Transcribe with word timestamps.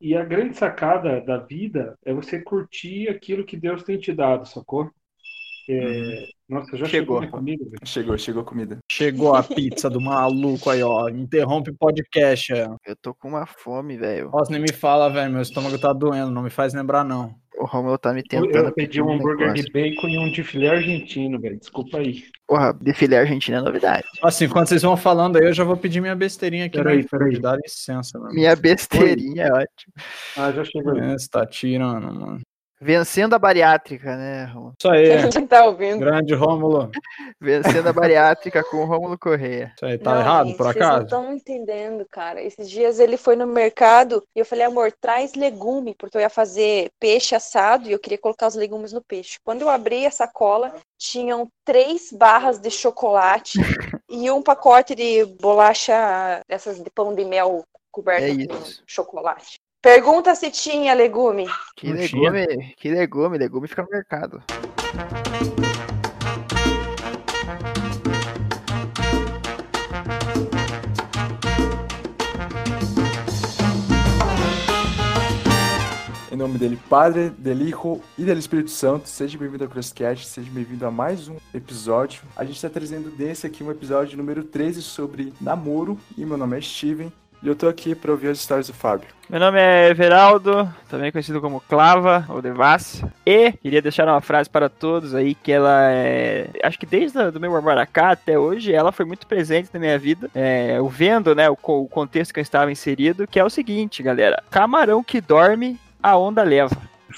E 0.00 0.16
a 0.16 0.24
grande 0.24 0.56
sacada 0.56 1.20
da 1.20 1.38
vida 1.38 1.96
é 2.04 2.12
você 2.12 2.40
curtir 2.42 3.08
aquilo 3.08 3.44
que 3.44 3.56
Deus 3.56 3.82
tem 3.84 3.98
te 3.98 4.12
dado, 4.12 4.46
sacou? 4.46 4.90
É... 5.68 6.26
Nossa, 6.48 6.76
já 6.78 6.86
chegou, 6.86 7.20
Chegou. 7.20 7.28
a 7.28 7.40
comida, 7.40 7.64
velho. 7.64 7.78
Chegou, 7.84 8.18
chegou 8.18 8.42
a 8.42 8.44
comida. 8.44 8.78
Chegou 8.90 9.34
a 9.34 9.42
pizza 9.42 9.90
do 9.90 10.00
maluco 10.00 10.70
aí, 10.70 10.82
ó. 10.82 11.08
Interrompe 11.10 11.70
o 11.70 11.76
podcast. 11.76 12.52
ó. 12.54 12.76
Eu 12.86 12.96
tô 12.96 13.14
com 13.14 13.28
uma 13.28 13.44
fome, 13.44 13.98
velho. 13.98 14.30
Nossa, 14.32 14.50
nem 14.50 14.60
me 14.60 14.72
fala, 14.72 15.10
velho. 15.10 15.30
Meu 15.30 15.42
estômago 15.42 15.78
tá 15.78 15.92
doendo. 15.92 16.30
Não 16.30 16.42
me 16.42 16.48
faz 16.48 16.72
lembrar, 16.72 17.04
não. 17.04 17.34
O 17.58 17.66
Romulo 17.66 17.98
tá 17.98 18.14
me 18.14 18.22
tentando. 18.22 18.54
eu 18.54 18.72
pedi 18.72 18.86
pedir 18.86 19.02
um 19.02 19.12
hambúrguer 19.12 19.48
negócio. 19.48 19.64
de 19.64 19.72
bacon 19.72 20.08
e 20.08 20.16
um 20.18 20.30
de 20.30 20.44
filé 20.44 20.68
argentino, 20.68 21.40
velho. 21.40 21.58
Desculpa 21.58 21.98
aí. 21.98 22.22
Porra, 22.46 22.72
defilé 22.72 23.18
argentino 23.18 23.58
é 23.58 23.60
novidade. 23.60 24.04
Assim, 24.22 24.44
enquanto 24.44 24.68
vocês 24.68 24.82
vão 24.82 24.96
falando 24.96 25.36
aí, 25.36 25.44
eu 25.44 25.52
já 25.52 25.64
vou 25.64 25.76
pedir 25.76 26.00
minha 26.00 26.14
besteirinha 26.14 26.66
aqui. 26.66 26.78
Peraí, 26.78 26.98
né? 26.98 27.04
peraí. 27.10 27.38
Dá 27.40 27.56
licença, 27.56 28.16
mano. 28.18 28.32
Minha 28.32 28.54
besteirinha 28.54 29.42
é 29.44 29.52
ótimo. 29.52 29.92
Ah, 30.36 30.52
já 30.52 30.64
chegou 30.64 30.92
aí. 30.94 31.00
É, 31.00 31.18
você 31.18 31.28
tá 31.28 31.44
tirando, 31.44 32.14
mano. 32.14 32.40
Vencendo 32.80 33.34
a 33.34 33.38
bariátrica, 33.38 34.16
né, 34.16 34.44
Romulo? 34.44 34.74
Isso 34.78 34.88
aí. 34.88 35.22
Você 35.32 35.46
tá 35.46 35.64
ouvindo? 35.64 35.98
Grande 35.98 36.34
Rômulo. 36.34 36.90
Vencendo 37.40 37.88
a 37.88 37.92
bariátrica 37.92 38.62
com 38.62 38.78
o 38.78 38.84
Rômulo 38.84 39.18
Correia. 39.18 39.72
Isso 39.76 39.84
aí, 39.84 39.98
tá 39.98 40.14
Não, 40.14 40.20
errado, 40.20 40.46
gente, 40.46 40.56
por 40.56 40.66
Vocês 40.66 40.76
não 40.76 40.86
acaso? 40.86 41.04
estão 41.04 41.32
entendendo, 41.32 42.06
cara. 42.10 42.40
Esses 42.40 42.70
dias 42.70 43.00
ele 43.00 43.16
foi 43.16 43.34
no 43.34 43.46
mercado 43.46 44.22
e 44.34 44.38
eu 44.38 44.44
falei, 44.44 44.64
amor, 44.64 44.92
traz 45.00 45.34
legume, 45.34 45.94
porque 45.98 46.16
eu 46.16 46.20
ia 46.20 46.30
fazer 46.30 46.90
peixe 47.00 47.34
assado 47.34 47.88
e 47.88 47.92
eu 47.92 47.98
queria 47.98 48.18
colocar 48.18 48.46
os 48.46 48.54
legumes 48.54 48.92
no 48.92 49.02
peixe. 49.02 49.38
Quando 49.44 49.62
eu 49.62 49.68
abri 49.68 50.06
a 50.06 50.10
sacola, 50.10 50.74
tinham 50.96 51.48
três 51.64 52.12
barras 52.12 52.58
de 52.58 52.70
chocolate 52.70 53.58
e 54.08 54.30
um 54.30 54.42
pacote 54.42 54.94
de 54.94 55.24
bolacha, 55.40 56.40
essas 56.48 56.82
de 56.82 56.90
pão 56.90 57.14
de 57.14 57.24
mel 57.24 57.64
coberta 57.90 58.26
É 58.26 58.46
com 58.46 58.64
chocolate. 58.86 59.58
Pergunta 59.80 60.34
se 60.34 60.50
tinha 60.50 60.92
legume. 60.92 61.46
Que 61.76 61.88
Não 61.92 62.04
tinha. 62.04 62.30
legume, 62.30 62.74
que 62.76 62.90
legume, 62.90 63.38
legume 63.38 63.68
fica 63.68 63.82
no 63.82 63.88
mercado. 63.88 64.42
Em 76.30 76.36
nome 76.36 76.58
dele, 76.58 76.78
Padre, 76.88 77.30
del 77.30 77.60
Hijo 77.62 78.00
e 78.18 78.24
do 78.24 78.32
Espírito 78.32 78.70
Santo, 78.70 79.08
seja 79.08 79.38
bem-vindo 79.38 79.64
ao 79.64 79.70
Crosscast, 79.70 80.26
seja 80.26 80.50
bem-vindo 80.50 80.84
a 80.86 80.90
mais 80.90 81.28
um 81.28 81.36
episódio. 81.54 82.22
A 82.36 82.44
gente 82.44 82.56
está 82.56 82.68
trazendo 82.68 83.10
desse 83.10 83.46
aqui 83.46 83.62
um 83.64 83.70
episódio 83.70 84.18
número 84.18 84.44
13 84.44 84.82
sobre 84.82 85.32
namoro, 85.40 85.98
e 86.16 86.24
meu 86.24 86.36
nome 86.36 86.58
é 86.58 86.60
Steven, 86.60 87.12
e 87.42 87.48
eu 87.48 87.54
tô 87.54 87.68
aqui 87.68 87.94
para 87.94 88.10
ouvir 88.10 88.28
as 88.28 88.38
histórias 88.38 88.66
do 88.66 88.74
Fábio. 88.74 89.08
Meu 89.28 89.38
nome 89.38 89.60
é 89.60 89.90
Everaldo, 89.90 90.66
também 90.88 91.12
conhecido 91.12 91.40
como 91.40 91.60
Clava 91.60 92.24
ou 92.30 92.40
Devas. 92.40 93.04
E 93.26 93.52
queria 93.52 93.82
deixar 93.82 94.06
uma 94.06 94.22
frase 94.22 94.48
para 94.48 94.70
todos 94.70 95.14
aí 95.14 95.34
que 95.34 95.52
ela 95.52 95.92
é. 95.92 96.48
Acho 96.62 96.78
que 96.78 96.86
desde 96.86 97.18
o 97.18 97.38
meu 97.38 97.60
Maracá 97.60 98.12
até 98.12 98.38
hoje, 98.38 98.72
ela 98.72 98.90
foi 98.90 99.04
muito 99.04 99.26
presente 99.26 99.68
na 99.72 99.78
minha 99.78 99.98
vida. 99.98 100.30
É, 100.34 100.78
eu 100.78 100.88
vendo, 100.88 101.34
né, 101.34 101.50
o, 101.50 101.58
o 101.62 101.88
contexto 101.88 102.32
que 102.32 102.40
eu 102.40 102.42
estava 102.42 102.72
inserido, 102.72 103.26
que 103.26 103.38
é 103.38 103.44
o 103.44 103.50
seguinte, 103.50 104.02
galera: 104.02 104.42
camarão 104.50 105.04
que 105.04 105.20
dorme, 105.20 105.78
a 106.02 106.16
onda 106.16 106.42
leva. 106.42 106.76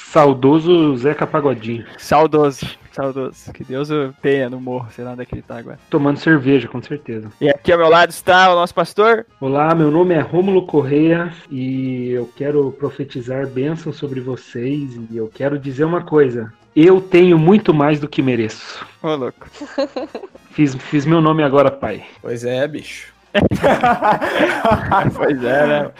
Saudoso 0.08 0.96
Zeca 0.96 1.26
Pagodinho. 1.26 1.84
Saudoso, 1.96 2.66
saudoso. 2.90 3.52
Que 3.52 3.62
Deus 3.62 3.90
o 3.90 4.12
tenha 4.20 4.50
no 4.50 4.60
morro, 4.60 4.88
sei 4.90 5.04
lá 5.04 5.12
onde 5.12 5.22
é 5.22 5.24
que 5.24 5.34
ele 5.34 5.42
tá 5.42 5.58
agora. 5.58 5.78
Tomando 5.88 6.18
cerveja, 6.18 6.66
com 6.66 6.82
certeza. 6.82 7.30
E 7.40 7.48
aqui 7.48 7.70
ao 7.70 7.78
meu 7.78 7.88
lado 7.88 8.10
está 8.10 8.52
o 8.52 8.56
nosso 8.56 8.74
pastor. 8.74 9.24
Olá, 9.40 9.72
meu 9.74 9.90
nome 9.90 10.14
é 10.14 10.20
Rômulo 10.20 10.66
Correia 10.66 11.32
e 11.48 12.10
eu 12.10 12.28
quero 12.36 12.72
profetizar 12.72 13.46
bênçãos 13.46 13.96
sobre 13.96 14.20
vocês 14.20 14.98
e 15.10 15.16
eu 15.16 15.30
quero 15.32 15.58
dizer 15.58 15.84
uma 15.84 16.02
coisa. 16.02 16.52
Eu 16.74 17.00
tenho 17.00 17.38
muito 17.38 17.72
mais 17.72 18.00
do 18.00 18.08
que 18.08 18.22
mereço. 18.22 18.84
Ô, 19.02 19.14
louco. 19.14 19.46
Fiz, 20.50 20.74
fiz 20.74 21.06
meu 21.06 21.20
nome 21.20 21.44
agora, 21.44 21.70
pai. 21.70 22.04
Pois 22.20 22.44
é, 22.44 22.66
bicho. 22.66 23.12
pois 25.14 25.44
é, 25.44 25.66
né? 25.66 25.90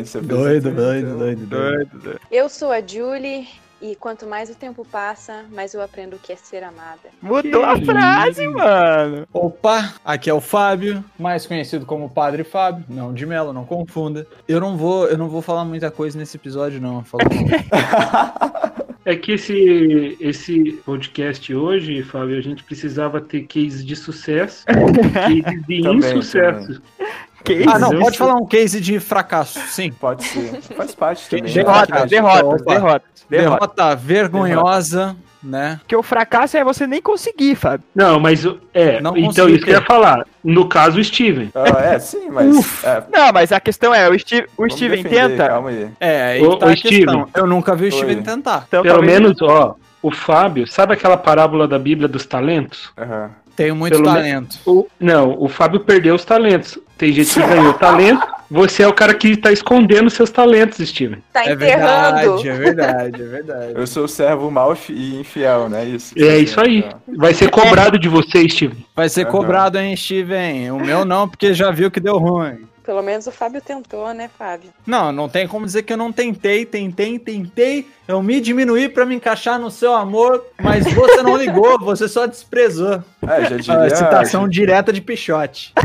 Isso 0.00 0.18
é 0.18 0.20
Doido, 0.20 0.70
doido, 0.70 1.16
doido, 1.16 1.46
doido. 1.46 1.98
Doido. 1.98 2.20
Eu 2.30 2.48
sou 2.48 2.72
a 2.72 2.80
Julie 2.80 3.46
e 3.80 3.94
quanto 3.94 4.26
mais 4.26 4.48
o 4.50 4.54
tempo 4.54 4.86
passa, 4.90 5.44
mais 5.52 5.74
eu 5.74 5.82
aprendo 5.82 6.16
o 6.16 6.18
que 6.18 6.32
é 6.32 6.36
ser 6.36 6.64
amada. 6.64 7.10
Mudou 7.20 7.64
a 7.64 7.78
Que 7.78 7.84
frase, 7.84 8.46
lindo. 8.46 8.58
mano. 8.58 9.28
Opa, 9.32 9.94
aqui 10.04 10.30
é 10.30 10.34
o 10.34 10.40
Fábio, 10.40 11.04
mais 11.18 11.46
conhecido 11.46 11.84
como 11.84 12.08
Padre 12.08 12.42
Fábio, 12.42 12.84
não 12.88 13.12
de 13.12 13.26
Melo, 13.26 13.52
não 13.52 13.64
confunda. 13.64 14.26
Eu 14.48 14.60
não 14.60 14.76
vou, 14.76 15.06
eu 15.06 15.18
não 15.18 15.28
vou 15.28 15.42
falar 15.42 15.64
muita 15.64 15.90
coisa 15.90 16.18
nesse 16.18 16.36
episódio 16.36 16.80
não, 16.80 17.04
falou 17.04 17.26
É 19.06 19.14
que 19.14 19.30
esse, 19.30 20.16
esse 20.18 20.72
podcast 20.84 21.54
hoje, 21.54 22.02
Fábio, 22.02 22.36
a 22.36 22.40
gente 22.40 22.64
precisava 22.64 23.20
ter 23.20 23.42
cases 23.42 23.86
de 23.86 23.94
sucesso, 23.94 24.64
cases 25.14 25.64
de 25.64 25.80
insucesso. 25.88 26.82
Que 27.46 27.64
Ah, 27.68 27.78
não, 27.78 27.98
pode 28.00 28.18
falar 28.18 28.34
um 28.34 28.44
case 28.46 28.80
de 28.80 28.98
fracasso, 29.00 29.58
sim. 29.68 29.90
Pode 29.92 30.24
ser, 30.24 30.60
faz 30.76 30.94
parte 30.94 31.28
também. 31.30 31.44
né? 31.44 31.52
Derrota, 31.52 32.06
derrota, 32.06 32.64
derrota, 32.64 32.64
derrota. 32.64 33.02
Derrota 33.30 33.94
vergonhosa, 33.96 35.16
né? 35.42 35.76
Porque 35.80 35.94
o 35.96 36.02
fracasso 36.02 36.56
é 36.56 36.64
você 36.64 36.86
nem 36.86 37.00
conseguir, 37.00 37.54
Fábio. 37.54 37.84
Não, 37.94 38.18
mas 38.18 38.44
o- 38.44 38.58
é, 38.74 39.00
Não 39.00 39.16
então 39.16 39.48
isso 39.48 39.64
que 39.64 39.70
eu 39.70 39.74
ia 39.74 39.82
falar. 39.82 40.26
No 40.42 40.68
caso, 40.68 40.98
o 40.98 41.04
Steven. 41.04 41.50
Ah, 41.54 41.80
é, 41.94 41.98
sim, 41.98 42.28
mas... 42.30 42.84
É, 42.84 43.02
Não, 43.12 43.32
mas 43.32 43.52
a 43.52 43.60
questão 43.60 43.94
é, 43.94 44.08
o, 44.08 44.18
Steve, 44.18 44.46
o 44.56 44.68
Steven 44.68 45.02
defender, 45.02 45.28
tenta. 45.30 45.48
Calma 45.48 45.68
aí. 45.70 45.88
É, 46.00 46.22
aí 46.22 46.40
que 46.40 46.56
tá 46.56 46.66
questão. 46.70 46.90
Steven. 46.90 47.24
Eu 47.34 47.46
nunca 47.46 47.74
vi 47.74 47.84
o 47.84 47.86
Oi. 47.86 47.92
Steven 47.92 48.22
tentar. 48.22 48.64
Então, 48.68 48.82
Pelo 48.82 49.02
menos, 49.02 49.40
ó, 49.42 49.74
o 50.02 50.10
Fábio, 50.10 50.66
sabe 50.66 50.94
aquela 50.94 51.16
parábola 51.16 51.66
da 51.68 51.78
Bíblia 51.78 52.08
dos 52.08 52.26
talentos? 52.26 52.90
Aham. 52.98 53.30
Tenho 53.56 53.74
muito 53.74 53.92
Pelo 53.94 54.04
talento. 54.04 54.58
O, 54.66 54.86
não, 55.00 55.34
o 55.40 55.48
Fábio 55.48 55.80
perdeu 55.80 56.14
os 56.14 56.24
talentos. 56.24 56.78
Tem 56.98 57.12
gente 57.12 57.32
que 57.32 57.40
ganhou 57.40 57.72
talento. 57.74 58.26
Você 58.48 58.84
é 58.84 58.88
o 58.88 58.92
cara 58.92 59.12
que 59.12 59.36
tá 59.36 59.50
escondendo 59.50 60.08
seus 60.08 60.30
talentos, 60.30 60.86
Steven. 60.88 61.18
Tá 61.32 61.44
É 61.44 61.52
enterrando. 61.52 62.36
verdade, 62.36 62.48
é 62.48 62.52
verdade, 62.54 63.22
é 63.22 63.26
verdade. 63.26 63.72
Eu 63.74 63.86
sou 63.88 64.04
o 64.04 64.08
servo 64.08 64.48
mau 64.52 64.76
e 64.88 65.18
infiel, 65.20 65.68
né? 65.68 65.84
Isso. 65.84 66.14
É 66.16 66.38
isso 66.38 66.60
aí. 66.60 66.84
Vai 67.16 67.34
ser 67.34 67.50
cobrado 67.50 67.98
de 67.98 68.08
você, 68.08 68.48
Steven. 68.48 68.76
Vai 68.94 69.08
ser 69.08 69.22
Aham. 69.22 69.30
cobrado, 69.32 69.78
hein, 69.78 69.96
Steven? 69.96 70.70
O 70.70 70.78
meu 70.78 71.04
não, 71.04 71.28
porque 71.28 71.52
já 71.54 71.72
viu 71.72 71.90
que 71.90 71.98
deu 71.98 72.18
ruim. 72.18 72.58
Pelo 72.86 73.02
menos 73.02 73.26
o 73.26 73.32
Fábio 73.32 73.60
tentou, 73.60 74.14
né, 74.14 74.30
Fábio? 74.38 74.70
Não, 74.86 75.10
não 75.10 75.28
tem 75.28 75.48
como 75.48 75.66
dizer 75.66 75.82
que 75.82 75.92
eu 75.92 75.96
não 75.96 76.12
tentei, 76.12 76.64
tentei, 76.64 77.18
tentei. 77.18 77.88
Eu 78.06 78.22
me 78.22 78.40
diminuí 78.40 78.88
pra 78.88 79.04
me 79.04 79.16
encaixar 79.16 79.58
no 79.58 79.72
seu 79.72 79.92
amor, 79.92 80.44
mas 80.62 80.84
você 80.94 81.20
não 81.20 81.36
ligou, 81.36 81.76
você 81.82 82.06
só 82.06 82.26
desprezou. 82.26 83.02
É, 83.26 83.44
já 83.50 83.56
diria... 83.56 83.82
A 83.82 83.90
citação 83.90 84.48
direta 84.48 84.92
de 84.92 85.00
Pichote. 85.00 85.72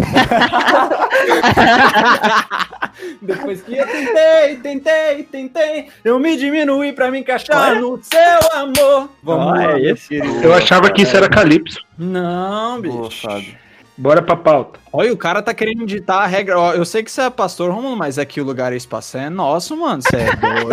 Depois 3.22 3.62
que 3.62 3.76
eu 3.78 3.88
tentei, 3.88 4.56
tentei, 4.58 5.24
tentei, 5.24 5.88
eu 6.04 6.20
me 6.20 6.36
diminuí 6.38 6.92
pra 6.94 7.10
me 7.10 7.20
encaixar 7.20 7.76
no 7.80 8.00
seu 8.04 8.60
amor. 8.60 9.10
Vamos 9.24 9.60
Ah, 9.60 9.68
lá. 9.68 9.80
é 9.80 9.82
esse. 9.82 10.16
Eu 10.44 10.54
achava 10.54 10.92
que 10.92 11.02
isso 11.02 11.16
era 11.18 11.28
Calypso. 11.30 11.80
Não, 11.98 12.80
Boa, 12.82 13.08
bicho. 13.10 13.22
Fábio. 13.28 13.56
Bora 14.02 14.20
pra 14.20 14.36
pauta. 14.36 14.80
Olha, 14.92 15.14
o 15.14 15.18
cara 15.18 15.44
tá 15.44 15.54
querendo 15.54 15.86
ditar 15.86 16.24
a 16.24 16.26
regra. 16.26 16.60
Ó, 16.60 16.74
eu 16.74 16.84
sei 16.84 17.04
que 17.04 17.12
você 17.12 17.22
é 17.22 17.30
pastor, 17.30 17.70
Romulo, 17.70 17.96
mas 17.96 18.18
aqui 18.18 18.42
o 18.42 18.44
lugar 18.44 18.74
e 18.74 18.76
espaço 18.76 19.16
é 19.16 19.30
nosso, 19.30 19.78
mano. 19.78 20.02
Você 20.02 20.18
é 20.18 20.36
doido. 20.42 20.70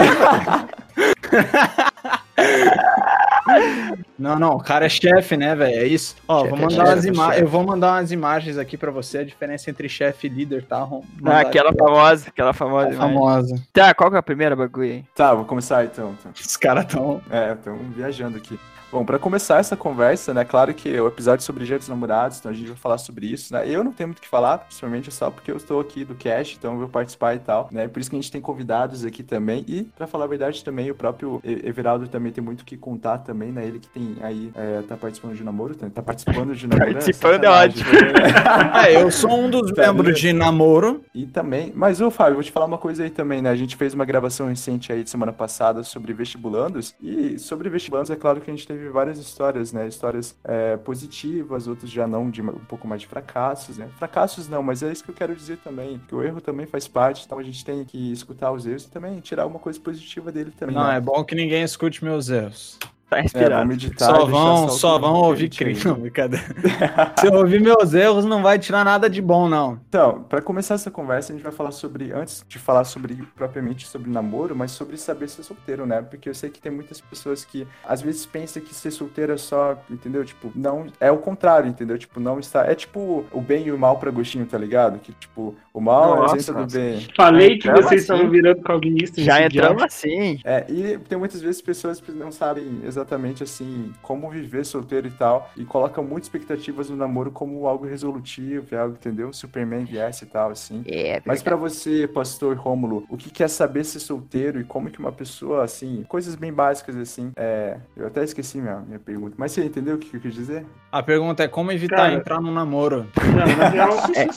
Não, 4.19 4.39
não, 4.39 4.53
o 4.55 4.63
cara 4.63 4.87
é 4.87 4.89
chefe, 4.89 5.37
né, 5.37 5.55
velho? 5.55 5.79
É 5.79 5.87
isso. 5.87 6.17
Ó, 6.27 6.41
Chefe 6.41 6.49
vou 6.49 6.59
é 6.59 6.63
mandar 6.63 6.87
chefe, 6.87 6.95
umas 6.95 7.05
é 7.05 7.09
imagens. 7.09 7.43
Eu 7.43 7.49
vou 7.49 7.65
mandar 7.67 7.93
umas 7.93 8.13
imagens 8.13 8.57
aqui 8.57 8.79
pra 8.79 8.91
você, 8.91 9.19
a 9.19 9.25
diferença 9.25 9.69
entre 9.69 9.91
chefe 9.91 10.27
e 10.27 10.31
líder, 10.31 10.65
tá? 10.65 10.89
Ah, 11.27 11.41
aquela 11.41 11.69
aqui, 11.69 11.79
famosa, 11.79 12.29
aquela 12.29 12.55
famosa. 12.55 12.89
imagem. 12.95 12.99
famosa. 12.99 13.63
Tá, 13.75 13.93
qual 13.93 14.09
que 14.09 14.17
é 14.17 14.21
a 14.21 14.23
primeira 14.23 14.57
bagulho 14.57 14.91
aí? 14.91 15.05
Tá, 15.15 15.35
vou 15.35 15.45
começar 15.45 15.85
então. 15.85 16.17
então. 16.19 16.33
Os 16.35 16.57
caras 16.57 16.87
tão. 16.87 17.21
É, 17.31 17.53
estamos 17.53 17.95
viajando 17.95 18.39
aqui. 18.39 18.59
Bom, 18.91 19.05
para 19.05 19.19
começar 19.19 19.59
essa 19.59 19.77
conversa, 19.77 20.33
né, 20.33 20.47
claro 20.47 20.73
que 20.73 20.99
o 20.99 21.07
episódio 21.09 21.43
é 21.43 21.45
sobre 21.45 21.67
Dia 21.67 21.79
dos 21.79 21.89
Namorados, 21.89 22.39
então 22.39 22.51
a 22.51 22.55
gente 22.55 22.69
vai 22.69 22.77
falar 22.77 22.97
sobre 22.97 23.27
isso, 23.27 23.53
né? 23.53 23.69
Eu 23.69 23.85
não 23.85 23.93
tenho 23.93 24.09
muito 24.09 24.19
o 24.19 24.23
que 24.23 24.29
falar, 24.29 24.59
principalmente 24.59 25.13
só 25.13 25.31
porque 25.31 25.51
eu 25.51 25.59
estou 25.59 25.79
aqui 25.79 26.07
do 26.07 26.15
cast, 26.15 26.57
então 26.57 26.73
eu 26.73 26.79
vou 26.79 26.89
participar 26.89 27.35
e 27.35 27.39
tal, 27.39 27.69
né? 27.71 27.87
Por 27.87 28.01
isso 28.01 28.09
que 28.09 28.17
a 28.17 28.19
gente 28.19 28.33
tem 28.33 28.41
convidados 28.41 29.05
aqui 29.05 29.23
também 29.23 29.63
e, 29.69 29.85
para 29.85 30.07
falar 30.07 30.25
a 30.25 30.29
verdade 30.29 30.65
também, 30.65 30.91
o 30.91 30.95
próprio 30.95 31.39
Everaldo 31.45 32.09
também 32.09 32.33
tem 32.33 32.43
muito 32.43 32.63
o 32.63 32.65
que 32.65 32.79
contar 32.79 33.19
também, 33.19 33.53
né? 33.53 33.67
Ele 33.67 33.79
que 33.79 33.89
tem 33.89 34.17
aí 34.23 34.51
é, 34.55 34.81
tá 34.89 34.97
participando 34.97 35.35
de 35.35 35.45
namoro, 35.45 35.75
tá, 35.75 35.91
tá 35.91 36.03
participando 36.03 36.57
de 36.57 36.67
namoro. 36.67 36.93
Participando 36.93 37.45
é 37.45 37.69
sacanagem, 37.69 37.85
né? 37.85 38.89
É, 38.89 39.03
eu 39.03 39.11
sou 39.11 39.39
um 39.39 39.51
dos 39.51 39.71
Tá 39.79 39.93
membros 39.93 40.19
de 40.19 40.33
namoro. 40.33 41.05
E 41.15 41.27
também, 41.27 41.73
mas 41.77 42.01
ô 42.01 42.11
Fábio, 42.11 42.37
vou 42.37 42.43
te 42.43 42.51
falar 42.51 42.65
uma 42.65 42.79
coisa 42.79 43.05
aí 43.05 43.11
também, 43.11 43.43
né? 43.43 43.51
A 43.51 43.57
gente 43.57 43.77
fez 43.77 43.93
uma 43.93 44.07
gravação 44.07 44.49
recente 44.49 44.91
aí 44.91 45.05
de 45.05 45.11
semana 45.11 45.33
passada 45.33 45.83
sobre 45.83 46.15
vestibulandos, 46.15 46.95
e 47.03 47.39
sobre 47.39 47.69
vestibulandos 47.69 48.11
é 48.11 48.17
claro 48.17 48.41
que 48.41 48.51
a 48.51 48.55
gente 48.55 48.67
teve 48.67 48.78
várias 48.93 49.19
histórias, 49.19 49.73
né? 49.73 49.87
Histórias 49.89 50.37
é, 50.45 50.77
positivas, 50.77 51.67
outras 51.67 51.91
já 51.91 52.07
não, 52.07 52.31
de 52.31 52.43
um 52.43 52.65
pouco 52.69 52.87
mais 52.87 53.01
de 53.01 53.07
fracassos, 53.07 53.79
né? 53.79 53.89
Fracassos 53.99 54.49
não, 54.49 54.63
mas 54.63 54.83
é 54.83 54.93
isso 54.93 55.05
que 55.05 55.11
eu 55.11 55.15
quero 55.15 55.35
dizer 55.35 55.59
também, 55.59 56.01
que 56.07 56.15
o 56.15 56.23
erro 56.23 56.41
também 56.41 56.67
faz 56.67 56.87
parte, 56.87 57.25
então 57.25 57.39
a 57.39 57.43
gente 57.43 57.65
tem 57.65 57.85
que 57.85 58.13
escutar 58.13 58.53
os 58.53 58.67
erros 58.67 58.85
e 58.85 58.91
também 58.91 59.21
tirar 59.21 59.45
alguma 59.45 59.61
coisa 59.61 59.79
positiva 59.81 60.31
dele 60.31 60.53
também. 60.57 60.75
Não, 60.75 60.87
né? 60.87 60.97
é 60.97 61.01
bom 61.01 61.25
que 61.25 61.35
ninguém 61.35 61.63
escute 61.63 62.05
meus 62.05 62.29
erros. 62.29 62.79
Tá 63.09 63.19
É, 63.19 63.25
inspirado. 63.25 63.55
vamos 63.55 63.69
meditar, 63.69 64.07
Só 64.07 64.27
vão, 64.27 64.69
só 64.69 64.99
vão 64.99 65.15
ouvir 65.15 65.49
crime. 65.49 65.75
crime. 65.75 65.85
Não, 65.95 66.01
brincadeira. 66.01 66.45
Se 67.19 67.27
eu 67.27 67.33
ouvir 67.33 67.61
meus 67.61 67.95
erros, 67.95 68.25
não 68.27 68.43
vai 68.43 68.59
tirar 68.59 68.85
nada 68.85 69.09
de 69.09 69.23
bom, 69.23 69.49
não. 69.49 69.81
Então, 69.89 70.25
para 70.29 70.43
começar 70.43 70.75
essa 70.75 70.91
conversa, 70.91 71.33
a 71.33 71.35
gente 71.37 71.43
vai 71.43 71.53
falar 71.53 71.71
sobre, 71.71 72.13
antes 72.13 72.45
de 72.47 72.59
falar 72.59 72.85
sobre 72.85 73.15
propriamente 73.35 73.87
sobre 73.87 74.11
namoro, 74.11 74.55
mas 74.55 74.73
sobre 74.73 74.97
saber 74.99 75.29
ser 75.29 75.43
solteiro, 75.43 75.87
né? 75.87 76.03
Porque 76.03 76.29
eu 76.29 76.35
sei 76.35 76.51
que 76.51 76.61
tem 76.61 76.71
muitas 76.71 77.01
pessoas 77.01 77.45
que 77.47 77.67
às 77.83 78.03
vezes 78.03 78.27
pensam 78.27 78.63
que 78.63 78.75
ser 78.75 78.91
solteiro 78.91 79.33
é 79.33 79.39
só, 79.39 79.79
entendeu? 79.91 80.23
Tipo, 80.25 80.53
não 80.55 80.87
é 81.01 81.11
o 81.11 81.17
contrário, 81.19 81.69
entendeu? 81.69 81.97
Tipo, 81.97 82.21
não 82.21 82.39
está, 82.39 82.67
é 82.67 82.75
tipo 82.75 83.25
o 83.33 83.41
bem 83.41 83.67
e 83.69 83.73
o 83.73 83.79
mal 83.79 83.99
para 83.99 84.11
gostinho, 84.11 84.45
tá 84.45 84.59
ligado? 84.59 84.99
Que 84.99 85.13
tipo, 85.13 85.55
o 85.73 85.81
mal 85.81 86.13
é 86.13 86.17
Nossa, 86.19 86.23
ausência 86.33 86.53
do 86.53 86.67
bem. 86.67 87.07
Falei 87.17 87.49
que 87.59 87.69
Entramos 87.69 87.87
vocês 87.87 88.03
assim. 88.03 88.13
estavam 88.13 88.31
virando 88.31 88.61
calvinistas. 88.63 89.25
Já 89.25 89.37
entramos 89.43 89.53
diálogo. 89.53 89.85
assim. 89.85 90.41
É, 90.45 90.67
e 90.69 90.99
tem 90.99 91.17
muitas 91.17 91.41
vezes 91.41 91.63
pessoas 91.63 92.01
que 92.03 92.13
não 92.13 92.31
sabem 92.31 92.81
exatamente 92.85 92.98
assim 93.43 93.93
como 94.03 94.31
viver 94.31 94.65
solteiro 94.65 95.07
e 95.09 95.11
tal, 95.11 95.51
e 95.57 95.65
colocam 95.65 96.03
muitas 96.05 96.27
expectativas 96.27 96.91
no 96.91 96.97
namoro 96.97 97.31
como 97.31 97.67
algo 97.67 97.87
resolutivo, 97.87 98.75
é 98.75 98.79
algo, 98.79 98.95
entendeu? 98.95 99.33
Superman 99.33 99.85
viesse 99.85 100.25
e 100.25 100.29
tal, 100.29 100.51
assim. 100.51 100.83
É, 100.87 101.21
Mas 101.25 101.43
pra 101.43 101.57
você, 101.57 102.07
pastor 102.09 102.57
Rômulo, 102.57 103.05
o 103.09 103.17
que 103.17 103.31
que 103.31 103.43
é 103.43 103.49
saber 103.49 103.85
ser 103.85 104.01
solteiro 104.01 104.61
e 104.61 104.65
como 104.65 104.91
que 104.91 104.99
uma 104.99 105.13
pessoa, 105.13 105.65
assim, 105.65 106.05
coisas 106.09 106.35
bem 106.35 106.53
básicas, 106.53 106.97
assim, 106.97 107.33
é... 107.37 107.77
Eu 107.97 108.07
até 108.07 108.23
esqueci 108.25 108.59
minha, 108.61 108.81
minha 108.81 108.99
pergunta, 108.99 109.35
mas 109.39 109.53
você 109.53 109.65
entendeu 109.65 109.97
o 109.97 109.99
que 109.99 110.15
eu 110.17 110.21
quis 110.21 110.35
dizer? 110.35 110.65
A 110.91 111.03
pergunta 111.03 111.43
é 111.43 111.49
como 111.49 111.71
evitar 111.73 111.97
Cara. 111.97 112.15
entrar 112.15 112.41
no 112.41 112.51
namoro. 112.53 113.07
Não, 113.23 113.57
na 113.57 113.69
real, 113.69 113.91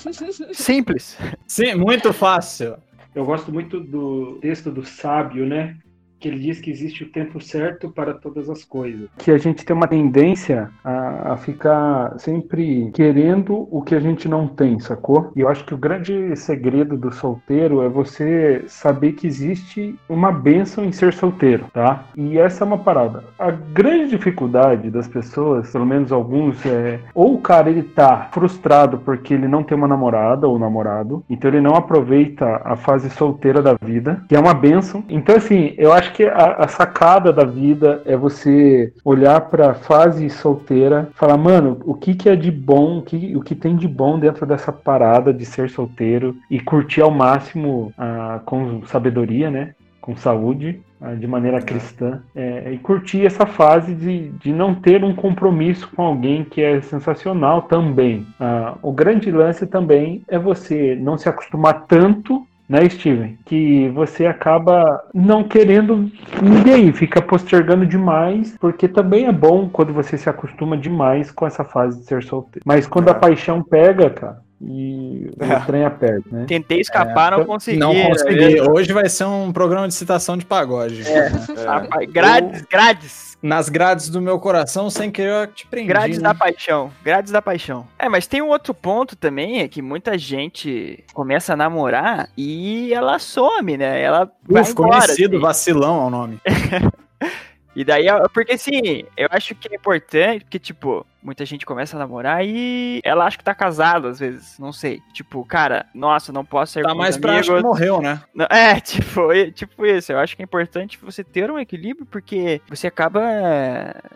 Simples. 0.53 1.17
Sim, 1.47 1.75
muito 1.75 2.11
fácil. 2.13 2.75
eu 3.13 3.25
gosto 3.25 3.51
muito 3.51 3.79
do 3.79 4.37
texto 4.41 4.71
do 4.71 4.85
sábio, 4.85 5.45
né? 5.45 5.77
Que 6.21 6.29
ele 6.29 6.39
diz 6.39 6.61
que 6.61 6.69
existe 6.69 7.03
o 7.03 7.09
tempo 7.09 7.41
certo 7.41 7.89
para 7.89 8.13
todas 8.13 8.49
as 8.49 8.63
coisas. 8.63 9.09
Que 9.17 9.31
a 9.31 9.37
gente 9.37 9.65
tem 9.65 9.75
uma 9.75 9.87
tendência 9.87 10.69
a, 10.83 11.33
a 11.33 11.37
ficar 11.37 12.17
sempre 12.19 12.91
querendo 12.93 13.67
o 13.71 13.81
que 13.81 13.95
a 13.95 13.99
gente 13.99 14.27
não 14.29 14.47
tem, 14.47 14.79
sacou? 14.79 15.31
E 15.35 15.41
eu 15.41 15.49
acho 15.49 15.65
que 15.65 15.73
o 15.73 15.77
grande 15.77 16.35
segredo 16.35 16.95
do 16.95 17.11
solteiro 17.11 17.81
é 17.81 17.89
você 17.89 18.63
saber 18.67 19.13
que 19.13 19.25
existe 19.25 19.95
uma 20.07 20.31
bênção 20.31 20.85
em 20.85 20.91
ser 20.91 21.11
solteiro, 21.13 21.65
tá? 21.73 22.05
E 22.15 22.37
essa 22.37 22.63
é 22.63 22.67
uma 22.67 22.77
parada. 22.77 23.23
A 23.39 23.51
grande 23.51 24.11
dificuldade 24.11 24.89
das 24.91 25.07
pessoas, 25.07 25.71
pelo 25.71 25.85
menos 25.85 26.11
alguns, 26.11 26.63
é 26.65 26.99
ou 27.15 27.35
o 27.35 27.41
cara 27.41 27.69
ele 27.69 27.83
tá 27.83 28.29
frustrado 28.31 28.99
porque 28.99 29.33
ele 29.33 29.47
não 29.47 29.63
tem 29.63 29.77
uma 29.77 29.87
namorada 29.87 30.47
ou 30.47 30.59
namorado, 30.59 31.23
então 31.29 31.49
ele 31.49 31.61
não 31.61 31.75
aproveita 31.75 32.61
a 32.63 32.75
fase 32.75 33.09
solteira 33.09 33.61
da 33.61 33.75
vida, 33.81 34.23
que 34.29 34.35
é 34.35 34.39
uma 34.39 34.53
benção. 34.53 35.03
Então 35.09 35.35
assim, 35.35 35.73
eu 35.77 35.91
acho 35.91 36.10
que 36.11 36.23
a, 36.23 36.55
a 36.59 36.67
sacada 36.67 37.31
da 37.33 37.43
vida 37.43 38.01
é 38.05 38.15
você 38.15 38.93
olhar 39.03 39.41
pra 39.41 39.73
fase 39.73 40.29
solteira, 40.29 41.09
falar, 41.15 41.37
mano, 41.37 41.79
o 41.85 41.93
que 41.93 42.13
que 42.13 42.29
é 42.29 42.35
de 42.35 42.51
bom, 42.51 42.99
o 42.99 43.01
que, 43.01 43.35
o 43.35 43.41
que 43.41 43.55
tem 43.55 43.75
de 43.75 43.87
bom 43.87 44.19
dentro 44.19 44.45
dessa 44.45 44.71
parada 44.71 45.33
de 45.33 45.45
ser 45.45 45.69
solteiro 45.69 46.35
e 46.49 46.59
curtir 46.59 47.01
ao 47.01 47.11
máximo 47.11 47.93
ah, 47.97 48.41
com 48.45 48.85
sabedoria, 48.85 49.49
né? 49.49 49.73
Com 49.99 50.15
saúde, 50.15 50.81
de 51.19 51.27
maneira 51.27 51.61
cristã, 51.61 52.21
é, 52.35 52.71
e 52.71 52.77
curtir 52.77 53.25
essa 53.25 53.45
fase 53.45 53.95
de, 53.95 54.29
de 54.29 54.53
não 54.53 54.75
ter 54.75 55.03
um 55.03 55.15
compromisso 55.15 55.89
com 55.95 56.03
alguém 56.03 56.43
que 56.43 56.61
é 56.61 56.79
sensacional 56.81 57.63
também. 57.63 58.25
Ah, 58.39 58.75
o 58.83 58.91
grande 58.91 59.31
lance 59.31 59.65
também 59.65 60.23
é 60.27 60.37
você 60.37 60.95
não 60.95 61.17
se 61.17 61.27
acostumar 61.27 61.85
tanto 61.87 62.45
né, 62.71 62.89
Steven? 62.89 63.37
Que 63.45 63.89
você 63.89 64.25
acaba 64.25 65.03
não 65.13 65.43
querendo 65.43 66.09
ninguém, 66.41 66.93
fica 66.93 67.21
postergando 67.21 67.85
demais, 67.85 68.55
porque 68.59 68.87
também 68.87 69.25
é 69.25 69.31
bom 69.31 69.67
quando 69.67 69.93
você 69.93 70.17
se 70.17 70.29
acostuma 70.29 70.77
demais 70.77 71.29
com 71.29 71.45
essa 71.45 71.65
fase 71.65 71.99
de 71.99 72.05
ser 72.05 72.23
solteiro. 72.23 72.61
Mas 72.65 72.87
quando 72.87 73.09
a 73.09 73.11
É. 73.11 73.15
paixão 73.15 73.61
pega, 73.61 74.09
cara, 74.09 74.39
e 74.61 75.29
o 75.35 75.65
trem 75.65 75.83
aperta, 75.83 76.29
né? 76.31 76.45
Tentei 76.47 76.79
escapar, 76.79 77.31
não 77.31 77.45
consegui. 77.45 77.77
Não 77.77 77.93
né? 77.93 78.07
consegui. 78.07 78.61
Hoje 78.61 78.93
vai 78.93 79.09
ser 79.09 79.25
um 79.25 79.51
programa 79.51 79.87
de 79.87 79.93
citação 79.93 80.37
de 80.37 80.45
pagode. 80.45 81.01
É, 81.05 81.27
Rapaz, 81.65 82.09
grades, 82.09 82.61
grades. 82.71 83.30
Nas 83.41 83.69
grades 83.69 84.07
do 84.09 84.21
meu 84.21 84.39
coração, 84.39 84.89
sem 84.89 85.09
querer, 85.09 85.31
eu 85.31 85.47
te 85.47 85.65
prendi. 85.65 85.87
Grades 85.87 86.17
né? 86.19 86.23
da 86.23 86.35
paixão. 86.35 86.91
Grades 87.03 87.31
da 87.31 87.41
paixão. 87.41 87.87
É, 87.97 88.07
mas 88.07 88.27
tem 88.27 88.41
um 88.41 88.49
outro 88.49 88.73
ponto 88.73 89.15
também, 89.15 89.61
é 89.61 89.67
que 89.67 89.81
muita 89.81 90.17
gente 90.17 91.03
começa 91.13 91.53
a 91.53 91.57
namorar 91.57 92.29
e 92.37 92.93
ela 92.93 93.17
some, 93.17 93.77
né? 93.77 94.01
Ela 94.01 94.31
vai 94.47 94.61
Uf, 94.61 94.71
embora. 94.71 95.01
conhecido, 95.01 95.37
assim. 95.37 95.41
vacilão 95.41 96.03
é 96.03 96.05
o 96.05 96.09
nome. 96.09 96.39
E 97.75 97.83
daí, 97.85 98.07
é- 98.07 98.27
porque 98.33 98.53
assim, 98.53 99.03
eu 99.15 99.27
acho 99.31 99.55
que 99.55 99.69
é 99.71 99.75
importante, 99.77 100.43
porque, 100.43 100.59
tipo, 100.59 101.05
muita 101.23 101.45
gente 101.45 101.65
começa 101.65 101.95
a 101.95 101.99
namorar 101.99 102.45
e 102.45 102.99
ela 103.03 103.25
acha 103.25 103.37
que 103.37 103.43
tá 103.43 103.55
casada, 103.55 104.09
às 104.09 104.19
vezes, 104.19 104.57
não 104.59 104.73
sei. 104.73 105.01
Tipo, 105.13 105.45
cara, 105.45 105.85
nossa, 105.95 106.33
não 106.33 106.43
posso 106.43 106.73
ser 106.73 106.83
Tá 106.83 106.93
mais 106.93 107.17
pra 107.17 107.39
acho 107.39 107.53
que 107.55 107.61
morreu, 107.61 108.01
né? 108.01 108.21
É, 108.49 108.79
tipo, 108.79 109.31
e- 109.33 109.51
tipo 109.51 109.85
isso. 109.85 110.11
Eu 110.11 110.19
acho 110.19 110.35
que 110.35 110.41
é 110.41 110.45
importante 110.45 110.97
você 111.01 111.23
ter 111.23 111.49
um 111.49 111.57
equilíbrio, 111.59 112.05
porque 112.05 112.61
você 112.67 112.87
acaba, 112.87 113.21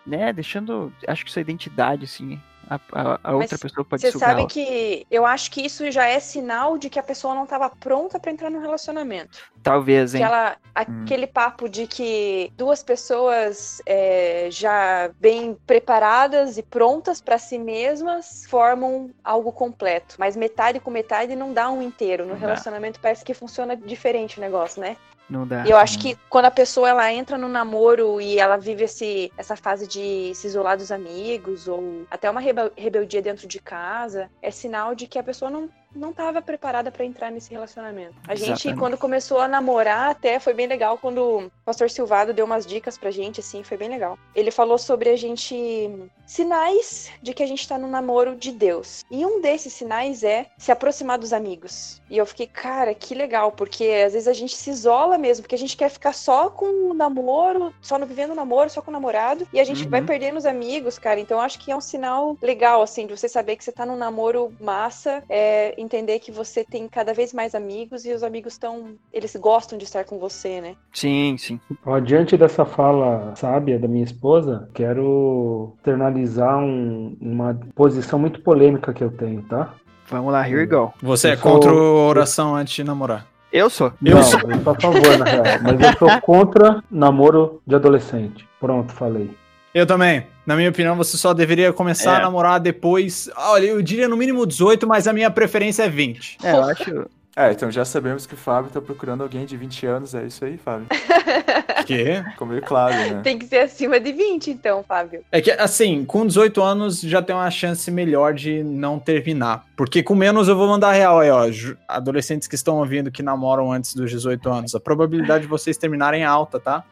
né, 0.06 0.32
deixando, 0.32 0.92
acho 1.06 1.24
que 1.24 1.30
sua 1.32 1.40
identidade, 1.42 2.04
assim, 2.04 2.40
a, 2.68 2.80
a- 2.92 3.20
a 3.22 3.34
outra 3.34 3.56
pessoa 3.58 3.84
pode 3.84 4.02
Você 4.02 4.12
sabe 4.18 4.40
ela. 4.40 4.48
que 4.48 5.06
eu 5.10 5.24
acho 5.24 5.50
que 5.50 5.64
isso 5.64 5.90
já 5.90 6.06
é 6.06 6.18
sinal 6.20 6.76
de 6.78 6.90
que 6.90 6.98
a 6.98 7.02
pessoa 7.02 7.34
não 7.34 7.44
estava 7.44 7.68
pronta 7.70 8.18
para 8.18 8.30
entrar 8.30 8.50
no 8.50 8.60
relacionamento. 8.60 9.38
Talvez, 9.62 10.12
Que 10.12 10.18
hein. 10.18 10.24
ela, 10.24 10.56
aquele 10.74 11.26
papo 11.26 11.68
de 11.68 11.86
que 11.86 12.52
duas 12.56 12.82
pessoas 12.82 13.80
é, 13.86 14.48
já 14.50 15.10
bem 15.18 15.56
preparadas 15.66 16.56
e 16.58 16.62
prontas 16.62 17.20
para 17.20 17.38
si 17.38 17.58
mesmas 17.58 18.46
formam 18.48 19.10
algo 19.24 19.52
completo. 19.52 20.16
Mas 20.18 20.36
metade 20.36 20.78
com 20.80 20.90
metade 20.90 21.34
não 21.36 21.52
dá 21.52 21.70
um 21.70 21.82
inteiro. 21.82 22.24
No 22.24 22.30
Não 22.34 22.40
relacionamento 22.40 23.00
parece 23.00 23.24
que 23.24 23.34
funciona 23.34 23.76
diferente 23.76 24.38
o 24.38 24.40
negócio, 24.40 24.80
né? 24.80 24.96
Não 25.28 25.46
dá. 25.46 25.64
E 25.66 25.70
eu 25.70 25.76
acho 25.76 25.98
que 25.98 26.16
quando 26.30 26.44
a 26.44 26.50
pessoa 26.50 26.88
ela 26.88 27.12
entra 27.12 27.36
no 27.36 27.48
namoro 27.48 28.20
e 28.20 28.38
ela 28.38 28.56
vive 28.56 28.84
esse, 28.84 29.32
essa 29.36 29.56
fase 29.56 29.86
de 29.86 30.32
se 30.34 30.46
isolar 30.46 30.76
dos 30.76 30.92
amigos 30.92 31.66
ou 31.66 32.06
até 32.10 32.30
uma 32.30 32.40
rebel- 32.40 32.70
rebeldia 32.76 33.20
dentro 33.20 33.48
de 33.48 33.58
casa, 33.58 34.30
é 34.40 34.50
sinal 34.50 34.94
de 34.94 35.06
que 35.08 35.18
a 35.18 35.22
pessoa 35.24 35.50
não 35.50 35.68
não 35.96 36.10
estava 36.10 36.40
preparada 36.42 36.90
para 36.90 37.04
entrar 37.04 37.30
nesse 37.30 37.50
relacionamento. 37.50 38.14
A 38.28 38.34
gente 38.34 38.50
Exatamente. 38.52 38.78
quando 38.78 38.98
começou 38.98 39.38
a 39.40 39.48
namorar 39.48 40.10
até 40.10 40.38
foi 40.38 40.54
bem 40.54 40.66
legal 40.66 40.98
quando 40.98 41.18
o 41.18 41.50
pastor 41.64 41.90
Silvado 41.90 42.32
deu 42.32 42.44
umas 42.44 42.66
dicas 42.66 42.96
pra 42.98 43.10
gente 43.10 43.40
assim, 43.40 43.62
foi 43.62 43.76
bem 43.76 43.88
legal. 43.88 44.18
Ele 44.34 44.50
falou 44.50 44.78
sobre 44.78 45.10
a 45.10 45.16
gente 45.16 45.90
sinais 46.26 47.10
de 47.22 47.32
que 47.32 47.42
a 47.42 47.46
gente 47.46 47.66
tá 47.66 47.78
no 47.78 47.88
namoro 47.88 48.34
de 48.36 48.50
Deus. 48.52 49.04
E 49.10 49.24
um 49.24 49.40
desses 49.40 49.72
sinais 49.72 50.22
é 50.24 50.46
se 50.58 50.72
aproximar 50.72 51.18
dos 51.18 51.32
amigos. 51.32 52.02
E 52.10 52.18
eu 52.18 52.26
fiquei, 52.26 52.46
cara, 52.46 52.94
que 52.94 53.14
legal, 53.14 53.52
porque 53.52 53.84
às 54.04 54.12
vezes 54.12 54.28
a 54.28 54.32
gente 54.32 54.56
se 54.56 54.70
isola 54.70 55.16
mesmo, 55.18 55.42
porque 55.42 55.54
a 55.54 55.58
gente 55.58 55.76
quer 55.76 55.88
ficar 55.88 56.12
só 56.12 56.50
com 56.50 56.90
o 56.90 56.94
namoro, 56.94 57.72
só 57.80 57.98
no 57.98 58.06
vivendo 58.06 58.32
o 58.32 58.34
namoro, 58.34 58.68
só 58.70 58.82
com 58.82 58.90
o 58.90 58.92
namorado, 58.92 59.46
e 59.52 59.60
a 59.60 59.64
gente 59.64 59.84
Uhum. 59.84 59.90
vai 59.90 60.02
perdendo 60.02 60.36
os 60.36 60.46
amigos, 60.46 60.98
cara. 60.98 61.20
Então 61.20 61.38
eu 61.38 61.42
acho 61.42 61.58
que 61.58 61.70
é 61.70 61.76
um 61.76 61.80
sinal 61.80 62.36
legal, 62.42 62.82
assim, 62.82 63.06
de 63.06 63.16
você 63.16 63.28
saber 63.28 63.56
que 63.56 63.64
você 63.64 63.72
tá 63.72 63.86
num 63.86 63.96
namoro 63.96 64.52
massa, 64.60 65.22
é, 65.28 65.74
entender 65.86 66.18
que 66.18 66.30
você 66.30 66.62
tem 66.64 66.86
cada 66.88 67.14
vez 67.14 67.32
mais 67.32 67.54
amigos 67.54 68.04
e 68.04 68.12
os 68.12 68.22
amigos 68.22 68.52
estão. 68.54 68.90
Eles 69.12 69.34
gostam 69.36 69.78
de 69.78 69.84
estar 69.84 70.04
com 70.04 70.18
você, 70.18 70.60
né? 70.60 70.74
Sim, 70.92 71.36
sim. 71.38 71.58
Ó, 71.84 71.98
diante 71.98 72.36
dessa 72.36 72.64
fala 72.64 73.34
sábia 73.36 73.78
da 73.78 73.88
minha 73.88 74.04
esposa, 74.04 74.68
quero 74.74 75.72
externalizar 75.78 76.58
um- 76.58 77.16
uma 77.20 77.58
posição 77.74 78.18
muito 78.18 78.40
polêmica 78.42 78.92
que 78.92 79.02
eu 79.02 79.10
tenho, 79.10 79.42
tá? 79.42 79.72
Vamos 80.08 80.30
lá, 80.32 80.46
here 80.48 80.58
we 80.58 80.66
go. 80.66 80.92
Você 81.02 81.28
Eu 81.28 81.32
é 81.32 81.36
sou- 81.36 81.52
contra 81.52 81.70
a 81.70 81.74
oração 81.74 82.54
antes 82.54 82.74
de 82.74 82.84
namorar. 82.84 83.26
Eu 83.52 83.70
sou. 83.70 83.92
Eu 84.04 84.16
Não, 84.16 84.22
sou- 84.22 84.40
eu 84.40 84.60
sou 84.62 84.72
a 84.72 84.80
favor, 84.80 85.18
na 85.18 85.24
real. 85.24 85.44
Mas 85.62 85.80
eu 85.80 85.98
sou 85.98 86.08
contra 86.22 86.82
namoro 86.90 87.62
de 87.66 87.74
adolescente. 87.74 88.46
Pronto, 88.60 88.92
falei. 88.92 89.30
Eu 89.76 89.84
também. 89.86 90.26
Na 90.46 90.56
minha 90.56 90.70
opinião, 90.70 90.96
você 90.96 91.18
só 91.18 91.34
deveria 91.34 91.70
começar 91.70 92.14
É. 92.14 92.16
a 92.16 92.20
namorar 92.22 92.58
depois. 92.58 93.28
Olha, 93.36 93.66
eu 93.66 93.82
diria 93.82 94.08
no 94.08 94.16
mínimo 94.16 94.46
18, 94.46 94.86
mas 94.86 95.06
a 95.06 95.12
minha 95.12 95.30
preferência 95.30 95.82
é 95.82 95.88
20. 95.90 96.38
É, 96.42 96.52
eu 96.52 96.64
acho. 96.64 97.06
É, 97.36 97.52
então 97.52 97.70
já 97.70 97.84
sabemos 97.84 98.24
que 98.24 98.32
o 98.32 98.36
Fábio 98.38 98.70
tá 98.70 98.80
procurando 98.80 99.22
alguém 99.22 99.44
de 99.44 99.54
20 99.54 99.84
anos, 99.84 100.14
é 100.14 100.24
isso 100.24 100.42
aí, 100.46 100.56
Fábio? 100.56 100.86
quê? 101.86 102.22
Ficou 102.32 102.46
meio 102.46 102.62
claro, 102.62 102.94
né? 102.94 103.20
Tem 103.22 103.38
que 103.38 103.46
ser 103.46 103.58
acima 103.60 103.98
de 104.00 104.12
20, 104.12 104.50
então, 104.50 104.84
Fábio. 104.86 105.22
É 105.30 105.40
que, 105.40 105.50
assim, 105.52 106.04
com 106.04 106.26
18 106.26 106.62
anos 106.62 107.00
já 107.00 107.22
tem 107.22 107.34
uma 107.34 107.50
chance 107.50 107.90
melhor 107.90 108.34
de 108.34 108.62
não 108.62 108.98
terminar. 108.98 109.64
Porque 109.76 110.02
com 110.02 110.14
menos 110.14 110.48
eu 110.48 110.56
vou 110.56 110.66
mandar 110.66 110.92
real 110.92 111.20
aí, 111.20 111.30
ó. 111.30 111.46
Adolescentes 111.86 112.48
que 112.48 112.54
estão 112.54 112.78
ouvindo 112.78 113.10
que 113.10 113.22
namoram 113.22 113.70
antes 113.72 113.94
dos 113.94 114.10
18 114.10 114.48
anos. 114.50 114.74
A 114.74 114.80
probabilidade 114.80 115.42
de 115.42 115.48
vocês 115.48 115.76
terminarem 115.76 116.22
é 116.22 116.26
alta, 116.26 116.58
tá? 116.58 116.82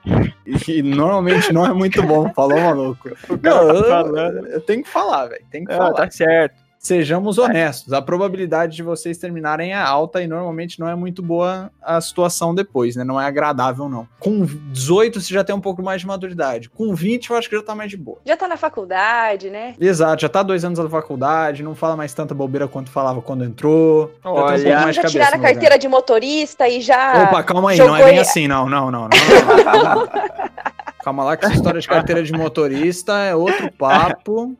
E 0.68 0.82
normalmente 0.82 1.52
não 1.52 1.64
é 1.66 1.72
muito 1.72 2.02
bom, 2.02 2.30
falou, 2.34 2.60
maluco. 2.60 3.10
Não, 3.42 3.68
eu, 3.70 4.46
eu 4.46 4.60
tenho 4.60 4.82
que 4.82 4.88
falar, 4.88 5.26
velho. 5.26 5.44
Tem 5.50 5.64
que 5.64 5.72
Ah, 5.72 5.76
falar. 5.76 5.92
tá 5.94 6.10
certo. 6.10 6.63
Sejamos 6.84 7.38
honestos, 7.38 7.94
a 7.94 8.02
probabilidade 8.02 8.76
de 8.76 8.82
vocês 8.82 9.16
terminarem 9.16 9.72
é 9.72 9.74
alta 9.74 10.20
e 10.20 10.26
normalmente 10.26 10.78
não 10.78 10.86
é 10.86 10.94
muito 10.94 11.22
boa 11.22 11.70
a 11.80 11.98
situação 11.98 12.54
depois, 12.54 12.94
né? 12.94 13.02
Não 13.02 13.18
é 13.18 13.24
agradável, 13.24 13.88
não. 13.88 14.06
Com 14.20 14.44
18 14.44 15.18
você 15.18 15.32
já 15.32 15.42
tem 15.42 15.56
um 15.56 15.62
pouco 15.62 15.82
mais 15.82 16.02
de 16.02 16.06
maturidade. 16.06 16.68
Com 16.68 16.94
20 16.94 17.30
eu 17.30 17.36
acho 17.38 17.48
que 17.48 17.56
já 17.56 17.62
tá 17.62 17.74
mais 17.74 17.90
de 17.90 17.96
boa. 17.96 18.18
Já 18.26 18.36
tá 18.36 18.46
na 18.46 18.58
faculdade, 18.58 19.48
né? 19.48 19.74
Exato, 19.80 20.20
já 20.20 20.28
tá 20.28 20.42
dois 20.42 20.62
anos 20.62 20.78
na 20.78 20.86
faculdade, 20.90 21.62
não 21.62 21.74
fala 21.74 21.96
mais 21.96 22.12
tanta 22.12 22.34
bobeira 22.34 22.68
quanto 22.68 22.90
falava 22.90 23.22
quando 23.22 23.44
entrou. 23.46 24.12
Já 24.22 24.30
um 24.30 24.34
Olha, 24.34 24.80
mais 24.82 24.94
de 24.94 25.00
já 25.00 25.08
tiraram 25.08 25.38
a 25.38 25.40
carteira 25.40 25.78
de 25.78 25.88
motorista 25.88 26.68
e 26.68 26.82
já. 26.82 27.24
Opa, 27.24 27.42
calma 27.44 27.70
aí, 27.70 27.78
não 27.78 27.96
é 27.96 28.04
bem 28.04 28.16
em- 28.16 28.20
assim, 28.20 28.46
não, 28.46 28.68
não, 28.68 28.90
não. 28.90 29.08
não, 29.08 29.64
não, 29.72 29.94
não. 29.94 30.08
Calma 31.04 31.22
lá 31.22 31.36
que 31.36 31.44
essa 31.44 31.54
história 31.54 31.78
de 31.78 31.86
carteira 31.86 32.22
de 32.22 32.32
motorista 32.32 33.12
é 33.18 33.34
outro 33.34 33.70
papo. 33.72 34.56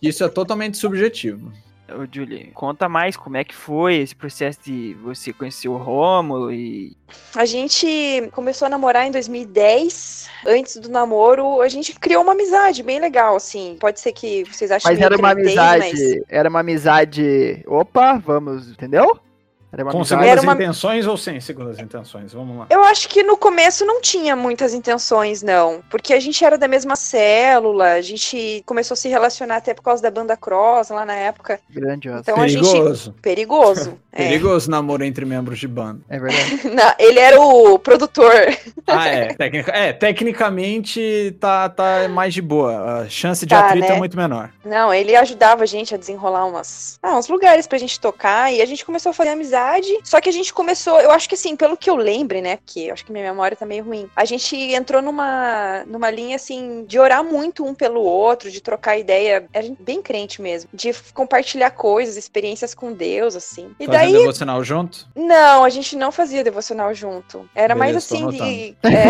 Isso 0.00 0.22
é 0.22 0.28
totalmente 0.28 0.76
subjetivo. 0.78 1.50
Ô, 1.90 2.06
Julie, 2.10 2.52
conta 2.54 2.88
mais 2.88 3.16
como 3.16 3.36
é 3.36 3.42
que 3.42 3.54
foi 3.54 3.96
esse 3.96 4.14
processo 4.14 4.60
de 4.64 4.94
você 5.02 5.32
conhecer 5.32 5.68
o 5.68 5.76
Rômulo 5.76 6.52
e. 6.52 6.96
A 7.34 7.44
gente 7.44 8.30
começou 8.32 8.66
a 8.66 8.68
namorar 8.68 9.06
em 9.06 9.10
2010. 9.10 10.30
Antes 10.46 10.76
do 10.76 10.88
namoro, 10.88 11.60
a 11.60 11.68
gente 11.68 11.92
criou 11.98 12.22
uma 12.22 12.32
amizade 12.32 12.82
bem 12.82 13.00
legal, 13.00 13.34
assim. 13.34 13.76
Pode 13.80 14.00
ser 14.00 14.12
que 14.12 14.44
vocês 14.44 14.70
achem 14.70 14.90
Mas 14.90 15.00
era 15.00 15.16
uma 15.18 15.32
amizade. 15.32 15.78
mas- 15.92 16.22
Era 16.28 16.48
uma 16.48 16.60
amizade. 16.60 17.62
Opa, 17.66 18.18
vamos, 18.18 18.68
entendeu? 18.70 19.18
Era 19.72 19.84
uma 19.84 19.92
Com 19.92 20.04
segundas 20.04 20.30
Era 20.30 20.40
uma- 20.42 20.52
intenções 20.52 21.06
ou 21.06 21.16
sem 21.16 21.40
segundas 21.40 21.78
intenções? 21.78 22.32
Vamos 22.34 22.58
lá. 22.58 22.66
Eu 22.68 22.84
acho 22.84 23.08
que 23.08 23.22
no 23.22 23.36
começo 23.38 23.86
não 23.86 24.02
tinha 24.02 24.36
muitas 24.36 24.74
intenções, 24.74 25.42
não. 25.42 25.82
Porque 25.88 26.12
a 26.12 26.20
gente 26.20 26.44
era 26.44 26.58
da 26.58 26.68
mesma 26.68 26.94
célula, 26.94 27.92
a 27.92 28.00
gente 28.02 28.62
começou 28.66 28.92
a 28.94 28.96
se 28.96 29.08
relacionar 29.08 29.56
até 29.56 29.72
por 29.72 29.82
causa 29.82 30.02
da 30.02 30.10
banda 30.10 30.36
Cross 30.36 30.90
lá 30.90 31.06
na 31.06 31.14
época. 31.14 31.58
Grandiosa. 31.70 32.20
Então 32.20 32.36
a 32.40 32.46
gente. 32.48 32.62
Perigoso. 32.70 33.14
Perigoso. 33.22 33.98
é. 34.12 34.28
Perigoso 34.28 34.70
namoro 34.70 35.04
entre 35.04 35.24
membros 35.24 35.58
de 35.58 35.66
banda. 35.68 36.00
É 36.08 36.18
verdade. 36.18 36.68
Não, 36.68 36.92
ele 36.98 37.18
era 37.18 37.40
o 37.40 37.78
produtor. 37.78 38.32
Ah, 38.86 39.08
é. 39.08 39.32
Tecnica- 39.34 39.72
é, 39.72 39.92
tecnicamente 39.92 41.34
tá, 41.40 41.68
tá 41.70 42.08
mais 42.10 42.34
de 42.34 42.42
boa. 42.42 43.00
A 43.02 43.08
chance 43.08 43.46
de 43.46 43.54
Tá, 43.54 43.66
atrito 43.68 43.88
né? 43.88 43.94
é 43.94 43.98
muito 43.98 44.16
menor. 44.16 44.50
Não, 44.64 44.92
ele 44.92 45.16
ajudava 45.16 45.62
a 45.62 45.66
gente 45.66 45.94
a 45.94 45.98
desenrolar 45.98 46.44
umas, 46.46 46.98
ah, 47.02 47.16
uns 47.16 47.28
lugares 47.28 47.66
pra 47.66 47.78
gente 47.78 47.98
tocar 47.98 48.52
e 48.52 48.60
a 48.60 48.66
gente 48.66 48.84
começou 48.84 49.10
a 49.10 49.12
fazer 49.14 49.30
amizade. 49.30 49.61
Só 50.04 50.20
que 50.20 50.28
a 50.28 50.32
gente 50.32 50.52
começou, 50.52 51.00
eu 51.00 51.10
acho 51.10 51.28
que 51.28 51.34
assim, 51.34 51.56
pelo 51.56 51.76
que 51.76 51.88
eu 51.88 51.96
lembre, 51.96 52.40
né? 52.40 52.56
Porque 52.56 52.80
eu 52.80 52.92
acho 52.92 53.04
que 53.04 53.12
minha 53.12 53.24
memória 53.24 53.56
tá 53.56 53.66
meio 53.66 53.84
ruim. 53.84 54.08
A 54.14 54.24
gente 54.24 54.56
entrou 54.56 55.02
numa, 55.02 55.84
numa 55.86 56.10
linha 56.10 56.36
assim 56.36 56.84
de 56.86 56.98
orar 56.98 57.24
muito 57.24 57.64
um 57.64 57.74
pelo 57.74 58.02
outro, 58.02 58.50
de 58.50 58.60
trocar 58.60 58.98
ideia. 58.98 59.46
A 59.54 59.62
gente 59.62 59.82
bem 59.82 60.02
crente 60.02 60.40
mesmo, 60.40 60.70
de 60.72 60.92
compartilhar 61.14 61.70
coisas, 61.70 62.16
experiências 62.16 62.74
com 62.74 62.92
Deus, 62.92 63.36
assim. 63.36 63.74
E 63.78 63.86
Fazer 63.86 63.98
daí, 63.98 64.12
devocional 64.12 64.62
junto? 64.64 65.06
não, 65.14 65.64
a 65.64 65.68
gente 65.68 65.96
não 65.96 66.12
fazia 66.12 66.44
devocional 66.44 66.94
junto. 66.94 67.48
Era 67.54 67.74
mais 67.74 67.92
Beleza, 67.92 68.08
tô 68.08 68.28
assim 68.28 68.38
de. 68.38 68.76
é. 68.82 69.08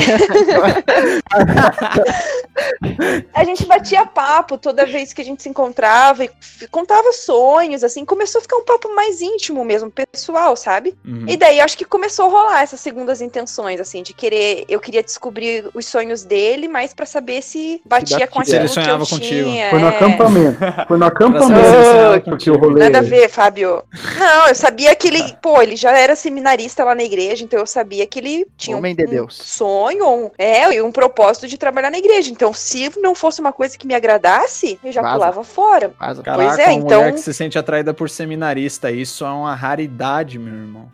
a 3.32 3.44
gente 3.44 3.64
batia 3.66 4.06
papo 4.06 4.58
toda 4.58 4.86
vez 4.86 5.12
que 5.12 5.20
a 5.20 5.24
gente 5.24 5.42
se 5.42 5.48
encontrava 5.48 6.24
e 6.24 6.30
contava 6.70 7.12
sonhos, 7.12 7.82
assim, 7.84 8.04
começou 8.04 8.38
a 8.38 8.42
ficar 8.42 8.56
um 8.56 8.64
papo 8.64 8.94
mais 8.94 9.20
íntimo 9.20 9.64
mesmo, 9.64 9.90
pessoal, 9.90 10.41
sabe? 10.56 10.94
Uhum. 11.04 11.24
E 11.28 11.36
daí 11.36 11.58
eu 11.58 11.64
acho 11.64 11.76
que 11.78 11.84
começou 11.84 12.26
a 12.26 12.28
rolar 12.28 12.62
essas 12.62 12.80
segundas 12.80 13.20
intenções, 13.20 13.80
assim, 13.80 14.02
de 14.02 14.12
querer. 14.12 14.64
Eu 14.68 14.80
queria 14.80 15.02
descobrir 15.02 15.68
os 15.74 15.86
sonhos 15.86 16.24
dele, 16.24 16.68
mas 16.68 16.92
pra 16.92 17.06
saber 17.06 17.42
se 17.42 17.80
batia 17.84 18.26
com 18.26 18.44
Se 18.44 18.50
ele 18.56 18.64
aquilo 18.64 18.72
que 18.72 18.78
eu 18.78 18.82
sonhava 18.84 19.06
contigo. 19.06 19.50
tinha. 19.50 19.70
Foi 19.70 19.78
no 19.78 19.86
é. 19.86 19.88
acampamento. 19.96 20.58
Foi 20.88 20.98
no 20.98 21.04
ele 21.06 21.12
acampamento 21.12 22.36
que 22.36 22.50
o 22.50 22.56
rolê. 22.58 22.80
Nada 22.84 22.98
a 22.98 23.02
ver, 23.02 23.28
Fábio. 23.28 23.82
Não, 24.18 24.48
eu 24.48 24.54
sabia 24.54 24.94
que 24.94 25.08
ele, 25.08 25.22
pô, 25.40 25.60
ele 25.62 25.76
já 25.76 25.96
era 25.96 26.14
seminarista 26.16 26.84
lá 26.84 26.94
na 26.94 27.02
igreja, 27.02 27.44
então 27.44 27.58
eu 27.58 27.66
sabia 27.66 28.06
que 28.06 28.18
ele 28.18 28.46
tinha 28.56 28.76
Homem 28.76 28.92
um, 28.92 28.96
de 28.96 29.06
um 29.06 29.10
Deus. 29.10 29.36
sonho, 29.36 30.08
um, 30.08 30.30
é, 30.38 30.74
e 30.74 30.82
um 30.82 30.92
propósito 30.92 31.46
de 31.48 31.56
trabalhar 31.58 31.90
na 31.90 31.98
igreja. 31.98 32.30
Então, 32.30 32.52
se 32.52 32.90
não 32.98 33.14
fosse 33.14 33.40
uma 33.40 33.52
coisa 33.52 33.76
que 33.76 33.86
me 33.86 33.94
agradasse, 33.94 34.78
eu 34.84 34.92
já 34.92 35.02
Vaza. 35.02 35.14
pulava 35.14 35.44
fora. 35.44 35.92
Vaza. 35.98 36.22
Caraca, 36.22 36.44
Pois 36.48 36.58
é, 36.58 36.72
então- 36.72 37.00
mulher 37.00 37.12
que 37.14 37.20
se 37.20 37.32
sente 37.34 37.58
atraída 37.58 37.92
por 37.94 38.08
seminarista, 38.10 38.90
isso 38.90 39.24
é 39.24 39.30
uma 39.30 39.54
raridade, 39.54 40.31
meu 40.38 40.54
irmão. 40.54 40.88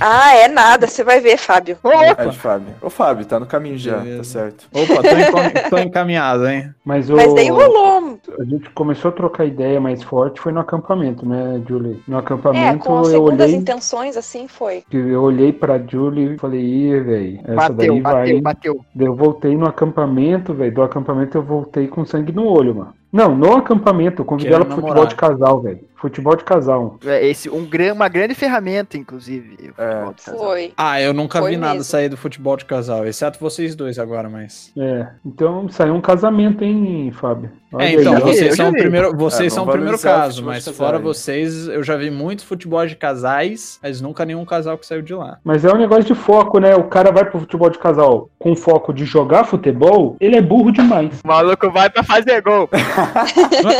Ah, 0.00 0.34
é 0.34 0.48
nada, 0.48 0.86
você 0.86 1.04
vai 1.04 1.20
ver, 1.20 1.36
Fábio. 1.36 1.78
É 1.84 2.26
de 2.26 2.36
Fábio. 2.36 2.74
Ô, 2.82 2.90
Fábio, 2.90 3.24
tá 3.24 3.38
no 3.38 3.46
caminho 3.46 3.78
já, 3.78 3.98
tá 3.98 4.00
Beleza. 4.02 4.24
certo. 4.24 4.68
Opa, 4.72 4.96
tô, 4.96 5.70
tô 5.70 5.78
encaminhado, 5.78 6.48
hein? 6.48 6.74
Mas, 6.84 7.08
o, 7.08 7.14
Mas 7.14 7.32
daí 7.34 7.48
rolou. 7.50 8.18
a 8.40 8.44
gente 8.44 8.68
começou 8.70 9.10
a 9.10 9.12
trocar 9.12 9.44
ideia 9.44 9.80
mais 9.80 10.02
forte 10.02 10.40
foi 10.40 10.52
no 10.52 10.60
acampamento, 10.60 11.26
né, 11.28 11.62
Julie? 11.68 12.02
No 12.08 12.16
É, 12.16 12.20
acampamento 12.20 12.84
com 12.84 12.98
eu 12.98 13.04
segundas 13.04 13.46
olhei, 13.46 13.56
intenções, 13.60 14.16
assim 14.16 14.48
foi. 14.48 14.82
eu 14.92 15.22
olhei 15.22 15.52
pra 15.52 15.78
Julie 15.78 16.34
e 16.34 16.38
falei, 16.38 16.60
ih, 16.60 17.00
velho, 17.00 17.40
essa 17.44 17.54
Bateu, 17.54 17.76
daí 17.76 18.00
vai. 18.00 18.40
bateu, 18.40 18.40
bateu. 18.42 18.86
Daí 18.94 19.06
Eu 19.06 19.14
voltei 19.14 19.56
no 19.56 19.66
acampamento, 19.66 20.52
velho. 20.54 20.74
Do 20.74 20.82
acampamento 20.82 21.36
eu 21.38 21.42
voltei 21.42 21.86
com 21.86 22.04
sangue 22.04 22.32
no 22.32 22.46
olho, 22.46 22.74
mano. 22.74 22.94
Não, 23.12 23.36
no 23.36 23.56
acampamento. 23.56 24.22
Eu 24.22 24.26
convidei 24.26 24.54
ela 24.54 24.64
pro 24.64 24.76
futebol 24.76 25.06
de 25.06 25.14
casal, 25.14 25.60
velho. 25.60 25.80
Futebol 25.96 26.34
de 26.34 26.42
casal. 26.42 26.98
É, 27.06 27.24
Esse, 27.28 27.48
um, 27.48 27.64
gran- 27.64 27.92
uma 27.92 28.08
grande 28.08 28.34
ferramenta, 28.34 28.96
inclusive. 28.98 29.70
É. 29.78 30.04
Foi. 30.36 30.72
Ah, 30.76 31.00
eu 31.00 31.12
nunca 31.14 31.38
Foi 31.38 31.52
vi 31.52 31.56
nada 31.56 31.74
mesmo. 31.74 31.84
sair 31.84 32.08
do 32.08 32.16
futebol 32.16 32.56
de 32.56 32.64
casal, 32.64 33.06
exceto 33.06 33.38
vocês 33.38 33.76
dois 33.76 34.00
agora, 34.00 34.28
mas. 34.28 34.72
É. 34.76 35.06
Então 35.24 35.68
saiu 35.68 35.94
um 35.94 36.00
casamento, 36.00 36.64
hein, 36.64 37.12
Fábio? 37.12 37.50
Olha 37.72 37.84
É, 37.84 37.86
aí, 37.88 37.94
então, 37.96 38.16
vi, 38.16 38.20
vocês 38.22 38.56
são 38.56 38.68
o 38.70 38.72
primeiro, 38.72 39.16
vocês 39.16 39.52
É, 39.52 39.54
são 39.54 39.64
o 39.64 39.70
primeiro 39.70 39.98
caso, 39.98 40.44
mas 40.44 40.66
fora 40.68 40.96
aí. 40.96 41.02
vocês, 41.02 41.68
eu 41.68 41.82
já 41.84 41.96
vi 41.96 42.10
muito 42.10 42.44
futebol 42.44 42.84
de 42.84 42.96
casais, 42.96 43.78
mas 43.80 44.00
nunca 44.00 44.24
nenhum 44.24 44.44
casal 44.44 44.76
que 44.76 44.84
saiu 44.86 45.02
de 45.02 45.14
lá. 45.14 45.38
Mas 45.44 45.64
é 45.64 45.72
um 45.72 45.78
negócio 45.78 46.04
de 46.04 46.14
foco, 46.16 46.58
né? 46.58 46.74
O 46.74 46.84
cara 46.84 47.12
vai 47.12 47.24
pro 47.24 47.38
futebol 47.38 47.70
de 47.70 47.78
casal 47.78 48.28
com 48.40 48.56
foco 48.56 48.92
de 48.92 49.04
jogar 49.04 49.44
futebol, 49.44 50.16
ele 50.20 50.34
é 50.36 50.42
burro 50.42 50.72
demais. 50.72 51.20
O 51.24 51.28
maluco 51.28 51.70
vai 51.70 51.88
pra 51.88 52.02
fazer 52.02 52.42
gol. 52.42 52.68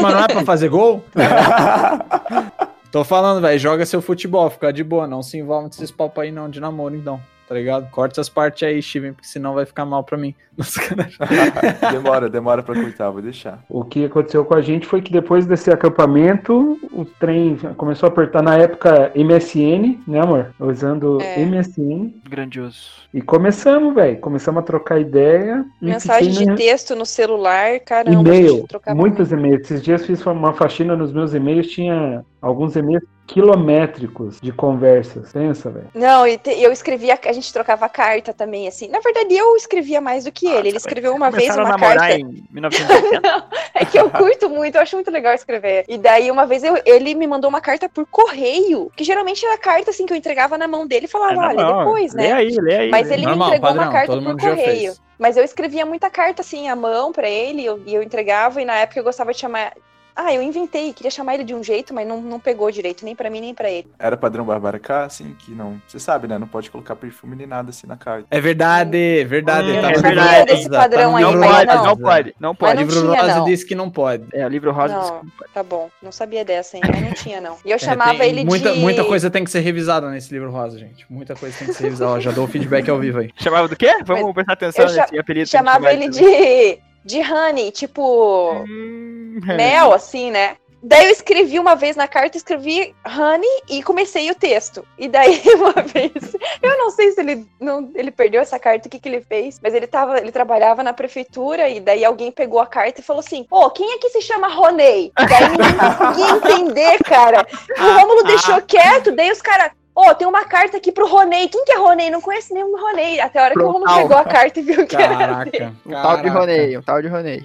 Mas 0.03 0.15
não 0.15 0.25
é 0.25 0.29
pra 0.29 0.45
fazer 0.45 0.69
gol? 0.69 1.05
Tô 2.91 3.05
falando, 3.05 3.41
velho, 3.41 3.59
joga 3.59 3.87
seu 3.87 4.03
futebol, 4.03 4.51
fica 4.51 4.71
de 4.71 4.85
boa, 4.85 5.07
não 5.07 5.23
se 5.23 5.39
envolve 5.39 5.67
nesses 5.69 5.91
papos 5.91 6.23
aí 6.23 6.31
não 6.31 6.51
de 6.51 6.61
namoro, 6.61 6.95
então. 6.95 7.19
Tá 7.53 7.59
ligado? 7.59 7.91
Corta 7.91 8.15
essas 8.15 8.31
partes 8.31 8.63
aí, 8.63 8.81
Steven, 8.81 9.13
porque 9.13 9.29
senão 9.29 9.53
vai 9.53 9.67
ficar 9.67 9.85
mal 9.85 10.03
pra 10.03 10.17
mim. 10.17 10.35
demora, 11.93 12.31
demora 12.31 12.63
pra 12.63 12.75
cortar, 12.75 13.11
vou 13.11 13.21
deixar. 13.21 13.63
O 13.69 13.85
que 13.85 14.07
aconteceu 14.07 14.43
com 14.43 14.55
a 14.55 14.63
gente 14.63 14.87
foi 14.87 15.03
que 15.03 15.13
depois 15.13 15.45
desse 15.45 15.71
acampamento, 15.71 16.79
o 16.91 17.05
trem 17.05 17.59
começou 17.77 18.07
a 18.07 18.11
apertar 18.11 18.43
na 18.43 18.57
época 18.57 19.13
MSN, 19.15 20.01
né, 20.09 20.21
amor? 20.23 20.55
Usando 20.59 21.21
É. 21.21 21.45
MSN. 21.45 22.15
Grandioso. 22.27 23.03
E 23.13 23.21
começamos, 23.21 23.95
velho. 23.95 24.19
Começamos 24.21 24.61
a 24.61 24.63
trocar 24.63 24.99
ideia. 24.99 25.63
Mensagem 25.79 26.33
de 26.33 26.55
texto 26.55 26.97
no 26.97 27.05
celular, 27.05 27.79
caramba. 27.81 28.35
E-mail, 28.35 28.65
muitos 28.95 29.31
e-mails. 29.31 29.61
Esses 29.61 29.83
dias 29.83 30.07
fiz 30.07 30.25
uma 30.25 30.55
faxina 30.55 30.97
nos 30.97 31.13
meus 31.13 31.35
e-mails, 31.35 31.67
tinha 31.67 32.25
alguns 32.41 32.77
e-mails 32.77 33.05
quilométricos 33.27 34.41
de 34.41 34.53
conversas. 34.53 35.33
Pensa, 35.33 35.71
velho. 35.71 35.89
Não, 35.95 36.27
e 36.27 36.37
te- 36.39 36.61
eu 36.61 36.73
escrevia, 36.73 37.19
a 37.25 37.33
gente 37.33 37.53
trocava 37.53 37.89
carta 37.89 38.33
também, 38.33 38.69
assim. 38.69 38.89
Na 38.89 39.01
verdade, 39.01 39.35
eu 39.35 39.57
escrevia 39.57 40.01
mais 40.01 40.25
do 40.25 40.33
que 40.33 40.47
ele. 40.47 40.69
Ele 40.69 40.77
escreveu 40.77 41.15
uma 41.15 41.31
vez 41.31 41.55
uma 41.55 41.67
a 41.67 41.69
namorar 41.71 41.99
carta. 41.99 42.15
em 42.19 42.45
1980. 42.51 43.45
É 43.75 43.85
que 43.87 43.99
eu 43.99 44.11
curto 44.11 44.51
muito, 44.51 44.75
eu 44.77 44.83
acho 44.83 44.95
muito 44.97 45.11
legal 45.11 45.33
escrever. 45.35 45.85
E 45.89 45.97
daí, 45.97 46.31
uma 46.31 46.47
vez, 46.47 46.63
eu- 46.63 46.81
ele 46.85 47.15
me 47.15 47.27
mandou 47.27 47.49
uma 47.49 47.61
carta 47.61 47.89
por 47.89 48.07
correio, 48.07 48.93
que 48.95 49.03
geralmente 49.03 49.45
era 49.45 49.57
carta, 49.57 49.91
assim, 49.91 50.05
que 50.05 50.13
eu 50.13 50.17
entregava 50.17 50.59
na 50.59 50.69
mão 50.69 50.87
dele 50.87 51.07
e 51.07 51.09
falava, 51.09 51.33
É 51.35 51.37
olha, 51.49 51.65
depois, 51.79 52.13
Lê 52.13 52.23
né? 52.29 52.33
aí, 52.33 52.51
lê 52.61 52.77
aí. 52.77 52.91
Mas 52.91 53.09
lê 53.09 53.15
aí. 53.15 53.21
ele 53.21 53.27
Normal, 53.27 53.49
me 53.51 53.57
entregou 53.57 53.69
padrão, 53.69 53.85
uma 53.85 53.93
carta 53.93 54.13
por 54.21 54.37
correio. 54.39 54.95
Mas 55.19 55.37
eu 55.37 55.45
escrevia 55.45 55.87
muita 55.87 56.11
carta, 56.11 56.43
assim, 56.43 56.69
à 56.69 56.77
mão 56.77 57.13
pra 57.13 57.29
ele, 57.29 57.65
eu- 57.65 57.81
e 57.87 57.95
eu 57.95 58.03
entregava, 58.03 58.61
e 58.61 58.65
na 58.65 58.75
época 58.77 59.01
eu 59.01 59.05
gostava 59.05 59.33
de 59.33 59.39
chamar 59.41 59.73
Ah, 60.15 60.33
eu 60.35 60.43
inventei, 60.43 60.93
queria 60.93 61.11
chamar 61.11 61.35
ele 61.35 61.45
de 61.45 61.55
um 61.55 61.63
jeito, 61.65 61.95
mas 61.95 62.07
não, 62.07 62.21
não 62.21 62.39
pegou 62.39 62.71
direito, 62.71 63.05
nem 63.05 63.17
pra 63.17 63.31
mim, 63.31 63.41
nem 63.41 63.55
pra 63.55 63.71
ele. 63.71 63.91
Era 63.99 64.17
padrão 64.17 64.45
Bárbara 64.45 64.79
K, 64.79 65.05
assim, 65.05 65.35
que 65.39 65.53
não. 65.53 65.81
Você 65.87 65.99
sabe, 65.99 66.29
né? 66.29 66.39
Não 66.39 66.47
pode 66.47 66.71
colocar 66.71 66.95
perfume 66.97 67.35
nem 67.35 67.47
nada 67.47 67.71
assim 67.71 67.87
na 67.87 67.97
carta. 67.97 68.27
É 68.31 68.41
verdade, 68.41 69.25
verdade. 69.25 69.71
Hum, 69.71 69.81
tá 69.81 69.91
é 69.91 69.93
verdade. 69.95 70.47
Desse 70.47 70.65
rosa, 70.69 70.79
padrão 70.79 71.13
tá 71.13 71.19
aí, 71.19 71.25
Não 71.25 71.33
mas 71.39 71.51
pode, 71.51 71.71
rosa. 71.71 71.83
não 71.89 71.97
pode, 71.97 72.35
não 72.39 72.51
Mas 72.51 72.59
pode. 72.59 72.75
não 72.75 72.83
livro 72.83 73.01
tinha, 73.11 73.21
rosa 73.23 73.37
não. 73.37 73.45
diz 73.45 73.65
que 73.65 73.75
não 73.75 73.91
pode. 73.91 74.25
É, 74.35 74.45
o 74.45 74.49
livro 74.49 74.73
rosa 74.73 74.95
Não. 74.95 75.01
diz 75.01 75.11
que 75.11 75.17
não 75.25 75.33
pode. 75.39 75.51
Tá 75.53 75.63
bom, 75.63 75.91
não 76.03 76.13
sabia 76.13 76.45
dessa, 76.45 76.77
hein? 76.77 76.83
Eu 76.95 77.01
não 77.01 77.13
tinha, 77.13 77.41
não. 77.41 77.57
E 77.65 77.71
eu 77.71 77.77
É, 77.77 77.79
chamava 77.79 78.25
ele 78.25 78.45
muita, 78.45 78.73
de. 78.73 78.79
Muita 78.81 79.05
coisa 79.05 79.31
tem 79.31 79.45
que 79.45 79.51
ser 79.51 79.61
revisada 79.61 80.11
nesse 80.11 80.33
livro 80.33 80.51
rosa, 80.51 80.79
gente. 80.79 81.07
Muita 81.09 81.35
coisa 81.35 81.57
tem 81.59 81.69
que 81.69 81.75
ser 81.75 81.85
revisada. 81.85 82.11
Ó, 82.13 82.21
já 82.21 82.31
dou 82.31 82.45
o 82.45 82.49
feedback 82.49 82.89
ao 82.91 82.99
vivo 82.99 83.21
aí. 83.21 83.31
Chamava 83.37 83.67
do 83.69 83.77
quê? 83.77 83.93
Vamos 84.05 84.33
prestar 84.35 84.53
atenção 84.53 84.85
nesse 84.85 85.19
apelido. 85.19 85.49
Chamava 85.49 85.91
chama 85.91 85.93
ele 85.93 86.09
de. 86.09 86.79
De 87.05 87.21
Honey, 87.21 87.71
tipo. 87.71 88.53
Hum, 88.69 89.41
mel, 89.45 89.93
assim, 89.93 90.31
né? 90.31 90.57
Daí 90.85 91.05
eu 91.05 91.13
escrevi 91.13 91.61
uma 91.61 91.77
vez 91.77 91.95
na 91.95 92.09
carta, 92.09 92.37
escrevi 92.37 92.93
honey 93.07 93.63
e 93.71 93.85
comecei 93.85 94.29
o 94.33 94.35
texto. 94.35 94.85
E 94.99 95.07
daí 95.07 95.41
uma 95.55 95.81
vez, 95.81 96.13
eu 96.61 96.77
não 96.77 96.91
sei 96.91 97.13
se 97.13 97.21
ele 97.21 97.47
não, 97.61 97.89
ele 97.95 98.11
perdeu 98.11 98.41
essa 98.41 98.59
carta, 98.59 98.89
o 98.89 98.91
que 98.91 98.99
que 98.99 99.09
ele 99.09 99.21
fez, 99.21 99.61
mas 99.63 99.75
ele 99.75 99.87
tava, 99.87 100.19
ele 100.19 100.33
trabalhava 100.33 100.83
na 100.83 100.93
prefeitura 100.93 101.69
e 101.69 101.79
daí 101.79 102.05
alguém 102.05 102.33
pegou 102.33 102.59
a 102.59 102.67
carta 102.67 103.01
e 103.01 103.05
falou 103.05 103.21
assim: 103.21 103.47
"Ô, 103.49 103.71
quem 103.71 103.93
é 103.93 103.99
que 103.99 104.11
se 104.11 104.23
chama 104.23 104.49
Ronei?" 104.49 105.13
Daí 105.17 105.51
ninguém 105.51 105.77
conseguia 105.79 106.31
entender, 106.31 106.99
cara. 107.05 107.47
E 107.77 107.81
o 107.81 108.01
Rômulo 108.01 108.25
deixou 108.25 108.61
quieto, 108.63 109.13
daí 109.13 109.31
os 109.31 109.41
caras 109.41 109.71
Ô, 109.95 110.15
tem 110.15 110.27
uma 110.27 110.45
carta 110.45 110.79
aqui 110.79 110.91
pro 110.91 111.07
Ronei. 111.07 111.49
Quem 111.49 111.65
que 111.67 111.73
é 111.73 111.77
Ronei? 111.77 112.11
Não 112.11 112.21
conheço 112.21 112.55
nenhum 112.55 112.75
Ronei. 112.81 113.21
Até 113.21 113.39
a 113.39 113.45
hora 113.45 113.55
que 113.55 113.61
o 113.61 113.71
Romulo 113.71 113.95
pegou 113.95 114.17
a 114.17 114.25
carta 114.25 114.59
e 114.59 114.63
viu 114.63 114.87
que 114.87 114.97
era 114.97 115.15
dele. 115.35 115.51
Caraca. 115.59 115.75
Um 115.85 115.93
tal 115.93 116.23
de. 116.23 116.29
Ronei, 116.29 116.79
um 116.79 116.83
tal 116.83 117.03
de 117.03 117.09
Ronei. 117.09 117.45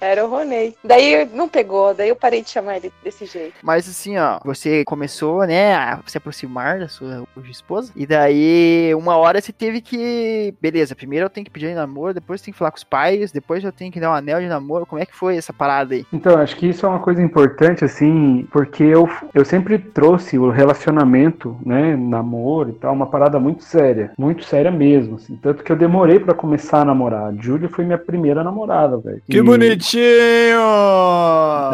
Era 0.00 0.24
o 0.24 0.30
Ronei. 0.30 0.74
Daí 0.82 1.28
não 1.34 1.48
pegou, 1.48 1.92
daí 1.92 2.08
eu 2.08 2.16
parei 2.16 2.42
de 2.42 2.48
chamar 2.48 2.78
ele 2.78 2.90
desse 3.04 3.26
jeito. 3.26 3.54
Mas 3.62 3.86
assim, 3.88 4.18
ó, 4.18 4.40
você 4.42 4.84
começou, 4.84 5.46
né, 5.46 5.74
a 5.74 6.00
se 6.06 6.16
aproximar 6.16 6.78
da 6.78 6.88
sua 6.88 7.24
esposa. 7.50 7.92
E 7.94 8.06
daí, 8.06 8.94
uma 8.94 9.16
hora 9.16 9.40
você 9.40 9.52
teve 9.52 9.82
que. 9.82 10.54
Beleza, 10.60 10.96
primeiro 10.96 11.26
eu 11.26 11.30
tenho 11.30 11.44
que 11.44 11.50
pedir 11.50 11.66
em 11.66 11.74
namoro, 11.74 12.14
depois 12.14 12.40
tem 12.40 12.52
que 12.52 12.58
falar 12.58 12.70
com 12.70 12.78
os 12.78 12.84
pais, 12.84 13.30
depois 13.30 13.62
eu 13.62 13.70
tenho 13.70 13.92
que 13.92 14.00
dar 14.00 14.10
um 14.10 14.14
anel 14.14 14.40
de 14.40 14.48
namoro. 14.48 14.86
Como 14.86 15.00
é 15.00 15.04
que 15.04 15.14
foi 15.14 15.36
essa 15.36 15.52
parada 15.52 15.94
aí? 15.94 16.06
Então, 16.10 16.38
acho 16.38 16.56
que 16.56 16.68
isso 16.68 16.86
é 16.86 16.88
uma 16.88 17.00
coisa 17.00 17.22
importante, 17.22 17.84
assim, 17.84 18.48
porque 18.50 18.82
eu, 18.82 19.08
eu 19.34 19.44
sempre 19.44 19.78
trouxe 19.78 20.38
o 20.38 20.50
relacionamento, 20.50 21.56
né, 21.64 21.81
namoro 21.96 22.70
e 22.70 22.72
tal, 22.74 22.92
uma 22.92 23.06
parada 23.06 23.38
muito 23.38 23.62
séria, 23.64 24.10
muito 24.18 24.44
séria 24.44 24.70
mesmo, 24.70 25.16
assim, 25.16 25.36
tanto 25.42 25.62
que 25.62 25.70
eu 25.72 25.76
demorei 25.76 26.18
pra 26.20 26.34
começar 26.34 26.80
a 26.80 26.84
namorar. 26.84 27.26
A 27.28 27.34
Júlia 27.42 27.68
foi 27.68 27.84
minha 27.84 27.98
primeira 27.98 28.42
namorada, 28.44 28.96
velho. 28.98 29.22
Que 29.28 29.38
E- 29.38 29.42
bonitinho! 29.42 30.02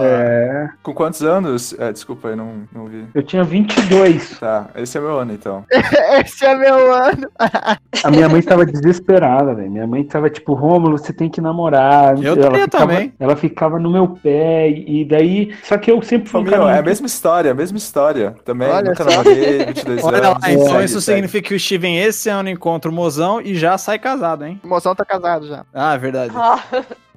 É, 0.01 0.69
Com 0.83 0.93
quantos 0.95 1.23
anos? 1.23 1.75
É, 1.79 1.93
desculpa, 1.93 2.29
eu 2.29 2.37
não, 2.37 2.49
não 2.73 2.87
vi. 2.87 3.05
eu 3.15 3.23
tinha 3.23 3.45
22. 3.45 4.39
Tá, 4.39 4.67
esse 4.77 4.97
é 4.97 5.01
meu 5.01 5.19
ano 5.19 5.33
então. 5.33 5.65
Esse 6.19 6.45
é 6.45 6.55
meu 6.55 6.93
ano. 6.93 7.29
A 8.05 8.11
minha 8.11 8.29
mãe 8.29 8.41
tava 8.43 8.65
desesperada, 8.65 9.55
velho. 9.55 9.71
Minha 9.71 9.87
mãe 9.87 10.05
tava 10.05 10.31
tipo, 10.31 10.55
Rômulo, 10.55 10.97
você 10.99 11.13
tem 11.13 11.29
que 11.29 11.41
namorar. 11.41 12.17
Eu 12.23 12.33
ela 12.35 12.43
teria 12.51 12.65
ficava, 12.65 12.87
também. 12.87 13.13
Ela 13.19 13.37
ficava 13.37 13.79
no 13.79 13.91
meu 13.91 14.09
pé 14.09 14.71
e 14.71 15.05
daí, 15.05 15.53
só 15.63 15.77
que 15.77 15.91
eu 15.91 16.01
sempre 16.03 16.29
fui 16.29 16.41
um 16.41 16.45
Família, 16.45 16.59
cara 16.59 16.71
é 16.71 16.73
a 16.73 16.77
muito- 16.77 16.87
mesma 16.89 17.07
história, 17.07 17.51
a 17.51 17.55
mesma 17.55 17.79
história. 17.79 18.35
Também, 18.45 18.69
Olha 18.69 18.91
nunca 18.91 19.05
namorei, 19.05 19.67
22 19.67 19.98
Olha 20.05 20.19
anos. 20.19 20.43
lá, 20.43 20.53
então 20.53 20.83
isso 20.83 21.01
significa 21.01 21.49
que 21.49 21.55
o 21.55 21.61
Steven 21.61 21.99
esse 21.99 22.29
ano 22.29 22.49
encontra 22.49 22.91
o 22.91 22.95
mozão 22.95 23.41
e 23.41 23.55
já 23.55 23.77
sai 23.79 23.99
casado, 23.99 24.45
hein? 24.45 24.61
O 24.65 24.69
mozão 24.69 24.95
tá 24.95 25.05
casado 25.05 25.47
já. 25.47 25.65
Ah, 25.73 25.95
é 25.95 25.99
verdade. 25.99 26.33
Ah, 26.35 26.63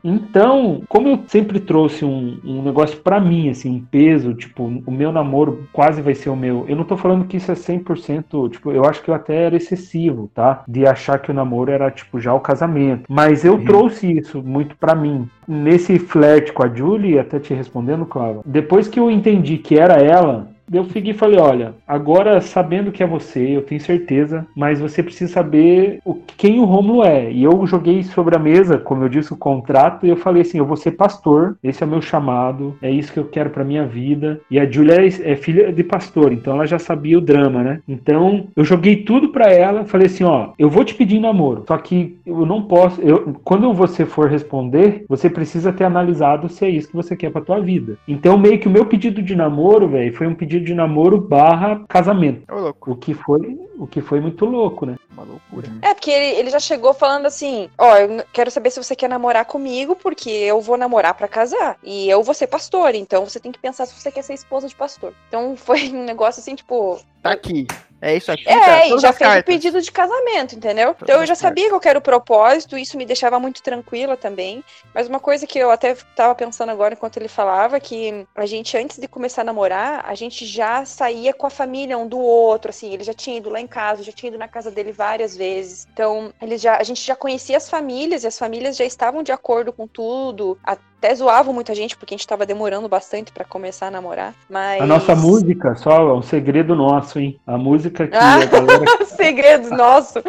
Então, 0.04 0.82
como 0.90 1.10
eu 1.10 1.20
sempre 1.28 1.60
trouxe 1.60 2.04
um, 2.04 2.40
um 2.44 2.62
negócio 2.64 2.98
pra 2.98 3.20
mim, 3.20 3.50
assim, 3.50 3.70
um 3.70 3.80
peso, 3.80 4.34
tipo, 4.34 4.64
o 4.86 4.92
meu 4.92 5.12
namoro 5.12 5.68
quase 5.72 6.02
vai 6.02 6.16
ser 6.16 6.30
o 6.30 6.36
meu. 6.36 6.66
Eu 6.68 6.76
não 6.76 6.84
tô 6.84 6.98
falando 6.98 7.26
que 7.26 7.38
isso 7.38 7.52
é 7.52 7.56
100%, 7.56 8.50
tipo, 8.52 8.72
eu 8.72 8.84
acho 8.86 9.02
que 9.02 9.10
eu 9.10 9.14
até 9.16 9.44
era 9.46 9.56
excessivo, 9.56 10.30
tá? 10.34 10.64
De 10.68 10.86
achar 10.88 11.20
que 11.20 11.30
o 11.30 11.34
namoro 11.34 11.72
era, 11.72 11.92
tipo, 11.92 12.20
já 12.20 12.34
o 12.34 12.40
casamento. 12.40 13.04
Mas 13.08 13.46
eu 13.46 13.64
trouxe 13.64 14.18
isso 14.18 14.42
muito 14.42 14.76
pra 14.76 14.96
mim. 14.96 15.30
Nesse 15.48 16.00
flerte 16.00 16.52
com 16.54 16.64
a 16.64 16.74
Julie, 16.74 17.20
até 17.20 17.40
te 17.40 17.54
respondendo, 17.54 18.06
Clara, 18.06 18.40
depois 18.46 18.88
que 18.88 19.00
eu 19.00 19.12
entendi 19.12 19.58
que 19.58 19.78
era 19.78 19.96
ela, 20.02 20.48
eu 20.78 20.86
fiquei 20.86 21.12
e 21.12 21.18
falei, 21.18 21.40
olha, 21.40 21.74
agora 21.88 22.40
sabendo 22.42 22.92
que 22.92 23.04
é 23.04 23.08
você, 23.08 23.58
eu 23.58 23.62
tenho 23.62 23.82
certeza, 23.82 24.46
mas 24.56 24.80
você 24.80 25.04
precisa 25.04 25.32
saber 25.32 26.00
o, 26.06 26.16
quem 26.38 26.60
o 26.60 26.66
Rômulo 26.66 27.04
é. 27.04 27.32
E 27.32 27.44
eu 27.44 27.66
joguei 27.66 28.04
sobre 28.04 28.36
a 28.36 28.40
mesa, 28.40 28.78
como 28.78 29.04
eu 29.04 29.10
disse, 29.10 29.34
o 29.34 29.38
contrato, 29.38 30.06
e 30.06 30.10
eu 30.10 30.18
falei 30.18 30.42
assim, 30.42 30.58
eu 30.58 30.66
vou 30.66 30.78
ser 30.78 30.92
pastor, 30.92 31.58
esse 31.63 31.84
é 31.84 31.86
o 31.86 31.90
meu 31.90 32.01
chamado, 32.01 32.75
é 32.82 32.90
isso 32.90 33.12
que 33.12 33.20
eu 33.20 33.25
quero 33.25 33.50
pra 33.50 33.63
minha 33.63 33.86
vida. 33.86 34.40
E 34.50 34.60
a 34.60 34.70
Júlia 34.70 34.96
é, 34.96 35.32
é 35.32 35.36
filha 35.36 35.72
de 35.72 35.84
pastor, 35.84 36.32
então 36.32 36.54
ela 36.54 36.66
já 36.66 36.80
sabia 36.80 37.18
o 37.18 37.22
drama, 37.22 37.63
né? 37.63 37.82
Então, 37.88 38.48
eu 38.56 38.63
joguei 38.63 38.98
tudo 38.98 39.30
pra 39.30 39.51
ela, 39.51 39.86
falei 39.86 40.08
assim, 40.08 40.24
ó, 40.24 40.51
eu 40.58 40.70
vou 40.70 40.84
te 40.84 40.96
pedir 40.96 41.20
namoro, 41.20 41.63
só 41.68 41.78
que 41.78 42.18
eu 42.25 42.46
não 42.46 42.63
posso, 42.63 43.01
eu, 43.01 43.36
quando 43.44 43.74
você 43.74 44.06
for 44.06 44.30
responder, 44.30 45.06
você 45.08 45.30
precisa 45.30 45.74
ter 45.74 45.84
analisado 45.84 46.50
se 46.50 46.66
é 46.66 46.70
isso 46.70 46.90
que 46.90 46.96
você 46.96 47.16
quer 47.16 47.32
pra 47.32 47.42
tua 47.42 47.60
vida. 47.60 47.98
Então, 48.08 48.38
meio 48.38 48.60
que 48.60 48.68
o 48.68 48.72
meu 48.72 48.86
pedido 48.86 49.22
de 49.22 49.36
namoro, 49.36 49.88
velho, 49.88 50.13
foi 50.13 50.28
um 50.28 50.36
pedido 50.36 50.61
de 50.62 50.74
namoro 50.74 51.20
barra 51.20 51.84
casamento. 51.88 52.44
Louco. 52.50 52.91
O 52.91 52.96
que 52.96 53.13
foi, 53.13 53.60
o 53.77 53.86
que 53.88 54.01
foi 54.01 54.20
muito 54.20 54.46
louco, 54.46 54.86
né? 54.86 54.96
Uma 55.13 55.24
loucura. 55.24 55.68
É, 55.82 55.94
porque 55.94 56.12
ele, 56.12 56.39
ele 56.39 56.50
já 56.50 56.60
chegou 56.60 56.94
falando 56.94 57.25
assim: 57.25 57.70
Ó, 57.77 57.96
eu 57.98 58.08
n- 58.10 58.24
quero 58.32 58.50
saber 58.51 58.72
se 58.72 58.82
você 58.82 58.96
quer 58.96 59.10
namorar 59.10 59.46
comigo, 59.46 59.96
porque 59.96 60.30
eu 60.30 60.62
vou 60.62 60.77
namorar 60.77 61.14
pra 61.14 61.27
casar. 61.27 61.77
E 61.83 62.09
eu 62.09 62.24
vou 62.24 62.33
ser 62.33 62.48
pastor, 62.48 62.96
então 62.96 63.25
você 63.25 63.40
tem 63.40 63.51
que 63.51 63.59
pensar 63.59 63.86
se 63.86 64.00
você 64.00 64.12
quer 64.12 64.22
ser 64.24 64.33
esposa 64.33 64.68
de 64.68 64.75
pastor. 64.75 65.14
Então 65.27 65.55
foi 65.57 65.90
um 65.90 66.03
negócio 66.03 66.40
assim, 66.42 66.55
tipo. 66.55 67.00
Tá 67.22 67.31
aqui. 67.31 67.68
É 68.01 68.16
isso 68.16 68.31
aqui. 68.31 68.50
É, 68.50 68.59
tá? 68.59 68.85
e 68.87 69.00
já 69.00 69.14
fez 69.14 69.29
o 69.29 69.33
cartas. 69.33 69.44
pedido 69.44 69.79
de 69.79 69.92
casamento, 69.92 70.55
entendeu? 70.55 70.96
Todas 70.96 71.03
Então 71.03 71.22
eu 71.22 71.27
já 71.27 71.35
sabia 71.35 71.70
que 71.70 71.75
eu 71.75 71.79
quero 71.79 72.00
o 72.00 72.01
propósito, 72.01 72.77
isso 72.77 72.98
me 72.98 73.05
deixava 73.05 73.40
muito 73.40 73.61
tranquila 73.61 74.18
também. 74.18 74.64
Mas 74.94 75.07
uma 75.07 75.20
coisa 75.20 75.46
que 75.46 75.59
eu 75.59 75.70
até 75.70 75.96
tava 76.16 76.33
pensando 76.33 76.70
agora 76.70 76.96
enquanto 76.96 77.18
ele 77.18 77.27
falava, 77.27 77.79
que 77.79 78.25
a 78.35 78.46
gente, 78.48 78.75
antes 78.75 78.98
de 78.98 79.07
começar 79.07 79.42
a 79.42 79.46
namorar, 79.46 80.03
a 80.07 80.16
gente 80.16 80.46
já 80.46 80.83
saía 80.83 81.33
com 81.33 81.46
a 81.46 81.51
família 81.51 81.98
um 81.98 82.07
do 82.07 82.20
outro, 82.20 82.72
assim, 82.72 82.92
ele 82.92 83.03
já 83.03 83.14
tinha 83.14 83.37
ido 83.37 83.50
lá 83.50 83.61
em 83.61 83.68
casa, 83.68 84.01
já 84.01 84.11
tinha 84.11 84.29
ido 84.29 84.40
na 84.40 84.48
casa 84.48 84.72
dele 84.72 84.92
várias 84.92 85.37
vezes. 85.37 85.87
Então, 85.94 86.33
ele 86.42 86.57
já, 86.57 86.77
a 86.77 86.83
gente 86.83 87.01
já 87.05 87.16
conhecia 87.16 87.57
as 87.57 87.70
famílias, 87.70 88.24
e 88.24 88.27
as 88.27 88.37
famílias 88.37 88.75
já 88.75 88.85
estavam 88.85 89.22
de 89.22 89.31
acordo 89.31 89.72
com 89.72 89.85
tudo. 89.85 90.57
Até 91.03 91.16
zoavam 91.16 91.51
muita 91.51 91.74
gente, 91.74 91.98
porque 91.98 92.14
a 92.14 92.18
gente 92.18 92.27
tava 92.27 92.46
demorando 92.46 92.87
bastante 92.87 93.31
pra 93.31 93.44
começar 93.44 93.87
a 93.87 93.92
namorar. 93.92 94.35
Mas. 94.48 94.79
A 94.79 94.85
nossa 94.85 95.16
música, 95.16 95.74
só 95.75 96.09
é 96.09 96.14
um 96.14 96.22
segredo 96.22 96.75
nosso, 96.75 97.20
hein? 97.20 97.40
A 97.48 97.57
música 97.57 98.05
que 98.07 98.16
Ah. 98.16 98.35
a 98.35 98.46
galera 98.46 98.85
Segredos 99.22 99.72
nossos. 99.72 100.22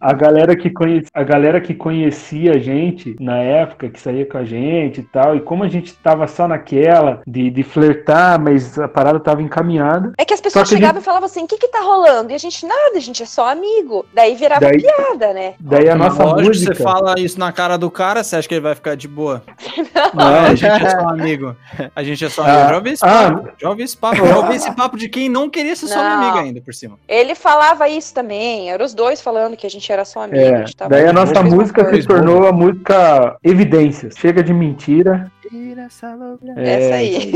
A 0.00 0.12
galera 0.12 0.54
que 0.56 0.70
conhe... 0.70 1.04
a 1.12 1.22
galera 1.24 1.60
que 1.60 1.74
conhecia 1.74 2.52
a 2.52 2.58
gente 2.58 3.16
na 3.18 3.38
época, 3.38 3.88
que 3.88 3.98
saía 4.00 4.24
com 4.24 4.38
a 4.38 4.44
gente 4.44 5.00
e 5.00 5.02
tal, 5.02 5.34
e 5.34 5.40
como 5.40 5.64
a 5.64 5.68
gente 5.68 5.94
tava 5.94 6.26
só 6.28 6.46
naquela 6.46 7.22
de, 7.26 7.50
de 7.50 7.62
flertar, 7.64 8.40
mas 8.40 8.78
a 8.78 8.86
parada 8.86 9.18
tava 9.18 9.42
encaminhada. 9.42 10.12
É 10.16 10.24
que 10.24 10.32
as 10.34 10.40
pessoas 10.40 10.68
que 10.68 10.76
chegavam 10.76 11.00
e 11.00 11.04
falavam 11.04 11.26
assim: 11.26 11.42
o 11.42 11.46
que 11.48 11.58
que 11.58 11.68
tá 11.68 11.80
rolando? 11.80 12.30
E 12.30 12.34
a 12.36 12.38
gente, 12.38 12.64
nada, 12.66 12.96
a 12.96 13.00
gente 13.00 13.20
é 13.20 13.26
só 13.26 13.48
amigo. 13.50 14.06
Daí 14.14 14.36
virava 14.36 14.60
Daí- 14.60 14.80
piada, 14.80 15.32
né? 15.32 15.54
Daí 15.58 15.88
a 15.88 15.96
nossa 15.96 16.22
Lógico, 16.22 16.48
música. 16.48 16.74
você 16.76 16.82
fala 16.84 17.14
isso 17.18 17.38
na 17.38 17.50
cara 17.50 17.76
do 17.76 17.90
cara, 17.90 18.22
você 18.22 18.36
acha 18.36 18.46
que 18.48 18.54
ele 18.54 18.60
vai 18.60 18.76
ficar 18.76 18.94
de 18.96 19.08
boa? 19.08 19.42
Não, 20.14 20.19
Não, 20.20 20.40
a 20.40 20.54
gente 20.54 20.84
é 20.84 20.90
só 20.90 21.08
amigo. 21.08 21.56
A 21.94 22.02
gente 22.02 22.24
é 22.24 22.28
só 22.28 22.42
amigo. 22.42 22.58
Ah, 22.58 22.68
já 22.68 22.76
ouvi 22.76 22.90
esse 22.90 23.04
ah. 23.04 23.08
papo. 23.08 23.48
Já 23.58 23.68
ouvi 23.68 23.82
esse 23.82 23.96
papo. 23.96 24.16
Já 24.16 24.36
ouvi 24.36 24.54
esse 24.54 24.72
papo 24.72 24.96
de 24.96 25.08
quem 25.08 25.28
não 25.28 25.48
queria 25.50 25.74
ser 25.76 25.86
só 25.88 26.02
Não. 26.02 26.22
amiga 26.22 26.40
ainda 26.40 26.60
por 26.60 26.74
cima. 26.74 26.98
Ele 27.08 27.34
falava 27.34 27.88
isso 27.88 28.14
também, 28.14 28.70
eram 28.70 28.84
os 28.84 28.94
dois 28.94 29.20
falando 29.20 29.56
que 29.56 29.66
a 29.66 29.70
gente 29.70 29.90
era 29.90 30.04
só 30.04 30.22
amigo. 30.22 30.38
É, 30.38 30.54
a 30.54 30.58
gente 30.60 30.76
tava 30.76 30.90
daí 30.90 31.06
a 31.06 31.12
nossa 31.12 31.42
música 31.42 31.88
se 31.94 32.06
tornou 32.06 32.46
a 32.46 32.52
música 32.52 33.36
Evidências. 33.42 34.14
Chega 34.16 34.42
de 34.42 34.52
mentira. 34.52 35.30
Tira 35.50 35.82
essa 35.82 36.14
loucura. 36.14 36.54
Essa 36.56 36.94
aí. 36.94 37.32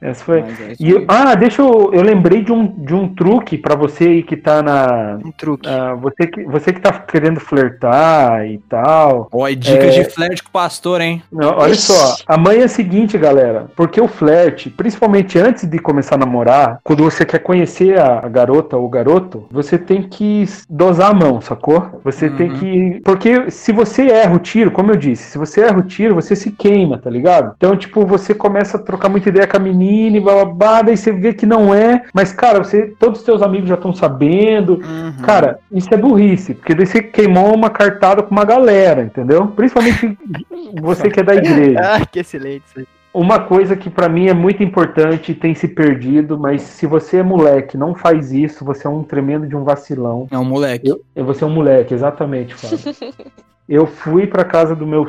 Essa 0.00 0.22
foi. 0.24 0.38
É 0.38 0.44
E 0.78 0.90
eu- 0.90 1.04
ah, 1.08 1.34
deixa 1.34 1.62
eu. 1.62 1.90
Eu 1.92 2.00
lembrei 2.00 2.44
de 2.44 2.52
um, 2.52 2.64
de 2.64 2.94
um 2.94 3.12
truque 3.12 3.58
pra 3.58 3.74
você 3.74 4.04
aí 4.04 4.22
que 4.22 4.36
tá 4.36 4.62
na. 4.62 5.18
Um 5.24 5.32
truque. 5.32 5.68
ah, 5.68 5.94
você, 5.94 6.28
que, 6.28 6.44
você 6.44 6.72
que 6.72 6.80
tá 6.80 6.92
querendo 6.92 7.40
flertar 7.40 8.46
e 8.46 8.58
tal. 8.68 9.28
Ó, 9.32 9.48
e 9.48 9.56
dicas 9.56 9.96
É. 9.96 10.02
de 10.02 10.10
flerte 10.10 10.44
com 10.44 10.48
o 10.48 10.52
pastor, 10.52 11.00
hein? 11.00 11.24
Não, 11.32 11.58
olha 11.58 11.72
Ixi. 11.72 11.82
só, 11.92 12.16
a 12.24 12.38
mãe 12.38 12.60
é 12.60 12.64
a 12.64 12.68
seguinte, 12.68 13.18
galera, 13.18 13.66
porque 13.74 14.00
o 14.00 14.06
flerte, 14.06 14.70
principalmente 14.70 15.36
antes 15.36 15.64
de 15.68 15.78
começar 15.80 16.14
a 16.14 16.18
namorar, 16.18 16.78
quando 16.84 17.02
você 17.02 17.24
quer 17.24 17.40
conhecer 17.40 17.98
a, 17.98 18.20
a 18.24 18.28
garota 18.28 18.76
ou 18.76 18.84
o 18.86 18.88
garoto, 18.88 19.48
você 19.50 19.76
tem 19.76 20.02
que 20.04 20.44
dosar 20.70 21.10
a 21.10 21.14
mão, 21.14 21.40
sacou? 21.40 22.00
Você 22.04 22.30
tem 22.30 22.48
Uhum. 22.50 22.58
que. 22.58 23.00
Porque 23.04 23.50
se 23.50 23.72
você 23.72 24.06
erra 24.08 24.36
o 24.36 24.38
tiro, 24.38 24.70
como 24.70 24.92
eu 24.92 24.96
disse, 24.96 25.32
se 25.32 25.36
você 25.38 25.62
erra 25.62 25.78
o 25.78 25.82
tiro, 25.82 26.14
você 26.14 26.36
se 26.36 26.52
queima, 26.52 26.96
tá 26.96 27.10
ligado? 27.10 27.23
Então, 27.56 27.76
tipo, 27.76 28.04
você 28.06 28.34
começa 28.34 28.76
a 28.76 28.80
trocar 28.80 29.08
muita 29.08 29.28
ideia 29.28 29.46
com 29.46 29.56
a 29.56 29.60
menina 29.60 30.16
e 30.16 30.20
bababá, 30.20 30.82
daí 30.82 30.96
você 30.96 31.10
vê 31.12 31.32
que 31.32 31.46
não 31.46 31.74
é, 31.74 32.02
mas, 32.12 32.32
cara, 32.32 32.62
você, 32.62 32.94
todos 32.98 33.20
os 33.20 33.24
seus 33.24 33.42
amigos 33.42 33.68
já 33.68 33.74
estão 33.74 33.92
sabendo, 33.92 34.74
Uhum. 34.84 35.22
Cara, 35.22 35.58
isso 35.70 35.92
é 35.92 35.96
burrice, 35.96 36.54
porque 36.54 36.74
daí 36.74 36.86
você 36.86 37.02
queimou 37.02 37.54
uma 37.54 37.70
cartada 37.70 38.22
com 38.22 38.30
uma 38.30 38.44
galera, 38.44 39.02
entendeu? 39.02 39.46
Principalmente 39.48 40.16
você 40.80 41.10
que 41.10 41.20
é 41.20 41.22
da 41.22 41.34
igreja. 41.34 41.80
Ah, 41.80 42.06
que 42.06 42.18
excelente 42.20 42.64
isso 42.66 42.78
aí. 42.80 42.86
uma 43.12 43.40
coisa 43.40 43.76
que 43.76 43.88
pra 43.90 44.08
mim 44.08 44.28
é 44.28 44.34
muito 44.34 44.62
importante 44.62 45.32
e 45.32 45.34
tem 45.34 45.54
se 45.54 45.68
perdido, 45.68 46.38
mas 46.38 46.62
se 46.62 46.86
você 46.86 47.18
é 47.18 47.22
moleque, 47.22 47.76
não 47.76 47.94
faz 47.94 48.32
isso, 48.32 48.64
você 48.64 48.86
é 48.86 48.90
um 48.90 49.02
tremendo 49.02 49.46
de 49.46 49.56
um 49.56 49.64
vacilão. 49.64 50.26
É 50.30 50.38
um 50.38 50.44
moleque. 50.44 50.88
Eu, 51.14 51.24
você 51.24 51.44
é 51.44 51.46
um 51.46 51.50
moleque, 51.50 51.94
exatamente, 51.94 52.54
Fábio. 52.54 52.78
Eu 53.68 53.86
fui 53.86 54.26
pra 54.26 54.44
casa 54.44 54.76
do 54.76 54.86
meu, 54.86 55.08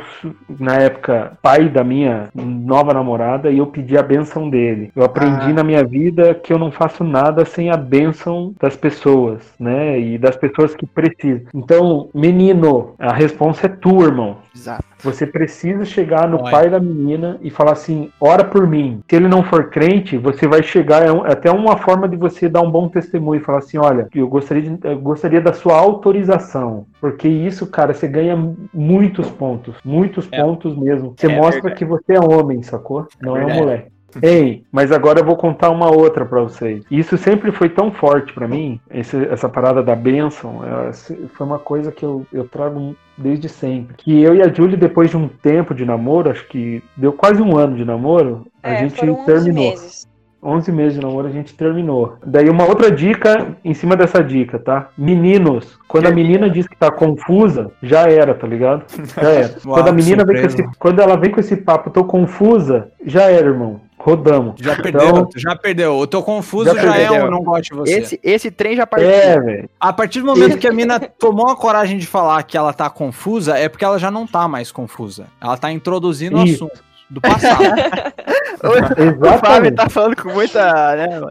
na 0.59 0.75
época, 0.75 1.33
pai 1.41 1.67
da 1.67 1.83
minha 1.83 2.29
nova 2.33 2.93
namorada 2.93 3.49
e 3.51 3.57
eu 3.57 3.67
pedi 3.67 3.97
a 3.97 4.03
benção 4.03 4.49
dele. 4.49 4.91
Eu 4.95 5.03
aprendi 5.03 5.51
Ah. 5.51 5.53
na 5.53 5.63
minha 5.63 5.83
vida 5.83 6.33
que 6.33 6.53
eu 6.53 6.57
não 6.57 6.71
faço 6.71 7.03
nada 7.03 7.43
sem 7.43 7.69
a 7.69 7.75
benção 7.75 8.53
das 8.59 8.75
pessoas, 8.75 9.53
né? 9.59 9.99
E 9.99 10.17
das 10.17 10.37
pessoas 10.37 10.73
que 10.73 10.85
precisam. 10.85 11.47
Então, 11.53 12.07
menino, 12.13 12.93
a 12.97 13.11
resposta 13.13 13.65
é 13.65 13.69
tua, 13.69 14.05
irmão. 14.05 14.37
Exato. 14.55 14.83
Você 15.05 15.25
precisa 15.27 15.85
chegar 15.85 16.27
no 16.27 16.41
Olha. 16.41 16.51
pai 16.51 16.69
da 16.69 16.79
menina 16.79 17.37
e 17.41 17.49
falar 17.49 17.73
assim: 17.73 18.09
ora 18.19 18.43
por 18.43 18.67
mim. 18.67 19.01
Se 19.09 19.15
ele 19.15 19.27
não 19.27 19.43
for 19.43 19.69
crente, 19.69 20.17
você 20.17 20.47
vai 20.47 20.63
chegar. 20.63 21.05
É 21.05 21.11
um- 21.11 21.25
é 21.25 21.31
até 21.31 21.51
uma 21.51 21.77
forma 21.77 22.07
de 22.09 22.17
você 22.17 22.49
dar 22.49 22.61
um 22.61 22.71
bom 22.71 22.89
testemunho 22.89 23.39
e 23.39 23.43
falar 23.43 23.59
assim: 23.59 23.77
olha, 23.77 24.07
eu 24.15 24.27
gostaria, 24.27 24.63
de- 24.63 24.79
eu 24.87 24.99
gostaria 24.99 25.39
da 25.39 25.53
sua 25.53 25.75
autorização. 25.77 26.85
Porque 26.99 27.27
isso, 27.27 27.67
cara, 27.67 27.93
você 27.93 28.07
ganha 28.07 28.35
muitos 28.73 29.29
pontos. 29.29 29.75
Muitos 29.85 30.27
É. 30.31 30.41
pontos 30.41 30.75
mesmo. 30.77 31.13
Você 31.15 31.27
É 31.27 31.35
mostra 31.35 31.61
verdade. 31.61 31.75
que 31.75 31.85
você 31.85 32.13
é 32.13 32.19
homem, 32.19 32.63
sacou? 32.63 33.07
Não 33.21 33.35
é, 33.37 33.41
um 33.41 33.45
verdade. 33.45 33.59
moleque. 33.59 33.94
Ei, 34.21 34.63
mas 34.71 34.91
agora 34.91 35.19
eu 35.19 35.25
vou 35.25 35.35
contar 35.35 35.69
uma 35.69 35.89
outra 35.89 36.25
pra 36.25 36.41
vocês. 36.41 36.83
Isso 36.89 37.17
sempre 37.17 37.51
foi 37.51 37.69
tão 37.69 37.91
forte 37.91 38.33
pra 38.33 38.47
mim, 38.47 38.79
esse- 38.91 39.25
essa 39.27 39.49
parada 39.49 39.81
da 39.83 39.95
bênção, 39.95 40.61
é, 40.63 40.93
foi 40.93 41.45
uma 41.45 41.59
coisa 41.59 41.91
que 41.91 42.03
eu, 42.03 42.25
eu 42.31 42.45
trago 42.47 42.95
desde 43.17 43.47
sempre. 43.49 43.95
Que 43.97 44.21
eu 44.21 44.35
e 44.35 44.41
a 44.41 44.51
Julie, 44.51 44.77
depois 44.77 45.09
de 45.09 45.17
um 45.17 45.27
tempo 45.27 45.73
de 45.73 45.85
namoro, 45.85 46.29
acho 46.31 46.47
que 46.47 46.83
deu 46.97 47.11
quase 47.13 47.41
um 47.41 47.57
ano 47.57 47.75
de 47.75 47.85
namoro, 47.85 48.45
a 48.63 48.71
É, 48.73 48.77
gente 48.79 48.95
foram 48.99 49.13
11 49.13 49.25
terminou. 49.25 49.69
meses. 49.69 50.05
11 50.47 50.71
meses 50.71 50.93
de 50.93 51.01
namoro, 51.03 51.25
a 51.27 51.31
gente 51.31 51.55
terminou. 51.55 52.17
Daí 52.23 52.47
uma 52.51 52.65
outra 52.65 52.91
dica 52.91 53.47
em 53.65 53.73
cima 53.73 53.95
dessa 53.95 54.23
dica, 54.23 54.59
tá? 54.59 54.89
Meninos, 54.95 55.79
quando 55.87 56.05
a 56.05 56.11
menina 56.11 56.47
diz 56.47 56.67
que 56.67 56.77
tá 56.77 56.91
confusa, 56.91 57.71
já 57.81 58.01
era, 58.11 58.35
tá 58.35 58.45
ligado? 58.45 58.83
Já 59.15 59.21
era. 59.27 59.55
Uau, 59.65 59.73
quando 59.73 59.87
a 59.87 59.91
menina 59.91 60.23
vem 60.23 60.35
com 60.43 60.47
surpresa. 60.49 60.69
esse, 60.69 60.77
quando 60.79 61.01
ela 61.01 61.15
vem 61.17 61.31
com 61.31 61.39
esse 61.39 61.55
papo, 61.57 61.89
tô 61.89 62.03
confusa, 62.03 62.89
já 63.03 63.23
era, 63.23 63.47
irmão. 63.47 63.81
Rodamos. 64.05 64.53
Já 64.61 64.75
perdeu, 64.75 65.07
Então, 65.09 65.29
já 65.35 65.55
perdeu. 65.55 65.99
Eu 65.99 66.05
tô 66.05 66.21
confuso, 66.21 66.65
Já 66.65 66.75
já, 66.79 66.95
é 66.95 67.23
um 67.23 67.31
não 67.31 67.43
gosto 67.43 67.71
de 67.71 67.75
você. 67.75 67.99
Esse, 67.99 68.19
esse 68.21 68.51
trem 68.51 68.75
já 68.75 68.85
partiu. 68.85 69.09
é, 69.09 69.39
velho. 69.39 69.69
A 69.79 69.91
partir 69.91 70.19
do 70.19 70.27
momento 70.27 70.59
que 70.59 70.67
a 70.67 70.71
mina 70.71 70.99
tomou 70.99 71.49
a 71.49 71.55
coragem 71.55 71.97
de 71.97 72.05
falar 72.05 72.43
que 72.43 72.55
ela 72.55 72.71
tá 72.71 72.87
confusa, 72.87 73.57
é 73.57 73.67
porque 73.67 73.83
ela 73.83 73.97
já 73.97 74.11
não 74.11 74.27
tá 74.27 74.47
mais 74.47 74.71
confusa. 74.71 75.25
Ela 75.41 75.57
tá 75.57 75.71
introduzindo 75.71 76.37
o 76.37 76.43
Isso. 76.43 76.65
assunto 76.65 76.84
do 77.09 77.21
passado. 77.21 77.63
O 78.63 78.67
Fábio 78.67 79.13
Exatamente. 79.13 79.75
tá 79.75 79.89
falando 79.89 80.15
com 80.15 80.29
muita. 80.29 80.95
Né? 80.95 81.21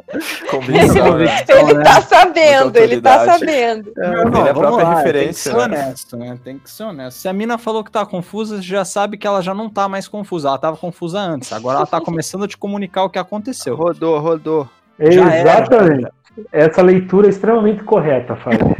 Convicção, 0.51 1.19
né? 1.19 1.45
Ele 1.49 1.75
né? 1.75 1.83
tá 1.83 2.01
sabendo, 2.03 2.77
ele 2.77 3.01
tá 3.01 3.25
sabendo. 3.25 3.93
Não, 3.97 4.13
Ele 4.13 4.37
é 4.37 4.51
a 4.51 4.53
vamos 4.53 4.59
própria 4.61 4.85
lá, 4.85 4.95
referência, 4.97 5.25
Tem 5.25 5.29
que 5.33 5.35
ser 5.35 5.69
né? 5.69 5.85
honesto, 5.85 6.17
né? 6.17 6.39
Tem 6.45 6.59
que 6.59 6.71
ser 6.71 6.83
honesto. 6.85 7.19
Se 7.19 7.29
a 7.29 7.33
mina 7.33 7.59
falou 7.59 7.83
que 7.83 7.91
tá 7.91 8.05
confusa, 8.07 8.57
você 8.57 8.63
já 8.63 8.85
sabe 8.85 9.17
que 9.17 9.27
ela 9.27 9.43
já 9.43 9.55
não 9.55 9.69
tá 9.69 9.89
mais 9.89 10.07
confusa. 10.07 10.49
Ela 10.49 10.59
tava 10.59 10.77
confusa 10.77 11.19
antes. 11.19 11.53
Agora 11.53 11.79
ela 11.79 11.87
tá 11.87 11.99
começando 12.01 12.45
a 12.45 12.49
te 12.49 12.57
comunicar 12.57 13.05
o 13.05 13.11
que 13.11 13.19
aconteceu. 13.19 13.75
Rodou, 13.75 14.19
rodou. 14.21 14.69
Já 14.99 15.33
era, 15.33 15.63
Exatamente. 15.63 16.09
Essa 16.53 16.83
leitura 16.83 17.27
é 17.27 17.31
extremamente 17.31 17.83
correta, 17.85 18.37
Fábio. 18.37 18.77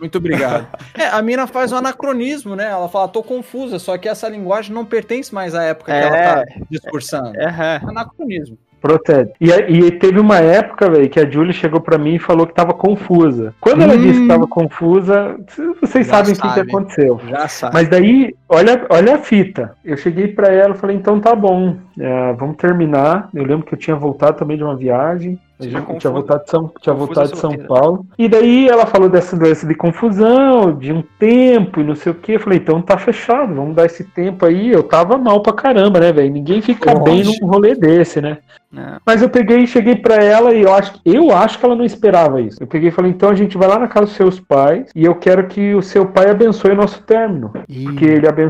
Muito 0.00 0.18
obrigado. 0.18 0.66
É, 0.96 1.06
a 1.08 1.20
mina 1.22 1.46
faz 1.46 1.72
um 1.72 1.76
anacronismo, 1.76 2.54
né? 2.54 2.70
Ela 2.70 2.88
fala, 2.88 3.08
tô 3.08 3.22
confusa, 3.22 3.78
só 3.80 3.98
que 3.98 4.08
essa 4.08 4.28
linguagem 4.28 4.72
não 4.72 4.84
pertence 4.84 5.34
mais 5.34 5.54
à 5.54 5.62
época 5.64 5.90
que 5.92 5.98
É. 5.98 6.02
ela 6.06 6.16
tá 6.46 6.52
discursando. 6.70 7.32
Aham. 7.40 7.80
Anacronismo. 7.88 8.56
Procede. 8.80 9.32
E, 9.40 9.50
e 9.50 9.90
teve 9.92 10.20
uma 10.20 10.38
época, 10.40 10.90
velho, 10.90 11.08
que 11.08 11.18
a 11.18 11.28
Julie 11.28 11.54
chegou 11.54 11.80
pra 11.80 11.96
mim 11.96 12.16
e 12.16 12.18
falou 12.18 12.46
que 12.46 12.52
tava 12.54 12.74
confusa. 12.74 13.54
Quando 13.58 13.82
ela 13.82 13.94
Hum. 13.94 14.02
disse 14.02 14.20
que 14.20 14.28
tava 14.28 14.46
confusa, 14.46 15.36
vocês 15.80 16.06
Já 16.06 16.12
sabem 16.16 16.32
o 16.32 16.36
que, 16.36 16.42
que 16.42 16.48
sabe. 16.48 16.60
aconteceu. 16.60 17.20
Já 17.28 17.48
sabe. 17.48 17.74
Mas 17.74 17.88
daí, 17.88 18.34
olha, 18.54 18.86
olha 18.88 19.14
a 19.16 19.18
fita. 19.18 19.74
Eu 19.84 19.96
cheguei 19.96 20.28
pra 20.28 20.48
ela 20.48 20.74
e 20.74 20.78
falei, 20.78 20.96
então 20.96 21.20
tá 21.20 21.34
bom, 21.34 21.76
é, 21.98 22.32
vamos 22.34 22.56
terminar. 22.56 23.28
Eu 23.34 23.44
lembro 23.44 23.66
que 23.66 23.74
eu 23.74 23.78
tinha 23.78 23.96
voltado 23.96 24.38
também 24.38 24.56
de 24.56 24.64
uma 24.64 24.76
viagem. 24.76 25.38
Eu 25.60 25.70
já 25.70 25.80
tinha 25.82 26.12
voltado 26.12 26.44
de 26.44 26.50
São, 26.50 26.72
tinha 26.80 26.94
voltado 26.94 27.32
de 27.32 27.38
São. 27.38 27.56
Paulo. 27.56 28.04
E 28.18 28.28
daí 28.28 28.68
ela 28.68 28.86
falou 28.86 29.08
dessa 29.08 29.36
doença 29.36 29.66
de 29.66 29.74
confusão, 29.74 30.76
de 30.76 30.92
um 30.92 31.02
tempo 31.18 31.80
e 31.80 31.84
não 31.84 31.94
sei 31.94 32.10
o 32.10 32.14
que. 32.14 32.32
Eu 32.32 32.40
falei, 32.40 32.58
então 32.58 32.82
tá 32.82 32.98
fechado, 32.98 33.54
vamos 33.54 33.74
dar 33.74 33.86
esse 33.86 34.02
tempo 34.02 34.44
aí. 34.44 34.72
Eu 34.72 34.82
tava 34.82 35.16
mal 35.16 35.40
pra 35.40 35.52
caramba, 35.52 36.00
né, 36.00 36.12
velho? 36.12 36.32
Ninguém 36.32 36.60
fica 36.60 36.92
Poxa. 36.92 37.04
bem 37.04 37.22
num 37.22 37.46
rolê 37.46 37.74
desse, 37.74 38.20
né? 38.20 38.38
Não. 38.70 38.96
Mas 39.06 39.22
eu 39.22 39.30
peguei 39.30 39.58
e 39.58 39.66
cheguei 39.68 39.94
pra 39.94 40.16
ela 40.16 40.52
e 40.52 40.62
eu 40.62 40.74
acho, 40.74 41.00
eu 41.04 41.30
acho 41.30 41.58
que 41.58 41.64
ela 41.64 41.76
não 41.76 41.84
esperava 41.84 42.40
isso. 42.40 42.60
Eu 42.60 42.66
peguei 42.66 42.88
e 42.88 42.92
falei, 42.92 43.12
então 43.12 43.28
a 43.28 43.34
gente 43.34 43.56
vai 43.56 43.68
lá 43.68 43.78
na 43.78 43.86
casa 43.86 44.06
dos 44.06 44.16
seus 44.16 44.40
pais 44.40 44.90
e 44.94 45.04
eu 45.04 45.14
quero 45.14 45.46
que 45.46 45.74
o 45.74 45.82
seu 45.82 46.04
pai 46.06 46.28
abençoe 46.28 46.72
o 46.72 46.76
nosso 46.76 47.00
término. 47.02 47.52
Porque 47.52 48.04
ele 48.04 48.26
abençoou, 48.26 48.43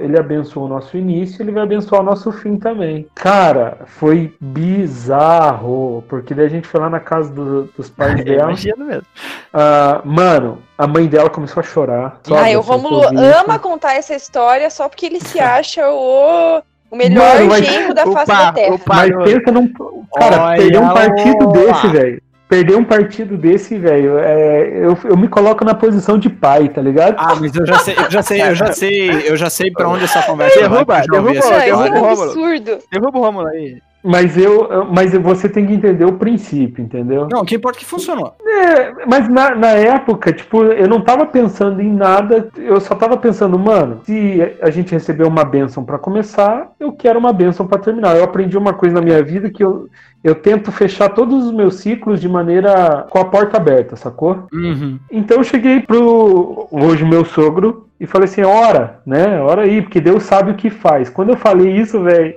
ele 0.00 0.18
abençoou 0.18 0.66
o 0.66 0.68
nosso 0.68 0.96
início, 0.96 1.42
ele 1.42 1.52
vai 1.52 1.62
abençoar 1.62 2.00
o 2.00 2.04
nosso 2.04 2.30
fim 2.32 2.56
também. 2.56 3.06
Cara, 3.14 3.78
foi 3.86 4.34
bizarro, 4.40 6.02
porque 6.08 6.34
daí 6.34 6.46
a 6.46 6.50
gente 6.50 6.66
foi 6.66 6.80
lá 6.80 6.88
na 6.90 7.00
casa 7.00 7.30
do- 7.32 7.64
dos 7.76 7.88
pais 7.90 8.16
dela. 8.24 8.44
Imagino 8.50 8.84
mesmo. 8.84 9.06
Ah, 9.52 10.00
mano, 10.04 10.58
a 10.76 10.86
mãe 10.86 11.06
dela 11.06 11.30
começou 11.30 11.60
a 11.60 11.64
chorar. 11.64 12.20
Ai, 12.32 12.56
o 12.56 12.60
Assim, 12.60 13.14
isso. 13.14 13.40
ama 13.44 13.58
contar 13.58 13.94
essa 13.94 14.14
história 14.14 14.68
só 14.70 14.88
porque 14.88 15.06
ele 15.06 15.20
se 15.20 15.38
acha 15.40 15.88
o, 15.90 16.62
o 16.90 16.96
melhor 16.96 17.34
Mano, 17.36 17.46
mas- 17.48 17.66
genro 17.66 17.94
da 17.94 18.04
o 18.06 18.12
face 18.12 18.26
da 18.32 18.52
Terra. 18.52 18.74
o 18.74 18.78
pá. 18.78 18.94
Mas 18.96 19.10
pensa 19.24 19.52
num. 19.52 19.72
Cara, 20.16 20.56
perder 20.56 20.78
um 20.80 20.88
partido 20.88 21.46
desse, 21.52 21.88
velho. 21.88 22.22
Perder 22.48 22.76
um 22.76 22.84
partido 22.84 23.36
desse, 23.36 23.76
velho, 23.76 24.18
é, 24.18 24.68
eu, 24.84 24.96
eu 25.04 25.16
me 25.16 25.26
coloco 25.26 25.64
na 25.64 25.74
posição 25.74 26.16
de 26.16 26.30
pai, 26.30 26.68
tá 26.68 26.80
ligado? 26.80 27.16
Ah, 27.18 27.34
mas 27.34 27.52
eu 27.56 27.66
já 27.66 27.78
sei, 27.80 27.96
eu 27.96 28.10
já 28.10 28.22
sei, 28.22 28.42
eu 28.42 28.54
já 28.54 28.72
sei, 28.72 29.10
eu 29.30 29.36
já 29.36 29.50
sei 29.50 29.70
pra 29.72 29.88
onde 29.88 30.04
essa 30.04 30.22
conversa 30.26 30.60
Derruba, 30.60 30.84
vai. 30.84 31.06
derruba, 31.08 31.30
é 31.32 31.38
história. 31.38 31.76
um 31.76 31.78
Rômulo. 32.00 32.22
absurdo. 32.22 32.78
Derruba 32.92 33.18
o 33.18 33.22
Rômulo 33.22 33.46
aí. 33.48 33.78
Mas 34.06 34.38
eu, 34.38 34.86
mas 34.88 35.12
você 35.14 35.48
tem 35.48 35.66
que 35.66 35.72
entender 35.72 36.04
o 36.04 36.12
princípio, 36.12 36.84
entendeu? 36.84 37.26
Não, 37.28 37.40
o 37.40 37.44
que 37.44 37.56
importa 37.56 37.78
é 37.78 37.80
que 37.80 37.84
funcionou. 37.84 38.36
É, 38.46 39.04
mas 39.04 39.28
na, 39.28 39.52
na 39.56 39.70
época, 39.70 40.32
tipo, 40.32 40.62
eu 40.62 40.88
não 40.88 41.00
tava 41.00 41.26
pensando 41.26 41.82
em 41.82 41.92
nada, 41.92 42.48
eu 42.56 42.80
só 42.80 42.94
tava 42.94 43.16
pensando, 43.16 43.58
mano, 43.58 44.02
se 44.04 44.40
a 44.62 44.70
gente 44.70 44.92
recebeu 44.92 45.26
uma 45.26 45.44
bênção 45.44 45.84
pra 45.84 45.98
começar, 45.98 46.70
eu 46.78 46.92
quero 46.92 47.18
uma 47.18 47.32
bênção 47.32 47.66
pra 47.66 47.80
terminar. 47.80 48.16
Eu 48.16 48.22
aprendi 48.22 48.56
uma 48.56 48.72
coisa 48.72 48.94
na 48.94 49.00
minha 49.00 49.20
vida 49.24 49.50
que 49.50 49.64
eu, 49.64 49.88
eu 50.22 50.36
tento 50.36 50.70
fechar 50.70 51.08
todos 51.08 51.46
os 51.46 51.52
meus 51.52 51.74
ciclos 51.80 52.20
de 52.20 52.28
maneira 52.28 53.08
com 53.10 53.18
a 53.18 53.24
porta 53.24 53.56
aberta, 53.56 53.96
sacou? 53.96 54.46
Uhum. 54.52 55.00
Então 55.10 55.38
eu 55.38 55.44
cheguei 55.44 55.80
pro 55.80 56.68
hoje 56.70 57.04
meu 57.04 57.24
sogro 57.24 57.88
e 57.98 58.06
falei 58.06 58.28
assim, 58.28 58.42
ora, 58.42 59.00
né? 59.04 59.40
Ora 59.40 59.62
aí, 59.62 59.82
porque 59.82 60.00
Deus 60.00 60.22
sabe 60.22 60.52
o 60.52 60.54
que 60.54 60.70
faz. 60.70 61.08
Quando 61.08 61.30
eu 61.30 61.36
falei 61.36 61.76
isso, 61.76 62.02
velho, 62.02 62.36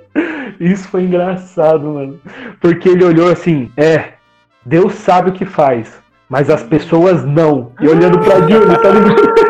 isso 0.60 0.88
foi 0.88 1.04
engraçado, 1.04 1.88
mano. 1.88 2.19
Porque 2.60 2.89
ele 2.89 3.04
olhou 3.04 3.32
assim, 3.32 3.72
é, 3.78 4.13
Deus 4.65 4.93
sabe 4.95 5.30
o 5.30 5.34
que 5.34 5.45
faz, 5.45 6.00
mas 6.28 6.50
as 6.50 6.63
pessoas 6.63 7.24
não. 7.26 7.72
E 7.80 7.88
olhando 7.88 8.19
pra 8.19 8.41
Júlia, 8.41 8.78
tá 8.80 8.89
ligado? 8.89 9.50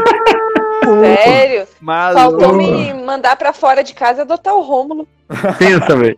Sério. 1.03 1.67
Faltou 2.13 2.53
me 2.53 2.93
mandar 2.93 3.35
pra 3.35 3.53
fora 3.53 3.83
de 3.83 3.93
casa 3.93 4.19
e 4.19 4.21
adotar 4.21 4.53
o 4.53 4.61
Rômulo. 4.61 5.07
Pensa, 5.57 5.95
velho. 5.95 6.17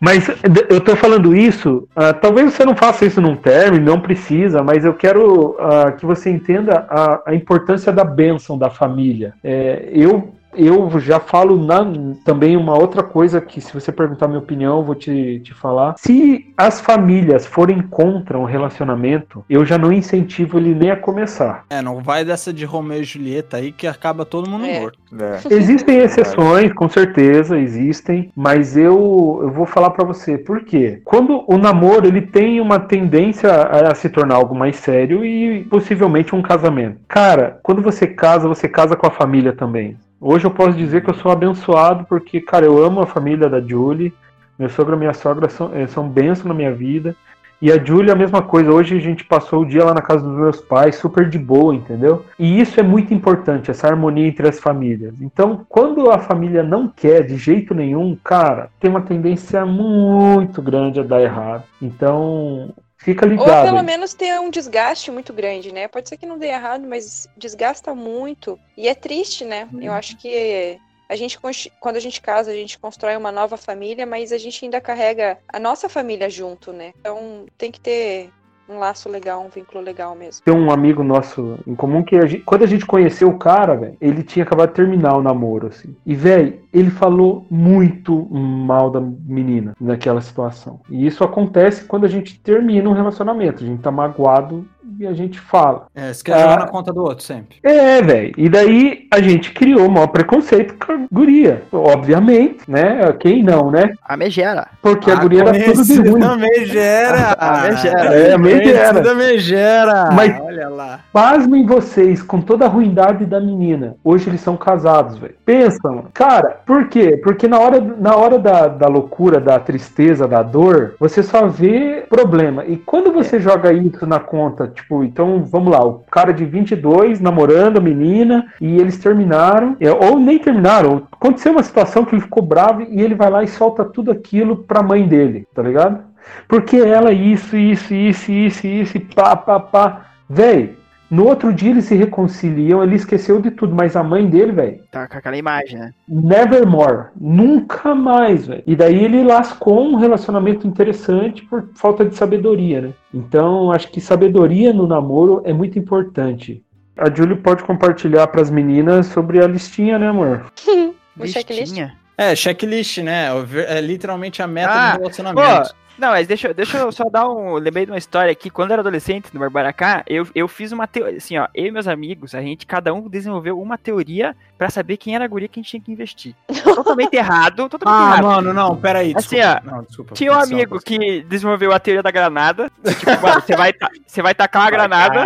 Mas 0.00 0.28
eu 0.68 0.80
tô 0.80 0.94
falando 0.94 1.34
isso, 1.34 1.88
ah, 1.96 2.12
talvez 2.12 2.52
você 2.52 2.64
não 2.64 2.76
faça 2.76 3.06
isso 3.06 3.20
num 3.20 3.34
término, 3.34 3.84
não 3.84 4.00
precisa, 4.00 4.62
mas 4.62 4.84
eu 4.84 4.92
quero 4.92 5.56
ah, 5.58 5.92
que 5.92 6.04
você 6.04 6.30
entenda 6.30 6.86
a, 6.88 7.22
a 7.26 7.34
importância 7.34 7.90
da 7.92 8.04
bênção 8.04 8.58
da 8.58 8.68
família. 8.68 9.32
É, 9.42 9.88
eu, 9.90 10.34
eu 10.56 10.98
já 11.00 11.20
falo 11.20 11.56
na- 11.64 11.86
também 12.24 12.56
uma 12.56 12.74
outra 12.78 13.02
coisa 13.02 13.40
que, 13.40 13.60
se 13.60 13.72
você 13.72 13.90
perguntar 13.92 14.26
minha 14.28 14.38
opinião, 14.40 14.78
eu 14.78 14.84
vou 14.84 14.94
te, 14.94 15.40
te 15.40 15.54
falar. 15.54 15.94
Se 15.98 16.52
as 16.56 16.80
famílias 16.80 17.46
forem 17.46 17.80
contra 17.82 18.38
um 18.38 18.44
relacionamento, 18.44 19.44
eu 19.48 19.64
já 19.64 19.78
não 19.78 19.92
incentivo 19.92 20.58
ele 20.58 20.74
nem 20.74 20.90
a 20.90 20.96
começar. 20.96 21.64
É, 21.70 21.80
não 21.82 22.02
vai 22.02 22.24
dessa 22.24 22.52
de 22.52 22.64
Romeu 22.64 23.00
e 23.00 23.04
Julieta 23.04 23.56
aí 23.58 23.72
que 23.72 23.86
acaba 23.86 24.24
todo 24.24 24.48
mundo 24.48 24.64
É. 24.66 24.80
morto. 24.80 24.98
É. 25.18 25.54
Existem 25.54 25.98
exceções, 25.98 26.72
com 26.72 26.88
certeza 26.88 27.58
existem, 27.58 28.30
mas 28.36 28.76
eu, 28.76 29.40
eu 29.42 29.50
vou 29.50 29.66
falar 29.66 29.90
pra 29.90 30.04
você 30.04 30.36
por 30.36 30.60
quê. 30.64 31.00
Quando 31.04 31.44
o 31.46 31.56
namoro 31.56 32.06
ele 32.06 32.20
tem 32.22 32.60
uma 32.60 32.78
tendência 32.80 33.50
a, 33.50 33.92
a 33.92 33.94
se 33.94 34.08
tornar 34.08 34.36
algo 34.36 34.54
mais 34.54 34.76
sério 34.76 35.24
e 35.24 35.64
possivelmente 35.64 36.34
um 36.34 36.42
casamento. 36.42 36.98
Cara, 37.08 37.58
quando 37.62 37.82
você 37.82 38.06
casa, 38.06 38.48
você 38.48 38.68
casa 38.68 38.96
com 38.96 39.06
a 39.06 39.10
família 39.10 39.52
também. 39.52 39.96
Hoje 40.20 40.46
eu 40.46 40.50
posso 40.50 40.76
dizer 40.76 41.02
que 41.02 41.10
eu 41.10 41.14
sou 41.14 41.30
abençoado 41.30 42.04
porque, 42.04 42.40
cara, 42.40 42.64
eu 42.64 42.82
amo 42.82 43.00
a 43.00 43.06
família 43.06 43.48
da 43.48 43.60
Julie. 43.60 44.12
Meu 44.58 44.70
sogro 44.70 44.96
e 44.96 44.98
minha 44.98 45.12
sogra 45.12 45.48
são, 45.48 45.74
eh, 45.74 45.86
são 45.86 46.08
bênção 46.08 46.48
na 46.48 46.54
minha 46.54 46.72
vida. 46.72 47.14
E 47.60 47.72
a 47.72 47.82
Júlia, 47.82 48.12
a 48.12 48.16
mesma 48.16 48.42
coisa. 48.42 48.70
Hoje 48.70 48.96
a 48.96 49.00
gente 49.00 49.24
passou 49.24 49.62
o 49.62 49.66
dia 49.66 49.84
lá 49.84 49.94
na 49.94 50.02
casa 50.02 50.22
dos 50.22 50.36
meus 50.36 50.60
pais, 50.60 50.96
super 50.96 51.28
de 51.28 51.38
boa, 51.38 51.74
entendeu? 51.74 52.24
E 52.38 52.60
isso 52.60 52.78
é 52.78 52.82
muito 52.82 53.14
importante, 53.14 53.70
essa 53.70 53.86
harmonia 53.88 54.26
entre 54.26 54.46
as 54.46 54.60
famílias. 54.60 55.14
Então, 55.22 55.64
quando 55.68 56.10
a 56.10 56.18
família 56.18 56.62
não 56.62 56.86
quer 56.86 57.22
de 57.22 57.36
jeito 57.36 57.74
nenhum, 57.74 58.16
cara, 58.22 58.68
tem 58.78 58.90
uma 58.90 59.00
tendência 59.00 59.64
muito 59.64 60.60
grande 60.60 61.00
a 61.00 61.02
dar 61.02 61.22
errado. 61.22 61.64
Então, 61.80 62.74
fica 62.96 63.26
ligado. 63.26 63.48
Ou 63.48 63.64
pelo 63.64 63.78
aí. 63.78 63.84
menos 63.84 64.14
ter 64.14 64.38
um 64.40 64.50
desgaste 64.50 65.10
muito 65.10 65.32
grande, 65.32 65.72
né? 65.72 65.88
Pode 65.88 66.08
ser 66.08 66.16
que 66.16 66.26
não 66.26 66.38
dê 66.38 66.48
errado, 66.48 66.86
mas 66.86 67.28
desgasta 67.36 67.94
muito. 67.94 68.58
E 68.76 68.88
é 68.88 68.94
triste, 68.94 69.44
né? 69.44 69.68
Eu 69.80 69.92
acho 69.92 70.16
que 70.16 70.78
a 71.08 71.14
gente, 71.14 71.38
quando 71.80 71.96
a 71.96 72.00
gente 72.00 72.20
casa, 72.20 72.50
a 72.50 72.54
gente 72.54 72.78
constrói 72.78 73.16
uma 73.16 73.30
nova 73.30 73.56
família, 73.56 74.04
mas 74.04 74.32
a 74.32 74.38
gente 74.38 74.64
ainda 74.64 74.80
carrega 74.80 75.38
a 75.48 75.58
nossa 75.58 75.88
família 75.88 76.28
junto, 76.28 76.72
né? 76.72 76.92
Então 76.98 77.46
tem 77.56 77.70
que 77.70 77.80
ter 77.80 78.30
um 78.68 78.78
laço 78.78 79.08
legal, 79.08 79.44
um 79.44 79.48
vínculo 79.48 79.82
legal 79.82 80.14
mesmo. 80.14 80.42
Tem 80.44 80.54
um 80.54 80.70
amigo 80.70 81.02
nosso 81.02 81.58
em 81.66 81.74
comum 81.74 82.02
que 82.02 82.16
a 82.16 82.26
gente- 82.26 82.42
quando 82.42 82.64
a 82.64 82.66
gente 82.66 82.84
conheceu 82.84 83.28
o 83.28 83.38
cara, 83.38 83.74
velho, 83.76 83.96
ele 84.00 84.22
tinha 84.22 84.44
acabado 84.44 84.68
de 84.70 84.74
terminar 84.74 85.16
o 85.16 85.22
namoro, 85.22 85.68
assim. 85.68 85.94
E, 86.04 86.14
velho, 86.14 86.58
ele 86.72 86.90
falou 86.90 87.46
muito 87.50 88.26
mal 88.30 88.90
da 88.90 89.00
menina 89.00 89.74
naquela 89.80 90.20
situação. 90.20 90.80
E 90.90 91.06
isso 91.06 91.24
acontece 91.24 91.84
quando 91.84 92.04
a 92.04 92.08
gente 92.08 92.38
termina 92.40 92.88
um 92.88 92.92
relacionamento. 92.92 93.62
A 93.62 93.66
gente 93.66 93.82
tá 93.82 93.90
magoado 93.90 94.66
e 94.98 95.06
a 95.06 95.12
gente 95.12 95.38
fala. 95.38 95.86
É, 95.94 96.12
você 96.12 96.22
quer 96.24 96.34
Ah. 96.34 96.40
jogar 96.40 96.58
na 96.60 96.66
conta 96.68 96.92
do 96.92 97.02
outro 97.02 97.24
sempre. 97.24 97.56
É, 97.62 98.00
velho. 98.02 98.32
E 98.36 98.48
daí 98.48 99.06
a 99.12 99.20
gente 99.20 99.52
criou 99.52 99.86
o 99.86 99.90
maior 99.90 100.08
preconceito 100.08 100.74
com 100.84 100.92
a 100.92 100.98
guria. 101.10 101.62
Obviamente, 101.72 102.58
né? 102.70 103.12
Quem 103.18 103.42
não, 103.42 103.70
né? 103.70 103.92
A 104.04 104.16
megera. 104.16 104.68
Porque 104.82 105.10
a 105.10 105.16
guria 105.16 105.42
era 105.42 105.64
tudo 105.64 105.84
de 105.84 105.96
ruim. 106.08 106.20
da 106.20 106.36
megera. 106.36 107.36
A 107.38 107.62
megera. 107.62 108.14
É, 108.14 108.32
a 108.32 108.38
megera. 108.38 109.00
da 109.00 109.14
megera. 109.14 110.10
Mas- 110.12 110.40
Olha 110.40 110.68
lá. 110.68 111.00
Pasmem 111.12 111.64
vocês, 111.66 112.22
com 112.22 112.40
toda 112.40 112.66
a 112.66 112.68
ruindade 112.68 113.24
da 113.24 113.40
menina. 113.40 113.96
Hoje 114.04 114.28
eles 114.28 114.40
são 114.40 114.56
casados, 114.56 115.18
velho. 115.18 115.34
Pensa, 115.44 115.78
mano. 115.88 116.08
Cara, 116.12 116.60
por 116.66 116.88
quê? 116.88 117.16
Porque 117.22 117.48
na 117.48 117.58
hora, 117.58 117.80
na 117.80 118.16
hora 118.16 118.38
da, 118.38 118.68
da 118.68 118.86
loucura, 118.86 119.40
da 119.40 119.58
tristeza, 119.58 120.26
da 120.28 120.42
dor, 120.42 120.94
você 120.98 121.22
só 121.22 121.46
vê 121.46 122.04
problema. 122.08 122.64
E 122.66 122.76
quando 122.76 123.12
você 123.12 123.40
joga 123.40 123.72
isso 123.72 124.06
na 124.06 124.18
conta, 124.20 124.70
tipo, 124.76 125.02
então 125.02 125.44
vamos 125.44 125.72
lá, 125.72 125.84
o 125.84 126.04
cara 126.10 126.32
de 126.32 126.44
22 126.44 127.20
namorando 127.20 127.78
a 127.78 127.80
menina 127.80 128.46
e 128.60 128.78
eles 128.78 128.98
terminaram, 128.98 129.76
é, 129.80 129.90
ou 129.90 130.18
nem 130.18 130.38
terminaram, 130.38 131.06
aconteceu 131.10 131.52
uma 131.52 131.62
situação 131.62 132.04
que 132.04 132.14
ele 132.14 132.22
ficou 132.22 132.42
bravo 132.42 132.82
e 132.82 133.00
ele 133.00 133.14
vai 133.14 133.30
lá 133.30 133.42
e 133.42 133.48
solta 133.48 133.84
tudo 133.84 134.10
aquilo 134.10 134.58
pra 134.58 134.82
mãe 134.82 135.06
dele, 135.06 135.46
tá 135.54 135.62
ligado? 135.62 136.04
Porque 136.48 136.76
ela 136.76 137.12
isso, 137.12 137.56
isso, 137.56 137.94
isso, 137.94 138.30
isso, 138.30 138.66
isso, 138.66 138.96
e 138.96 139.00
pá, 139.00 139.36
pá, 139.36 139.58
pá. 139.60 140.06
Véi, 140.28 140.76
no 141.10 141.26
outro 141.26 141.52
dia 141.52 141.70
eles 141.70 141.84
se 141.84 141.94
reconciliam, 141.94 142.82
ele 142.82 142.96
esqueceu 142.96 143.40
de 143.40 143.50
tudo, 143.50 143.74
mas 143.74 143.94
a 143.96 144.02
mãe 144.02 144.26
dele, 144.28 144.52
velho, 144.52 144.80
Tá 144.90 145.06
com 145.06 145.16
aquela 145.18 145.36
imagem, 145.36 145.78
né? 145.78 145.92
nevermore, 146.08 147.06
nunca 147.20 147.94
mais, 147.94 148.46
velho. 148.46 148.62
E 148.66 148.74
daí 148.76 149.04
ele 149.04 149.22
lascou 149.24 149.82
um 149.86 149.96
relacionamento 149.96 150.66
interessante 150.66 151.42
por 151.44 151.68
falta 151.74 152.04
de 152.04 152.14
sabedoria, 152.16 152.80
né? 152.80 152.90
Então, 153.14 153.70
acho 153.70 153.88
que 153.90 154.00
sabedoria 154.00 154.72
no 154.72 154.86
namoro 154.86 155.42
é 155.44 155.52
muito 155.52 155.78
importante. 155.78 156.62
A 156.98 157.14
Julie 157.14 157.36
pode 157.36 157.62
compartilhar 157.62 158.26
pras 158.28 158.50
meninas 158.50 159.06
sobre 159.06 159.42
a 159.42 159.46
listinha, 159.46 159.98
né, 159.98 160.08
amor? 160.08 160.46
O 161.18 161.26
checklist? 161.26 161.60
Listinha. 161.62 161.96
É, 162.18 162.34
checklist, 162.36 162.98
né? 162.98 163.28
É 163.68 163.80
literalmente 163.80 164.42
a 164.42 164.46
meta 164.46 164.70
Ah, 164.70 164.92
do 164.92 164.98
relacionamento. 165.00 165.74
Não, 165.98 166.08
mas 166.10 166.26
deixa, 166.26 166.48
eu- 166.48 166.54
deixa 166.54 166.76
eu 166.78 166.92
só 166.92 167.04
dar 167.08 167.28
um. 167.28 167.54
Lembrei 167.54 167.86
de 167.86 167.92
uma 167.92 167.98
história 167.98 168.30
aqui. 168.30 168.50
Quando 168.50 168.70
eu 168.70 168.74
era 168.74 168.82
adolescente 168.82 169.28
no 169.32 169.40
Barbaracá, 169.40 170.02
eu, 170.06 170.26
eu 170.34 170.46
fiz 170.46 170.72
uma 170.72 170.86
teoria. 170.86 171.16
Assim, 171.16 171.38
ó, 171.38 171.48
eu 171.54 171.66
e 171.66 171.70
meus 171.70 171.88
amigos, 171.88 172.34
a 172.34 172.40
gente, 172.42 172.66
cada 172.66 172.92
um 172.92 173.08
desenvolveu 173.08 173.60
uma 173.60 173.78
teoria 173.78 174.36
pra 174.58 174.68
saber 174.70 174.96
quem 174.96 175.14
era 175.14 175.24
a 175.24 175.28
guria 175.28 175.48
que 175.48 175.60
a 175.60 175.62
gente 175.62 175.70
tinha 175.70 175.80
que 175.82 175.92
investir. 175.92 176.34
Totalmente 176.64 177.14
errado, 177.16 177.68
totalmente 177.68 178.02
Ah, 178.02 178.12
errado. 178.18 178.24
mano, 178.24 178.52
não, 178.52 178.76
peraí. 178.76 179.12
Assim, 179.16 179.36
Desculpa. 179.36 179.62
Não, 179.64 179.82
desculpa. 179.84 180.14
Tinha 180.14 180.32
um 180.32 180.40
amigo 180.40 180.80
que 180.80 181.22
desenvolveu 181.22 181.72
a 181.72 181.78
teoria 181.78 182.02
da 182.02 182.10
granada. 182.10 182.70
Tipo, 182.98 183.22
mano, 183.22 183.40
você 183.40 183.56
vai, 183.56 183.72
você 184.06 184.22
vai 184.22 184.34
tacar 184.34 184.62
uma 184.62 184.70
granada 184.70 185.24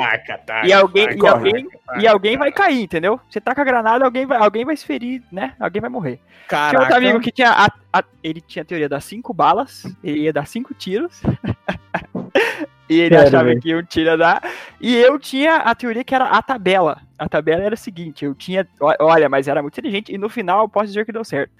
e 0.64 0.72
alguém, 0.72 1.10
e, 1.10 1.16
corre. 1.18 1.32
alguém, 1.32 1.68
e 1.98 2.06
alguém 2.06 2.36
vai 2.36 2.50
cair, 2.52 2.82
entendeu? 2.82 3.20
Você 3.28 3.40
taca 3.40 3.62
a 3.62 3.64
granada, 3.64 4.04
alguém 4.04 4.26
vai, 4.26 4.38
alguém 4.38 4.64
vai 4.64 4.76
se 4.76 4.84
ferir, 4.84 5.22
né? 5.30 5.54
Alguém 5.60 5.80
vai 5.80 5.90
morrer. 5.90 6.18
Tinha 6.48 6.64
outro 6.66 6.78
Caraca. 6.78 6.96
amigo 6.96 7.20
que 7.20 7.30
tinha. 7.30 7.50
a- 7.50 7.70
a- 7.92 8.04
ele 8.24 8.40
tinha 8.40 8.62
a 8.62 8.64
teoria 8.64 8.88
das 8.88 9.04
cinco 9.04 9.32
balas, 9.32 9.84
ele 10.02 10.22
ia 10.22 10.32
dar 10.32 10.46
cinco 10.46 10.59
tiros. 10.74 11.22
e 12.88 13.00
ele 13.00 13.14
Sério, 13.14 13.28
achava 13.28 13.44
velho? 13.44 13.60
que 13.60 13.74
um 13.74 13.82
tiro 13.84 14.10
ia 14.10 14.16
dar. 14.16 14.42
E 14.80 14.96
eu 14.96 15.18
tinha 15.18 15.56
a 15.56 15.74
teoria 15.74 16.02
que 16.02 16.14
era 16.14 16.24
a 16.24 16.42
tabela. 16.42 17.00
A 17.16 17.28
tabela 17.28 17.62
era 17.62 17.74
a 17.74 17.76
seguinte: 17.76 18.24
eu 18.24 18.34
tinha. 18.34 18.66
Olha, 18.98 19.28
mas 19.28 19.46
era 19.46 19.62
muito 19.62 19.74
inteligente. 19.74 20.12
E 20.12 20.18
no 20.18 20.28
final 20.28 20.62
eu 20.62 20.68
posso 20.68 20.86
dizer 20.86 21.04
que 21.04 21.12
deu 21.12 21.22
certo. 21.22 21.52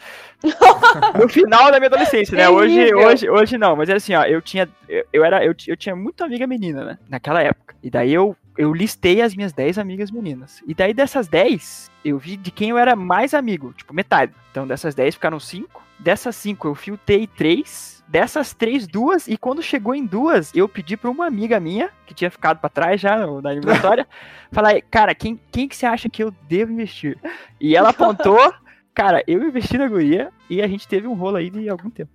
no 1.21 1.29
final 1.29 1.71
da 1.71 1.79
minha 1.79 1.89
adolescência, 1.89 2.37
né? 2.37 2.49
Hoje, 2.49 2.95
hoje, 2.95 3.31
hoje 3.31 3.59
não, 3.59 3.77
mas 3.77 3.89
era 3.89 3.99
assim, 3.99 4.15
ó. 4.15 4.25
Eu 4.25 4.41
tinha. 4.41 4.69
Eu, 4.89 5.05
eu 5.13 5.25
era, 5.25 5.45
eu, 5.45 5.55
eu 5.69 5.77
tinha 5.77 5.95
muita 5.95 6.25
amiga 6.25 6.47
menina, 6.47 6.85
né? 6.85 6.99
Naquela 7.09 7.43
época. 7.43 7.77
E 7.83 7.91
daí 7.91 8.13
eu. 8.13 8.37
Eu 8.59 8.75
listei 8.75 9.23
as 9.23 9.35
minhas 9.35 9.53
10 9.55 9.79
amigas 9.79 10.11
meninas. 10.11 10.63
E 10.67 10.75
daí 10.75 10.93
dessas 10.93 11.29
10, 11.29 11.91
eu 12.05 12.19
vi 12.19 12.37
de 12.37 12.51
quem 12.51 12.71
eu 12.71 12.77
era 12.77 12.95
mais 12.95 13.33
amigo, 13.33 13.73
tipo, 13.75 13.95
metade. 13.95 14.33
Então 14.51 14.67
dessas 14.67 14.95
10 14.95 15.15
ficaram 15.15 15.41
5. 15.41 15.83
Dessas 15.99 16.37
5 16.37 16.69
eu 16.69 16.75
filtrei 16.75 17.27
3. 17.27 18.00
Dessas 18.11 18.53
3, 18.53 18.89
duas. 18.89 19.29
E 19.29 19.37
quando 19.37 19.63
chegou 19.63 19.95
em 19.95 20.05
duas, 20.05 20.53
eu 20.55 20.69
pedi 20.69 20.97
pra 20.97 21.09
uma 21.11 21.27
amiga 21.27 21.61
minha, 21.61 21.91
que 22.07 22.13
tinha 22.13 22.31
ficado 22.31 22.59
pra 22.59 22.69
trás 22.69 23.01
já 23.01 23.17
no- 23.25 23.41
na 23.41 23.53
eliminatória, 23.53 24.07
falar, 24.51 24.81
cara, 24.91 25.15
quem, 25.15 25.41
quem 25.53 25.69
que 25.69 25.77
você 25.77 25.87
acha 25.87 26.09
que 26.09 26.23
eu 26.23 26.33
devo 26.49 26.73
investir? 26.73 27.17
E 27.61 27.77
ela 27.77 27.91
apontou. 27.91 28.39
Cara, 28.93 29.23
eu 29.27 29.43
investi 29.45 29.79
na 29.79 29.87
guria 29.87 30.31
e 30.51 30.61
a 30.61 30.67
gente 30.67 30.87
teve 30.87 31.07
um 31.07 31.15
rolo 31.15 31.37
aí 31.37 31.49
de 31.49 31.69
algum 31.69 31.89
tempo. 31.89 32.11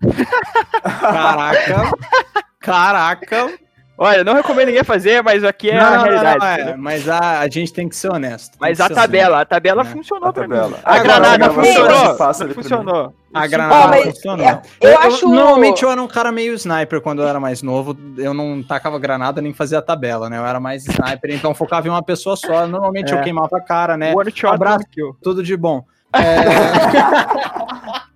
Caraca. 0.84 1.92
Caraca. 2.60 3.60
Olha, 3.98 4.26
não 4.26 4.34
recomendo 4.34 4.68
ninguém 4.68 4.84
fazer, 4.84 5.24
mas 5.24 5.42
aqui 5.44 5.70
é 5.70 5.80
Não, 5.80 5.86
a 5.88 5.98
não, 5.98 6.04
realidade. 6.04 6.40
não, 6.40 6.48
é, 6.72 6.76
mas 6.76 7.08
a, 7.08 7.40
a 7.40 7.48
gente 7.48 7.72
tem 7.72 7.88
que 7.88 7.96
ser 7.96 8.12
honesto. 8.12 8.58
Mas 8.60 8.82
a 8.82 8.90
tabela, 8.90 9.40
a 9.40 9.46
tabela 9.46 9.86
né? 9.86 9.90
funcionou 9.90 10.28
A 10.30 10.34
pra 10.34 10.44
tabela. 10.44 10.68
mim. 10.68 10.76
A 10.84 11.00
granada 11.00 11.50
funcionou. 11.50 12.18
não 12.18 12.54
funcionou. 12.54 13.14
A 13.34 13.48
granada 13.48 13.98
funcionou. 14.04 14.46
eu- 14.82 14.90
eu 14.90 15.00
acho- 15.00 15.30
Normalmente 15.30 15.84
eu 15.84 15.90
era 15.92 16.02
um 16.02 16.08
cara 16.08 16.30
meio 16.30 16.54
sniper 16.56 17.00
quando 17.00 17.22
eu 17.22 17.28
era 17.28 17.40
mais 17.40 17.62
novo. 17.62 17.96
Eu 18.18 18.34
não 18.34 18.62
tacava 18.62 19.00
granada 19.00 19.42
nem 19.42 19.54
fazia 19.54 19.82
tabela, 19.82 20.30
né? 20.30 20.38
Eu 20.38 20.46
era 20.46 20.60
mais 20.60 20.86
sniper, 20.86 21.34
então 21.34 21.54
focava 21.56 21.88
em 21.88 21.92
uma 21.92 22.04
pessoa 22.04 22.36
só. 22.36 22.68
Normalmente 22.68 23.14
É. 23.14 23.18
eu 23.18 23.22
queimava 23.22 23.58
a 23.58 23.62
cara, 23.62 23.96
né? 23.96 24.14
One 24.14 24.30
shot, 24.30 24.54
Abraço. 24.54 24.84
Tudo 25.24 25.42
de 25.42 25.56
bom. 25.56 25.84
É, 26.14 26.20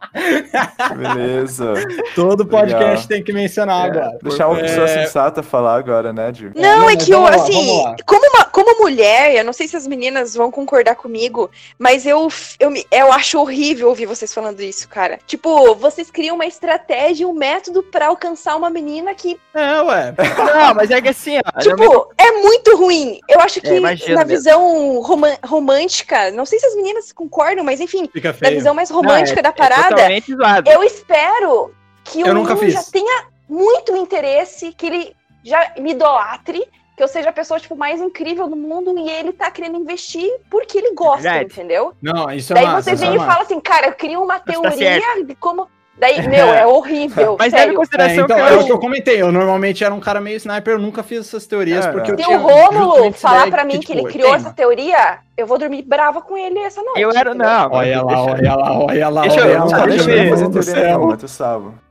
Beleza. 0.96 1.74
todo 2.16 2.46
podcast 2.46 2.84
Legal. 2.86 3.08
tem 3.08 3.24
que 3.24 3.32
mencionar 3.34 3.86
É, 3.86 3.90
agora. 3.90 4.18
deixar 4.22 4.48
uma 4.48 4.60
É, 4.60 4.64
pessoa 4.64 4.88
sensata 4.88 5.44
falar 5.44 5.76
agora, 5.78 6.12
né, 6.14 6.34
Gil? 6.34 6.52
Não, 6.56 6.80
não, 6.82 6.90
é 6.90 6.96
que 6.96 7.12
eu, 7.12 7.22
lá, 7.22 7.36
assim, 7.36 7.84
como, 8.06 8.28
uma- 8.30 8.46
como 8.46 8.80
mulher, 8.82 9.36
eu 9.36 9.44
não 9.44 9.54
sei 9.54 9.68
se 9.68 9.76
as 9.78 9.86
meninas 9.88 10.34
vão 10.36 10.52
concordar 10.52 10.96
comigo, 10.96 11.50
mas 11.78 12.06
eu, 12.06 12.28
eu, 12.60 12.72
eu 12.92 13.12
acho 13.12 13.40
horrível 13.40 13.90
ouvir 13.90 14.06
vocês 14.06 14.34
falando 14.34 14.62
isso, 14.62 14.88
cara. 14.90 15.20
Tipo, 15.28 15.76
vocês 15.76 16.10
criam 16.12 16.36
uma 16.36 16.46
estratégia, 16.46 17.28
um 17.28 17.34
método 17.34 17.84
pra 17.84 18.08
alcançar 18.08 18.56
uma 18.56 18.70
menina 18.70 19.14
que, 19.14 19.40
É, 19.54 19.82
ué. 19.82 20.14
Não, 20.38 20.74
mas 20.76 20.92
é 20.92 21.02
que 21.02 21.10
assim, 21.10 21.38
ó. 21.56 21.60
tipo, 21.60 22.10
é 22.18 22.32
muito 22.32 22.76
ruim. 22.78 23.20
Eu 23.30 23.40
acho 23.42 23.62
que 23.62 23.68
É, 23.68 23.80
na 23.80 23.90
mesmo. 23.90 24.26
visão 24.26 25.02
romântica, 25.46 26.32
não 26.32 26.46
sei 26.46 26.60
se 26.60 26.66
as 26.66 26.76
meninas 26.76 27.12
concordam, 27.12 27.64
mas 27.64 27.80
enfim, 27.80 28.10
na 28.42 28.50
visão 28.50 28.74
mais 28.74 28.90
Não, 28.90 28.98
romântica 28.98 29.40
é- 29.40 29.44
da 29.44 29.50
é 29.50 29.52
parada, 29.52 29.99
totalmente 30.02 30.36
zoado. 30.36 30.70
eu 30.70 30.84
espero 30.84 31.74
que 32.04 32.22
Eu 32.22 32.28
o 32.28 32.34
nunca 32.34 32.56
já 32.70 32.84
tenha 32.84 33.26
muito 33.48 33.96
interesse, 33.96 34.74
que 34.74 34.86
ele 34.86 35.16
já 35.44 35.74
me 35.78 35.92
idolatre, 35.92 36.64
que 36.96 37.04
eu 37.04 37.08
seja 37.08 37.30
a 37.30 37.34
pessoa 37.34 37.60
tipo, 37.60 37.76
mais 37.76 38.02
incrível 38.02 38.48
do 38.48 38.56
mundo 38.56 38.94
e 38.98 39.10
ele 39.10 39.32
tá 39.32 39.50
querendo 39.50 39.78
investir 39.78 40.30
porque 40.50 40.78
ele 40.78 40.94
gosta, 40.94 41.22
verdade. 41.22 41.46
entendeu? 41.46 41.94
Não, 42.02 42.30
isso 42.30 42.52
é 42.52 42.56
Daí 42.56 42.66
massa, 42.66 42.82
você 42.82 42.94
isso 42.94 43.02
vem 43.02 43.12
é 43.12 43.16
e 43.16 43.18
massa. 43.18 43.32
fala 43.32 43.44
assim, 43.44 43.60
cara, 43.60 43.88
eu 43.88 43.94
queria 43.94 44.20
uma 44.20 44.40
tá 44.40 44.52
teoria 44.52 45.24
de 45.24 45.36
como. 45.36 45.68
Daí, 46.00 46.26
meu, 46.28 46.48
é 46.48 46.66
horrível. 46.66 47.36
Mas 47.38 47.52
leve 47.52 47.56
em 47.56 47.60
sério. 47.60 47.74
É, 47.74 47.76
consideração 47.76 48.24
então, 48.24 48.38
que 48.38 48.42
é 48.42 48.54
eu. 48.54 48.60
o 48.62 48.66
que 48.66 48.72
eu 48.72 48.80
comentei. 48.80 49.22
Eu 49.22 49.32
normalmente 49.34 49.84
era 49.84 49.94
um 49.94 50.00
cara 50.00 50.22
meio 50.22 50.38
sniper, 50.38 50.76
eu 50.76 50.80
nunca 50.80 51.04
fiz 51.04 51.20
essas 51.20 51.46
teorias 51.46 51.86
É, 51.86 51.92
porque 51.92 52.12
eu 52.12 52.16
é. 52.16 52.18
Se 52.18 52.24
tinha 52.24 52.40
o 52.40 52.42
Rômulo 52.42 53.12
falar 53.12 53.50
pra 53.50 53.66
mim 53.66 53.74
que, 53.74 53.88
tipo, 53.88 53.94
ele 54.00 54.04
criou 54.08 54.34
essa 54.34 54.52
teoria, 54.54 55.20
eu 55.36 55.46
vou 55.46 55.58
dormir 55.60 55.82
brava 55.82 56.22
com 56.22 56.38
ele 56.38 56.58
essa 56.60 56.82
noite. 56.82 57.02
Eu 57.02 57.12
era, 57.12 57.34
não. 57.34 57.70
Olha 57.72 58.02
lá, 58.02 58.24
olha 58.24 58.56
lá, 58.56 58.80
olha 58.80 59.10
lá, 59.10 59.22
Deixa 59.24 59.40
eu- 59.42 59.46
olha 59.46 59.64
lá. 59.66 59.78
tá 59.78 59.86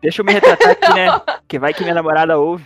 deixa 0.01 0.21
eu 0.23 0.25
me 0.25 0.33
retratar 0.33 0.71
aqui, 0.71 0.94
né? 0.94 1.21
Que 1.47 1.59
vai 1.59 1.75
que 1.75 1.83
minha 1.83 1.94
namorada 1.94 2.38
ouve. 2.38 2.64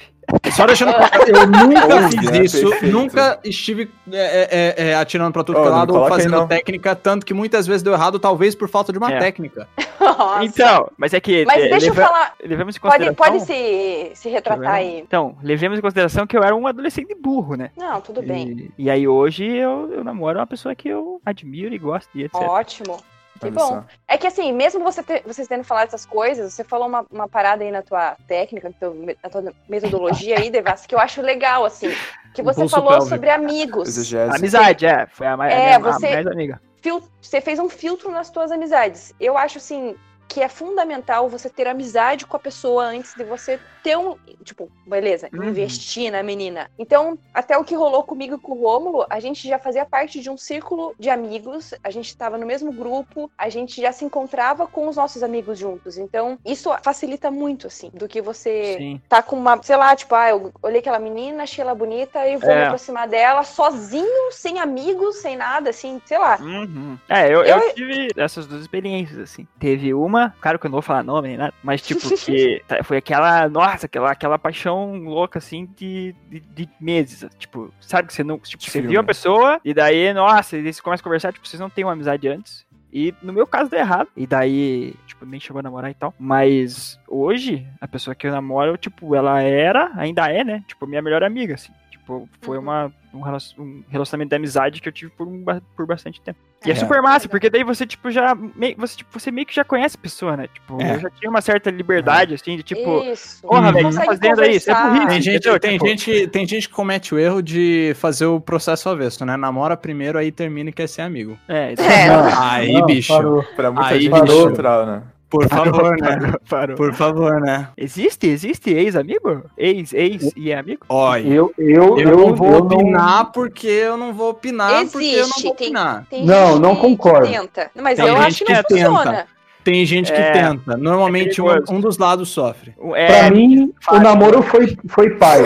Só 0.53 0.67
deixando 0.67 0.93
claro, 0.95 1.13
eu 1.27 1.47
nunca 1.47 1.95
Ouve, 1.95 2.19
fiz 2.19 2.31
né? 2.31 2.39
isso, 2.45 2.69
Perfeito. 2.71 2.93
nunca 2.93 3.39
estive 3.45 3.91
é, 4.11 4.75
é, 4.79 4.89
é, 4.91 4.95
atirando 4.95 5.33
pra 5.33 5.45
tudo 5.45 5.59
Ô, 5.59 5.63
que 5.63 5.69
é 5.69 5.71
lado 5.71 5.95
ou 5.95 6.05
aí, 6.05 6.09
fazendo 6.09 6.33
não. 6.33 6.49
técnica, 6.49 6.95
tanto 6.95 7.25
que 7.27 7.35
muitas 7.35 7.67
vezes 7.67 7.83
deu 7.83 7.93
errado, 7.93 8.19
talvez 8.19 8.55
por 8.55 8.69
falta 8.69 8.93
de 8.93 8.99
uma 8.99 9.13
É. 9.13 9.19
técnica. 9.19 9.69
Nossa. 10.01 10.45
Então, 10.45 10.91
mas 10.97 11.15
é 11.15 11.21
que. 11.21 11.45
Mas 11.47 11.63
eh, 11.63 11.69
deixa 11.69 11.87
eu 11.87 11.95
leva- 11.95 12.07
falar. 12.07 12.35
Levemos 12.43 12.77
em 12.77 12.81
Pode, 12.81 12.93
consideração. 13.07 13.15
pode 13.15 13.45
se, 13.47 14.11
se 14.15 14.29
retratar 14.29 14.75
aí. 14.75 14.99
Então, 15.01 15.37
levemos 15.43 15.79
em 15.79 15.83
consideração 15.83 16.27
que 16.27 16.37
eu 16.37 16.43
era 16.43 16.55
um 16.57 16.67
adolescente 16.67 17.15
burro, 17.15 17.55
né? 17.55 17.71
Não, 17.77 18.01
tudo 18.01 18.21
bem. 18.23 18.71
E, 18.79 18.85
e 18.85 18.91
aí 18.91 19.07
hoje 19.07 19.45
eu, 19.47 19.91
eu 19.93 20.03
namoro 20.05 20.39
uma 20.39 20.47
pessoa 20.47 20.75
que 20.75 20.89
eu 20.89 21.21
admiro 21.25 21.75
e 21.75 21.79
gosto 21.79 22.09
e 22.15 22.25
etc. 22.25 22.35
Ótimo. 22.41 22.99
Que 23.47 23.51
bom. 23.51 23.85
É 24.09 24.17
que 24.19 24.27
assim, 24.27 24.53
mesmo 24.53 24.83
você 24.85 25.03
ter- 25.03 25.23
vocês 25.27 25.49
tendo 25.49 25.65
falado 25.65 25.89
essas 25.89 26.05
coisas, 26.07 26.53
você 26.53 26.63
falou 26.65 26.87
uma, 26.89 27.07
uma 27.11 27.29
parada 27.29 27.63
aí 27.65 27.71
na 27.71 27.83
tua 27.83 28.17
técnica, 28.27 28.69
na 28.69 28.75
tua, 28.75 28.95
na 29.23 29.31
tua 29.31 29.55
metodologia 29.69 30.39
aí, 30.39 30.51
Devassa, 30.51 30.87
que 30.87 30.95
eu 30.95 30.99
acho 30.99 31.21
legal, 31.23 31.65
assim. 31.65 31.89
Que 32.35 32.43
você 32.43 32.61
Pulso 32.61 32.75
falou 32.77 32.91
pélvico. 32.91 33.09
sobre 33.11 33.31
amigos. 33.31 34.13
Amizade, 34.35 34.87
é. 34.87 35.07
Foi 35.07 35.27
a 35.27 35.37
mais, 35.37 35.53
É, 35.53 35.75
a 35.75 35.79
minha- 35.79 35.93
você- 35.93 36.07
a 36.07 36.13
mais 36.13 36.27
amiga. 36.27 36.61
Fil- 36.81 37.03
Você 37.21 37.41
fez 37.41 37.59
um 37.59 37.69
filtro 37.69 38.11
nas 38.11 38.29
tuas 38.31 38.51
amizades. 38.51 39.15
Eu 39.21 39.39
acho 39.39 39.59
assim 39.59 39.95
que 40.33 40.41
é 40.41 40.49
fundamental 40.49 41.29
você 41.29 41.51
ter 41.51 41.67
amizade 41.69 42.25
com 42.25 42.37
a 42.37 42.41
pessoa 42.41 42.85
antes 42.85 43.15
de 43.15 43.23
você 43.23 43.61
ter 43.83 43.99
um. 43.99 44.17
Tipo, 44.43 44.71
beleza, 44.87 45.29
Uhum. 45.33 45.45
investir 45.51 46.11
na 46.11 46.23
menina. 46.23 46.71
Então, 46.79 47.19
até 47.35 47.57
o 47.59 47.65
que 47.65 47.75
rolou 47.75 48.03
comigo 48.03 48.37
e 48.37 48.39
com 48.39 48.53
o 48.53 48.63
Rômulo, 48.63 49.05
a 49.11 49.21
gente 49.21 49.47
já 49.47 49.59
fazia 49.59 49.85
parte 49.85 50.21
de 50.21 50.31
um 50.31 50.37
círculo 50.39 50.95
de 50.99 51.11
amigos, 51.11 51.75
a 51.85 51.91
gente 51.91 52.07
estava 52.09 52.39
no 52.39 52.47
mesmo 52.47 52.73
grupo, 52.73 53.31
a 53.37 53.49
gente 53.51 53.81
já 53.81 53.93
se 53.93 54.05
encontrava 54.05 54.67
com 54.67 54.89
os 54.89 54.97
nossos 54.97 55.23
amigos 55.23 55.59
juntos. 55.59 55.99
Então, 55.99 56.39
isso 56.45 56.71
facilita 56.83 57.31
muito, 57.31 57.67
assim, 57.67 57.91
do 57.93 58.09
que 58.09 58.23
você 58.23 58.77
Sim. 58.79 59.01
tá 59.09 59.23
com 59.23 59.37
uma, 59.37 59.61
sei 59.63 59.77
lá, 59.77 59.95
tipo, 59.95 60.15
ah, 60.15 60.31
eu 60.31 60.53
olhei 60.63 60.79
aquela 60.81 60.99
menina, 60.99 61.43
achei 61.43 61.63
ela 61.63 61.75
bonita 61.75 62.27
e 62.27 62.37
vou 62.37 62.49
me 62.49 62.55
É. 62.63 62.65
aproximar 62.67 63.07
dela 63.07 63.43
sozinho, 63.43 64.33
sem 64.33 64.59
amigos, 64.59 65.17
sem 65.17 65.37
nada, 65.37 65.71
assim, 65.71 66.01
sei 66.07 66.19
lá. 66.19 66.39
Uhum. 66.41 66.97
É, 67.09 67.27
eu, 67.27 67.43
eu... 67.45 67.59
Eu- 67.59 67.75
tive 67.75 68.09
essas 68.17 68.47
duas 68.47 68.63
experiências, 68.63 69.19
assim. 69.19 69.47
Teve 69.59 69.93
uma, 69.95 70.22
claro 70.41 70.59
que 70.59 70.67
eu 70.67 70.69
não 70.71 70.77
vou 70.77 70.83
falar 70.83 71.03
nome 71.03 71.29
nem 71.29 71.37
nada, 71.37 71.55
mas 71.63 71.83
tipo, 71.83 72.01
que 72.25 72.63
tá- 72.67 72.83
foi 72.85 72.97
aquela, 72.99 73.49
nossa, 73.49 73.87
aquela, 73.87 74.11
aquela 74.11 74.39
paixão 74.39 74.97
louca, 74.97 75.39
assim, 75.39 75.67
de, 75.77 76.15
de, 76.29 76.41
de 76.41 76.69
meses. 76.81 77.25
Tipo, 77.39 77.73
sabe 77.81 78.09
que 78.09 78.15
você 78.15 78.23
não. 78.25 78.39
Tipo, 78.39 78.63
você 78.63 78.81
viu 78.89 79.01
a 79.01 79.05
pessoa, 79.05 79.61
e 79.65 79.73
daí, 79.75 80.13
nossa, 80.13 80.57
e 80.57 80.63
daí 80.63 80.73
você 80.73 80.83
começa 80.83 81.01
a 81.03 81.05
conversar, 81.05 81.33
tipo, 81.33 81.47
vocês 81.47 81.61
não 81.61 81.71
têm 81.71 81.85
uma 81.85 81.93
amizade 81.93 82.29
antes. 82.29 82.65
E 82.95 83.15
no 83.23 83.33
meu 83.33 83.47
caso 83.47 83.71
deu 83.71 83.79
errado. 83.81 84.09
E 84.15 84.27
daí, 84.27 84.95
tipo, 85.07 85.25
nem 85.25 85.41
chegou 85.41 85.61
a 85.61 85.63
namorar 85.63 85.91
e 85.91 85.95
tal. 85.95 86.13
Mas 86.19 87.01
hoje, 87.09 87.67
a 87.81 87.89
pessoa 87.89 88.15
que 88.15 88.27
eu 88.27 88.31
namoro, 88.31 88.77
tipo, 88.77 89.15
ela 89.17 89.41
era, 89.41 89.91
ainda 89.97 90.31
é, 90.31 90.45
né? 90.45 90.63
Tipo, 90.67 90.87
minha 90.87 91.01
melhor 91.01 91.23
amiga, 91.25 91.55
assim. 91.55 91.73
Tipo, 92.03 92.29
foi 92.41 92.57
Uhum. 92.57 92.65
uma, 92.65 92.93
um, 93.15 93.21
relacion- 93.21 93.63
um 93.63 93.85
relacionamento 93.89 94.31
de 94.31 94.35
amizade 94.37 94.81
que 94.83 94.89
eu 94.89 94.93
tive 94.93 95.13
por, 95.13 95.27
um, 95.29 95.45
por 95.77 95.87
bastante 95.87 96.21
tempo. 96.21 96.37
E 96.67 96.69
é, 96.71 96.73
É. 96.73 96.75
super 96.77 97.01
massa, 97.01 97.29
porque 97.29 97.49
daí 97.49 97.63
você, 97.63 97.87
tipo, 97.87 98.11
já. 98.11 98.35
mei- 98.35 98.75
você, 98.77 98.97
tipo, 98.97 99.19
você 99.19 99.31
meio 99.31 99.47
que 99.47 99.55
já 99.55 99.63
conhece 99.65 99.97
a 99.97 100.01
pessoa, 100.01 100.37
né? 100.37 100.49
Tipo, 100.53 100.83
É. 100.83 100.97
eu 100.97 101.01
já 101.01 101.11
tinha 101.11 101.31
uma 101.31 101.41
certa 101.41 101.71
liberdade, 101.71 102.35
assim, 102.35 102.57
de 102.57 102.63
tipo. 102.65 103.03
Isso. 103.05 103.41
Porra, 103.43 103.69
Uhum. 103.69 103.73
velho, 103.73 103.95
tá 103.95 104.05
fazendo 104.05 104.41
aí, 104.41 104.57
isso 104.57 104.71
é 104.71 104.75
burrice. 104.75 105.07
Tem 105.07 105.23
gente, 105.23 105.37
entendeu? 105.37 105.61
tem, 105.61 105.73
Tipo, 105.73 105.87
gente, 105.87 106.27
tem 106.29 106.47
gente 106.47 106.69
que 106.69 106.75
comete 106.75 107.15
o 107.15 107.19
erro 107.19 107.41
de 107.41 107.93
fazer 107.97 108.27
o 108.27 108.41
processo 108.41 108.89
avesso, 108.89 109.25
né? 109.25 109.37
Namora 109.37 109.77
primeiro, 109.77 110.19
aí 110.19 110.33
termina 110.33 110.71
e 110.71 110.73
quer 110.73 110.89
ser 110.89 111.03
amigo. 111.03 111.39
É, 111.49 111.75
É. 111.75 112.09
Aí, 112.41 112.73
Não, 112.73 112.87
bicho. 112.87 113.13
parou. 113.15 113.43
Pra 113.57 113.71
muita 113.71 113.89
Aí, 113.91 114.03
gente 114.03 114.21
bicho. 114.21 114.41
é 114.41 114.45
natural, 114.51 114.87
né? 114.87 115.03
Por 115.33 115.49
favor, 115.49 115.97
né? 115.99 116.09
parou, 116.21 116.41
parou. 116.49 116.77
Por 116.77 116.93
favor, 116.93 117.41
né? 117.41 117.69
Existe? 117.77 118.27
Existe 118.27 118.71
ex-amigo? 118.71 119.45
Ex, 119.57 119.95
ex 119.95 120.31
e 120.37 120.53
é 120.53 120.59
amigo? 120.59 120.85
Olha, 120.91 121.27
Eu, 121.27 121.53
eu, 121.57 121.99
eu, 121.99 121.99
eu, 121.99 122.17
não 122.19 122.35
vou 122.35 122.51
eu 122.51 122.59
opinar 122.59 123.33
porque 123.33 123.67
eu 123.67 123.97
não 123.97 124.13
vou 124.13 124.31
opinar 124.31 124.85
porque 124.91 125.07
eu 125.07 125.21
não 125.21 125.23
Existe, 125.23 125.43
vou 125.45 125.55
tem- 125.55 125.67
opinar. 125.69 126.07
Tem 126.11 126.25
Não, 126.27 126.53
gente 126.53 126.61
não 126.61 126.77
concordo. 126.77 127.27
Que 127.27 127.33
tenta. 127.33 127.71
Mas 127.75 127.97
Tem 127.97 128.07
eu 128.07 128.15
gente 128.17 128.27
acho 128.27 128.45
que 128.45 128.53
não 128.53 128.63
que 128.63 128.75
tenta. 128.75 129.27
Tem 129.65 129.85
gente 129.87 130.13
que 130.13 130.19
É, 130.21 130.33
tenta. 130.33 130.77
Normalmente 130.77 131.41
é 131.41 131.45
um, 131.45 131.77
um 131.77 131.81
dos 131.81 131.97
lados 131.99 132.29
sofre. 132.31 132.75
É, 132.95 133.07
Pra 133.07 133.31
mim, 133.31 133.73
o 133.91 133.99
namoro 133.99 134.43
foi, 134.43 134.77
foi 134.89 135.11
paia. 135.11 135.45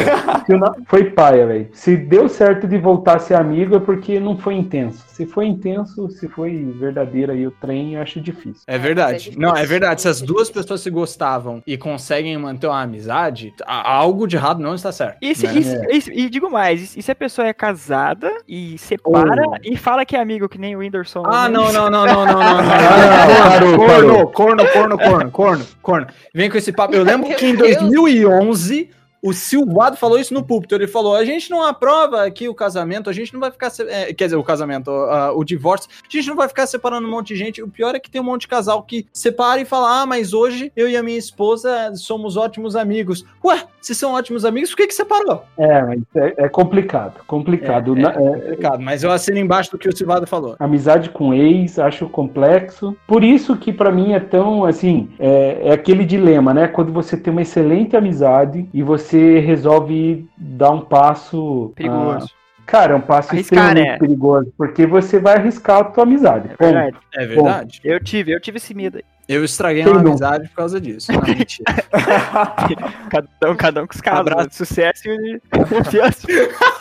Foi 0.87 1.05
paia, 1.11 1.47
velho. 1.47 1.69
Se 1.73 1.97
deu 1.97 2.29
certo 2.29 2.67
de 2.67 2.79
voltar 2.79 3.17
a 3.17 3.19
ser 3.19 3.35
amigo 3.35 3.77
é 3.77 3.81
porque 3.81 4.19
não 4.21 4.37
foi 4.39 4.55
intenso. 4.55 5.05
Se 5.09 5.27
foi 5.27 5.47
intenso, 5.47 6.09
se 6.11 6.29
foi 6.29 6.75
verdadeiro 6.79 7.33
aí 7.33 7.47
o 7.47 7.51
trem, 7.51 7.95
eu 7.95 8.03
acho 8.03 8.21
difícil. 8.21 8.63
É 8.67 8.77
É, 8.77 8.79
verdade. 8.79 9.15
é 9.15 9.19
difícil, 9.19 9.41
não, 9.41 9.57
é 9.57 9.65
verdade. 9.67 10.03
Se 10.03 10.09
as 10.09 10.21
duas 10.21 10.51
pessoas 10.51 10.81
se 10.81 10.91
gostavam 10.91 11.63
e 11.67 11.77
conseguem 11.77 12.37
manter 12.39 12.67
uma 12.67 12.83
amizade, 12.83 13.53
algo 13.67 14.27
de 14.27 14.37
errado 14.37 14.61
não 14.61 14.75
está 14.75 14.93
certo. 14.93 15.17
E, 15.23 15.35
se- 15.35 15.47
né? 15.47 15.87
e 15.91 15.97
e 16.11 16.27
e 16.27 16.31
digo 16.31 16.51
mais, 16.51 16.97
e 16.97 17.03
se 17.03 17.11
a 17.11 17.15
pessoa 17.15 17.47
é 17.49 17.53
casada 17.53 18.31
e 18.49 18.77
separa 18.79 19.43
Oh. 19.47 19.57
e 19.65 19.77
fala 19.77 20.05
que 20.05 20.15
é 20.17 20.21
amigo, 20.21 20.49
que 20.49 20.59
nem 20.59 20.77
o 20.77 20.81
Whindersson. 20.81 21.23
Ah, 21.27 21.49
né? 21.49 21.57
não, 21.59 21.73
não, 21.73 21.91
não, 21.91 22.07
não, 22.07 22.27
não, 22.27 22.27
não, 22.27 22.43
não. 22.43 22.61
Ah, 22.61 23.49
parou, 23.49 23.77
corno, 23.77 23.87
parou. 23.93 24.06
Corno, 24.33 24.67
corno, 24.67 24.99
corno, 24.99 25.31
corno, 25.31 25.67
corno. 25.83 26.07
Vem 26.35 26.51
com 26.51 26.59
esse 26.59 26.73
papo. 26.73 26.95
Eu 26.95 27.03
lembro 27.03 27.35
que 27.35 27.47
em 27.47 27.55
Deus. 27.55 27.77
2011 27.77 28.91
o 29.23 29.33
Silvado 29.33 29.97
falou 29.97 30.19
isso 30.19 30.33
no 30.35 30.43
púlpito. 30.45 30.75
Ele 30.75 30.87
falou: 30.87 31.15
a 31.17 31.25
gente 31.25 31.51
não 31.51 31.63
aprova 31.63 32.25
aqui 32.25 32.49
o 32.49 32.55
casamento, 32.55 33.09
a 33.11 33.13
gente 33.13 33.33
não 33.33 33.41
vai 33.41 33.51
ficar. 33.51 33.71
se- 33.71 33.83
é, 33.89 34.13
quer 34.13 34.25
dizer, 34.25 34.37
o 34.37 34.45
casamento, 34.45 34.91
ah, 34.91 35.33
o 35.35 35.45
divórcio, 35.45 35.89
a 35.91 36.17
gente 36.17 36.29
não 36.29 36.37
vai 36.37 36.49
ficar 36.49 36.67
separando 36.67 37.07
um 37.07 37.11
monte 37.11 37.29
de 37.29 37.37
gente. 37.37 37.63
O 37.63 37.69
pior 37.69 37.95
é 37.95 37.99
que 38.01 38.11
tem 38.11 38.21
um 38.21 38.25
monte 38.25 38.43
de 38.43 38.49
casal 38.49 38.83
que 38.83 39.07
separa 39.13 39.61
e 39.61 39.65
fala: 39.65 40.03
ah, 40.03 40.07
mas 40.07 40.33
hoje 40.33 40.73
eu 40.77 40.89
e 40.89 40.97
a 40.97 41.03
minha 41.03 41.19
esposa 41.19 41.93
somos 41.95 42.37
ótimos 42.37 42.77
amigos. 42.77 43.25
Ué, 43.45 43.63
se 43.81 43.95
são 43.95 44.13
ótimos 44.15 44.45
amigos, 44.45 44.71
por 44.71 44.77
que, 44.79 44.87
que 44.89 44.95
separou? 44.95 45.45
É, 45.59 45.83
mas 45.83 46.01
é, 46.17 46.45
é 46.45 46.49
complicado. 46.49 47.21
Complicado. 47.27 47.97
É, 47.97 48.01
Na- 48.01 48.11
é- 48.11 48.15
Complicado, 48.47 48.81
mas 48.83 49.03
eu 49.03 49.11
assino 49.11 49.39
embaixo 49.39 49.71
do 49.71 49.79
que 49.79 49.89
o 49.89 49.97
Silvado 49.97 50.27
falou. 50.27 50.57
Amizade 50.59 51.11
com 51.11 51.33
ex, 51.33 51.79
acho 51.79 52.09
complexo. 52.09 52.97
Por 53.07 53.23
isso 53.25 53.57
que 53.57 53.73
pra 53.73 53.91
mim 53.93 54.13
é 54.13 54.21
tão 54.21 54.65
assim, 54.65 55.09
é, 55.19 55.69
é 55.69 55.73
aquele 55.73 56.05
dilema, 56.05 56.53
né? 56.53 56.69
Quando 56.69 56.93
você 56.93 57.17
tem 57.17 57.31
uma 57.33 57.43
excelente 57.43 57.97
amizade 57.97 58.69
e 58.75 58.83
você 58.83 59.06
resolve 59.41 60.29
dar 60.37 60.71
um 60.71 60.81
passo 60.81 61.73
Perigoso. 61.77 62.27
ah, 62.27 62.63
cara, 62.67 62.93
é 62.95 62.97
um 62.97 63.01
passo 63.01 63.31
Arriscar, 63.33 63.59
extremamente 63.59 63.89
né? 63.93 63.99
perigoso, 63.99 64.53
porque 64.57 64.87
você 64.87 65.19
vai 65.21 65.37
arriscar 65.37 65.79
a 65.81 65.85
tua 65.85 66.03
amizade. 66.05 66.49
É 66.49 66.57
Ponto. 66.57 66.73
verdade. 66.73 66.97
É 67.15 67.27
verdade. 67.27 67.81
Eu 67.85 68.01
tive, 68.03 68.33
eu 68.33 68.41
tive 68.41 68.57
esse 68.59 68.75
medo 68.75 68.99
aí. 68.99 69.05
Eu 69.29 69.45
estraguei 69.45 69.83
Quem 69.83 69.93
uma 69.93 70.03
não? 70.03 70.11
amizade 70.11 70.49
por 70.49 70.57
causa 70.57 70.81
disso. 70.81 71.11
Não, 71.13 71.21
mentira. 71.23 71.65
Cada 73.11 73.51
um, 73.51 73.57
cada 73.57 73.83
um 73.83 73.87
com 73.87 73.95
os 73.95 74.01
casos. 74.01 74.21
Abraço. 74.21 74.45
né? 74.45 74.49
Sucesso 74.53 75.09
e 75.09 75.41
confiança. 75.69 76.27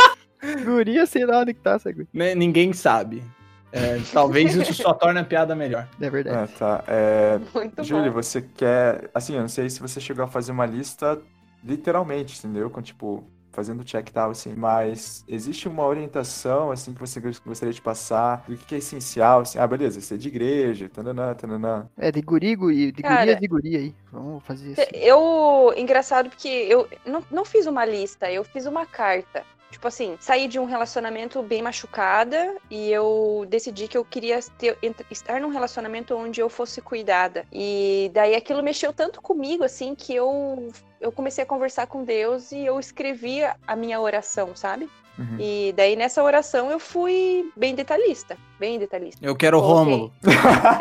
Guria, 0.63 1.05
sei 1.07 1.25
lá 1.25 1.39
onde 1.39 1.53
que 1.55 1.59
tá 1.61 1.71
essa. 1.73 1.91
Né, 2.13 2.35
Ninguém 2.35 2.71
sabe. 2.73 3.23
É, 3.71 3.99
talvez 4.13 4.55
isso 4.55 4.73
só 4.73 4.93
torne 4.93 5.19
a 5.19 5.23
piada 5.23 5.53
melhor. 5.55 5.87
É 5.99 6.09
verdade. 6.09 6.53
É, 6.53 6.57
tá. 6.57 6.83
É, 6.87 7.39
Muito 7.53 7.83
Júlio, 7.83 8.11
bom. 8.11 8.21
você 8.21 8.41
quer. 8.41 9.09
Assim, 9.13 9.33
eu 9.35 9.41
não 9.41 9.49
sei 9.49 9.69
se 9.69 9.81
você 9.81 9.99
chegou 9.99 10.23
a 10.23 10.27
fazer 10.27 10.51
uma 10.51 10.65
lista 10.65 11.19
literalmente, 11.65 12.37
entendeu? 12.39 12.69
Com 12.69 12.81
tipo, 12.81 13.23
fazendo 13.51 13.83
check 13.83 14.07
e 14.09 14.13
tal, 14.13 14.31
assim. 14.31 14.53
Mas 14.55 15.23
existe 15.27 15.67
uma 15.67 15.85
orientação, 15.85 16.71
assim, 16.71 16.93
que 16.93 16.99
você 16.99 17.19
gos- 17.19 17.39
gostaria 17.39 17.73
de 17.73 17.81
passar 17.81 18.45
do 18.47 18.57
que 18.57 18.75
é 18.75 18.77
essencial, 18.77 19.41
assim. 19.41 19.57
Ah, 19.57 19.67
beleza, 19.67 19.99
você 20.01 20.15
é 20.15 20.17
de 20.17 20.27
igreja, 20.27 20.89
tananã, 20.89 21.33
tananã. 21.33 21.89
É, 21.97 22.11
de 22.11 22.21
guri, 22.21 22.55
guri, 22.55 22.91
de 22.91 23.01
Cara, 23.01 23.19
guria 23.19 23.35
de 23.35 23.47
guria 23.47 23.79
aí. 23.79 23.95
Vamos 24.11 24.43
fazer 24.43 24.71
isso. 24.73 24.81
Eu, 24.93 25.73
engraçado 25.77 26.29
porque 26.29 26.47
eu 26.47 26.87
não, 27.05 27.23
não 27.31 27.45
fiz 27.45 27.65
uma 27.65 27.85
lista, 27.85 28.31
eu 28.31 28.43
fiz 28.43 28.65
uma 28.65 28.85
carta. 28.85 29.43
Tipo 29.71 29.87
assim, 29.89 30.15
saí 30.21 30.47
de 30.47 30.57
um 30.57 30.63
relacionamento 30.65 31.41
bem 31.43 31.61
machucada 31.61 32.55
e 32.71 32.89
eu 32.91 33.45
decidi 33.49 33.89
que 33.89 33.97
eu 33.97 34.05
queria 34.05 34.39
ter- 34.57 34.77
estar 35.11 35.41
num 35.41 35.49
relacionamento 35.49 36.15
onde 36.15 36.39
eu 36.39 36.49
fosse 36.49 36.81
cuidada. 36.81 37.45
E 37.51 38.09
daí 38.13 38.35
aquilo 38.35 38.63
mexeu 38.63 38.93
tanto 38.93 39.21
comigo, 39.21 39.65
assim, 39.65 39.93
que 39.93 40.15
eu, 40.15 40.69
eu 41.01 41.11
comecei 41.11 41.43
a 41.43 41.47
conversar 41.47 41.87
com 41.87 42.03
Deus 42.03 42.51
e 42.51 42.65
eu 42.65 42.79
escrevi 42.79 43.43
a- 43.43 43.75
minha 43.75 43.99
oração, 43.99 44.49
sabe? 44.55 44.89
Uhum. 45.17 45.37
E 45.39 45.73
daí 45.77 45.95
nessa 45.95 46.21
oração 46.21 46.69
eu 46.69 46.77
fui 46.77 47.49
bem 47.55 47.73
detalhista, 47.73 48.35
bem 48.59 48.77
detalhista. 48.77 49.25
Eu 49.25 49.33
quero 49.33 49.57
o. 49.57 49.61
Rômulo. 49.61 50.11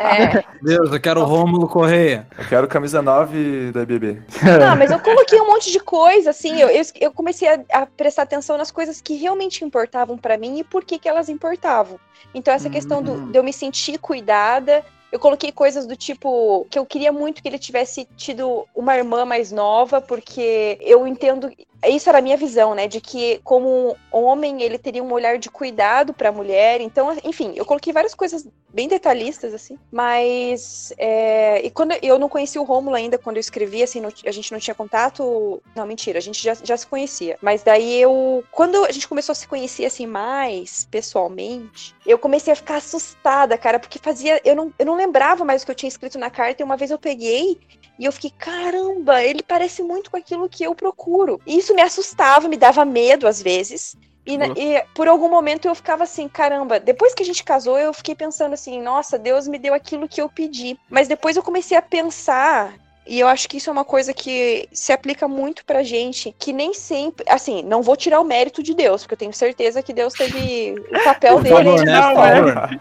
É, 0.01 0.43
Deus, 0.61 0.91
eu 0.91 0.99
quero 0.99 1.21
o 1.21 1.23
Rômulo 1.23 1.69
Correia. 1.69 2.27
Eu 2.37 2.45
quero 2.45 2.67
camisa 2.67 3.01
9 3.01 3.71
da 3.71 3.85
BB. 3.85 4.21
Não, 4.59 4.75
mas 4.75 4.91
eu 4.91 4.99
coloquei 4.99 5.39
um 5.39 5.47
monte 5.47 5.71
de 5.71 5.79
coisa, 5.79 6.31
assim, 6.31 6.59
eu, 6.59 6.67
eu, 6.69 6.83
eu 6.99 7.11
comecei 7.13 7.47
a, 7.47 7.59
a 7.71 7.85
prestar 7.85 8.23
atenção 8.23 8.57
nas 8.57 8.71
coisas 8.71 8.99
que 8.99 9.15
realmente 9.15 9.63
importavam 9.63 10.17
pra 10.17 10.37
mim 10.37 10.59
e 10.59 10.63
por 10.65 10.83
que, 10.83 10.99
que 10.99 11.07
elas 11.07 11.29
importavam. 11.29 11.97
Então, 12.33 12.53
essa 12.53 12.69
questão 12.69 13.01
do, 13.01 13.13
Hum. 13.13 13.31
de 13.31 13.37
eu 13.39 13.43
me 13.43 13.53
sentir 13.53 13.97
cuidada, 13.99 14.83
eu 15.11 15.19
coloquei 15.19 15.51
coisas 15.51 15.85
do 15.85 15.95
tipo 15.95 16.65
que 16.69 16.77
eu 16.77 16.85
queria 16.85 17.11
muito 17.11 17.41
que 17.41 17.47
ele 17.47 17.59
tivesse 17.59 18.05
tido 18.17 18.67
uma 18.75 18.95
irmã 18.95 19.25
mais 19.25 19.51
nova, 19.51 20.01
porque 20.01 20.77
eu 20.81 21.07
entendo. 21.07 21.51
Isso 21.89 22.09
era 22.09 22.19
a 22.19 22.21
minha 22.21 22.37
visão, 22.37 22.73
né? 22.75 22.87
De 22.87 22.99
que, 23.01 23.39
como 23.43 23.95
um 24.13 24.23
homem, 24.23 24.61
ele 24.61 24.77
teria 24.77 25.03
um 25.03 25.11
olhar 25.11 25.37
de 25.37 25.49
cuidado 25.49 26.13
pra 26.13 26.31
mulher. 26.31 26.81
Então, 26.81 27.15
enfim, 27.23 27.53
eu 27.55 27.65
coloquei 27.65 27.91
várias 27.93 28.13
coisas 28.15 28.47
bem 28.73 28.87
detalhistas, 28.87 29.53
assim. 29.53 29.77
Mas. 29.91 30.93
É, 30.97 31.65
e 31.65 31.69
quando 31.71 31.93
eu 32.01 32.17
não 32.19 32.29
conhecia 32.29 32.61
o 32.61 32.65
Rômulo 32.65 32.95
ainda, 32.95 33.17
quando 33.17 33.37
eu 33.37 33.41
escrevi, 33.41 33.83
assim, 33.83 34.01
não- 34.01 34.11
a 34.25 34.31
gente 34.31 34.51
não 34.51 34.59
tinha 34.59 34.75
contato. 34.75 35.61
Não, 35.75 35.85
mentira, 35.85 36.17
a 36.19 36.21
gente 36.21 36.41
já, 36.43 36.53
já 36.55 36.75
se 36.77 36.87
conhecia. 36.87 37.37
Mas 37.41 37.63
daí 37.63 38.01
eu. 38.01 38.43
Quando 38.51 38.83
a 38.85 38.91
gente 38.91 39.07
começou 39.07 39.33
a 39.33 39.35
se 39.35 39.47
conhecer, 39.47 39.85
assim, 39.85 40.05
mais 40.05 40.87
pessoalmente, 40.91 41.95
eu 42.05 42.17
comecei 42.17 42.53
a 42.53 42.55
ficar 42.55 42.77
assustada, 42.77 43.57
cara, 43.57 43.79
porque 43.79 43.99
fazia. 43.99 44.41
Eu 44.43 44.55
não, 44.55 44.73
eu 44.77 44.85
não 44.85 44.95
lembrava 44.95 45.43
mais 45.45 45.61
o 45.61 45.65
que 45.65 45.71
eu 45.71 45.75
tinha 45.75 45.89
escrito 45.89 46.17
na 46.19 46.29
carta, 46.29 46.61
e 46.61 46.65
uma 46.65 46.77
vez 46.77 46.91
eu 46.91 46.97
peguei. 46.99 47.59
E 47.97 48.05
eu 48.05 48.11
fiquei, 48.11 48.31
caramba, 48.31 49.23
ele 49.23 49.41
parece 49.41 49.81
muito 49.81 50.11
com 50.11 50.17
aquilo 50.17 50.49
que 50.49 50.63
eu 50.63 50.75
procuro. 50.75 51.39
E 51.45 51.57
isso 51.57 51.73
me 51.73 51.81
assustava, 51.81 52.47
me 52.47 52.57
dava 52.57 52.83
medo 52.83 53.27
às 53.27 53.41
vezes. 53.41 53.95
E, 54.25 54.37
Nossa. 54.37 54.59
e 54.59 54.83
por 54.95 55.07
algum 55.07 55.29
momento 55.29 55.67
eu 55.67 55.75
ficava 55.75 56.03
assim, 56.03 56.27
caramba, 56.27 56.79
depois 56.79 57.13
que 57.13 57.21
a 57.21 57.25
gente 57.25 57.43
casou, 57.43 57.77
eu 57.77 57.93
fiquei 57.93 58.15
pensando 58.15 58.53
assim, 58.53 58.81
nossa, 58.81 59.19
Deus 59.19 59.47
me 59.47 59.59
deu 59.59 59.73
aquilo 59.73 60.09
que 60.09 60.19
eu 60.19 60.27
pedi. 60.27 60.77
Mas 60.89 61.07
depois 61.07 61.37
eu 61.37 61.43
comecei 61.43 61.77
a 61.77 61.81
pensar, 61.81 62.73
e 63.07 63.19
eu 63.19 63.27
acho 63.27 63.47
que 63.47 63.57
isso 63.57 63.69
é 63.69 63.73
uma 63.73 63.85
coisa 63.85 64.13
que 64.13 64.67
se 64.71 64.91
aplica 64.91 65.27
muito 65.27 65.63
pra 65.65 65.83
gente, 65.83 66.35
que 66.39 66.51
nem 66.51 66.73
sempre, 66.73 67.25
assim, 67.29 67.61
não 67.63 67.81
vou 67.81 67.95
tirar 67.95 68.19
o 68.19 68.23
mérito 68.23 68.63
de 68.63 68.73
Deus, 68.73 69.01
porque 69.03 69.13
eu 69.13 69.17
tenho 69.19 69.33
certeza 69.33 69.81
que 69.83 69.93
Deus 69.93 70.13
teve 70.13 70.75
o 70.79 71.03
papel 71.03 71.39
dele. 71.41 71.55
favor, 71.55 71.85
né? 71.85 71.91
não, 71.91 72.15
favor. 72.15 72.79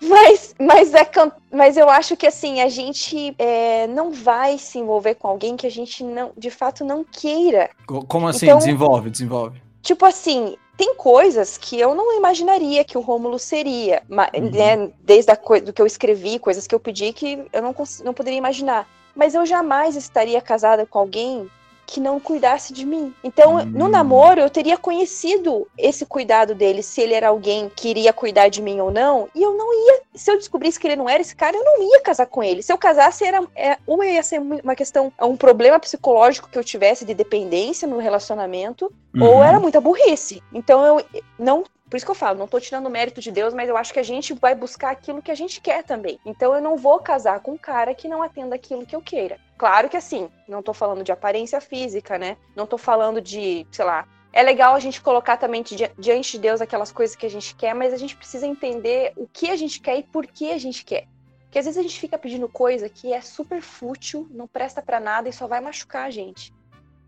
Mas, 0.00 0.54
mas, 0.58 0.94
é, 0.94 1.06
mas 1.52 1.76
eu 1.76 1.88
acho 1.90 2.16
que 2.16 2.26
assim, 2.26 2.60
a 2.60 2.68
gente 2.68 3.34
é, 3.38 3.86
não 3.88 4.10
vai 4.12 4.56
se 4.58 4.78
envolver 4.78 5.14
com 5.16 5.28
alguém 5.28 5.56
que 5.56 5.66
a 5.66 5.70
gente 5.70 6.02
não, 6.02 6.32
de 6.36 6.50
fato 6.50 6.84
não 6.84 7.04
queira. 7.04 7.70
Co- 7.86 8.04
Como 8.06 8.26
assim? 8.28 8.46
Então- 8.46 8.58
Desenvolve, 8.58 9.10
desenvolve. 9.10 9.60
Tipo 9.82 10.06
assim, 10.06 10.56
tem 10.78 10.94
coisas 10.94 11.58
que 11.58 11.78
eu 11.78 11.94
não 11.94 12.16
imaginaria 12.16 12.82
que 12.84 12.96
o 12.96 13.00
Rômulo 13.02 13.38
seria, 13.38 14.02
Uhum. 14.08 14.50
né, 14.50 14.90
desde 15.02 15.30
a 15.30 15.38
do 15.60 15.72
que 15.72 15.82
eu 15.82 15.86
escrevi, 15.86 16.38
coisas 16.38 16.66
que 16.66 16.74
eu 16.74 16.80
pedi 16.80 17.12
que 17.12 17.44
eu 17.52 17.60
não, 17.60 17.74
não 18.02 18.14
poderia 18.14 18.38
imaginar. 18.38 18.88
Mas 19.14 19.34
eu 19.34 19.44
jamais 19.46 19.96
estaria 19.96 20.40
casada 20.40 20.84
com 20.86 20.98
alguém 20.98 21.50
que 21.86 22.00
não 22.00 22.18
cuidasse 22.18 22.72
de 22.72 22.86
mim. 22.86 23.12
Então, 23.22 23.66
no 23.66 23.84
Hum. 23.84 23.90
namoro, 23.90 24.40
eu 24.40 24.48
teria 24.48 24.76
conhecido 24.78 25.68
esse 25.76 26.06
cuidado 26.06 26.54
dele, 26.54 26.82
se 26.82 27.02
ele 27.02 27.12
era 27.12 27.28
alguém 27.28 27.70
que 27.76 27.88
iria 27.90 28.10
cuidar 28.10 28.48
de 28.48 28.62
mim 28.62 28.80
ou 28.80 28.90
não, 28.90 29.28
e 29.34 29.42
eu 29.42 29.54
não 29.54 29.70
ia. 29.86 30.00
Se 30.14 30.30
eu 30.30 30.38
descobrisse 30.38 30.80
que 30.80 30.86
ele 30.86 30.96
não 30.96 31.08
era 31.10 31.20
esse 31.20 31.36
cara, 31.36 31.54
eu 31.54 31.62
não 31.62 31.82
ia 31.82 32.00
casar 32.00 32.24
com 32.26 32.42
ele. 32.42 32.62
Se 32.62 32.72
eu 32.72 32.78
casasse, 32.78 33.22
era 33.24 33.42
é, 33.54 33.76
ou 33.86 34.02
ia 34.02 34.22
ser 34.22 34.40
uma 34.40 34.74
questão, 34.74 35.12
um 35.20 35.36
problema 35.36 35.78
psicológico 35.78 36.48
que 36.48 36.58
eu 36.58 36.64
tivesse 36.64 37.04
de 37.04 37.12
dependência 37.12 37.86
no 37.86 37.98
relacionamento, 37.98 38.90
ou 39.20 39.34
Uhum. 39.36 39.44
era 39.44 39.60
muita 39.60 39.78
burrice. 39.80 40.42
Então 40.54 40.84
eu 40.86 41.04
não. 41.38 41.64
Por 41.94 41.98
isso 41.98 42.06
que 42.06 42.10
eu 42.10 42.16
falo, 42.16 42.40
não 42.40 42.48
tô 42.48 42.58
tirando 42.58 42.86
o 42.86 42.90
mérito 42.90 43.20
de 43.20 43.30
Deus, 43.30 43.54
mas 43.54 43.68
eu 43.68 43.76
acho 43.76 43.92
que 43.92 44.00
a 44.00 44.02
gente 44.02 44.34
vai 44.34 44.52
buscar 44.52 44.90
aquilo 44.90 45.22
que 45.22 45.30
a 45.30 45.34
gente 45.36 45.60
quer 45.60 45.84
também. 45.84 46.18
Então 46.26 46.52
eu 46.52 46.60
não 46.60 46.76
vou 46.76 46.98
casar 46.98 47.38
com 47.38 47.52
um 47.52 47.56
cara 47.56 47.94
que 47.94 48.08
não 48.08 48.20
atenda 48.20 48.56
aquilo 48.56 48.84
que 48.84 48.96
eu 48.96 49.00
queira. 49.00 49.38
Claro 49.56 49.88
que 49.88 49.96
assim, 49.96 50.28
não 50.48 50.60
tô 50.60 50.74
falando 50.74 51.04
de 51.04 51.12
aparência 51.12 51.60
física, 51.60 52.18
né? 52.18 52.36
Não 52.56 52.66
tô 52.66 52.76
falando 52.76 53.20
de, 53.20 53.64
sei 53.70 53.84
lá. 53.84 54.08
É 54.32 54.42
legal 54.42 54.74
a 54.74 54.80
gente 54.80 55.00
colocar 55.00 55.36
também 55.36 55.62
di- 55.62 55.88
diante 55.96 56.32
de 56.32 56.40
Deus 56.40 56.60
aquelas 56.60 56.90
coisas 56.90 57.14
que 57.14 57.26
a 57.26 57.30
gente 57.30 57.54
quer, 57.54 57.76
mas 57.76 57.92
a 57.92 57.96
gente 57.96 58.16
precisa 58.16 58.44
entender 58.44 59.12
o 59.16 59.28
que 59.28 59.48
a 59.48 59.54
gente 59.54 59.78
quer 59.80 59.96
e 59.96 60.02
por 60.02 60.26
que 60.26 60.50
a 60.50 60.58
gente 60.58 60.84
quer. 60.84 61.06
Porque 61.44 61.60
às 61.60 61.64
vezes 61.64 61.78
a 61.78 61.82
gente 61.82 62.00
fica 62.00 62.18
pedindo 62.18 62.48
coisa 62.48 62.88
que 62.88 63.12
é 63.12 63.20
super 63.20 63.62
fútil, 63.62 64.26
não 64.32 64.48
presta 64.48 64.82
pra 64.82 64.98
nada 64.98 65.28
e 65.28 65.32
só 65.32 65.46
vai 65.46 65.60
machucar 65.60 66.06
a 66.06 66.10
gente. 66.10 66.52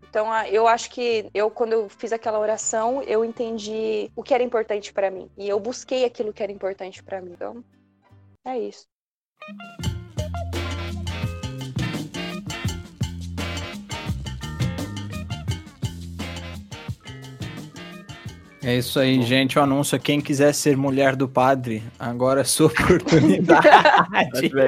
Então, 0.09 0.33
eu 0.45 0.67
acho 0.67 0.89
que 0.89 1.29
eu, 1.33 1.51
quando 1.51 1.73
eu 1.73 1.89
fiz 1.89 2.11
aquela 2.11 2.39
oração, 2.39 3.03
eu 3.03 3.23
entendi 3.23 4.09
o 4.15 4.23
que 4.23 4.33
era 4.33 4.43
importante 4.43 4.91
pra 4.93 5.11
mim. 5.11 5.29
E 5.37 5.47
eu 5.47 5.59
busquei 5.59 6.05
aquilo 6.05 6.33
que 6.33 6.41
era 6.41 6.51
importante 6.51 7.03
pra 7.03 7.21
mim. 7.21 7.33
Então, 7.33 7.63
é 8.45 8.57
isso. 8.57 8.85
É 18.63 18.75
isso 18.75 18.99
aí, 18.99 19.21
gente. 19.21 19.57
O 19.57 19.61
anúncio 19.61 19.95
é 19.95 19.99
quem 19.99 20.19
quiser 20.19 20.53
ser 20.53 20.75
mulher 20.75 21.15
do 21.15 21.27
padre, 21.27 21.83
agora 21.97 22.41
é 22.41 22.43
sua 22.43 22.67
oportunidade. 22.67 23.67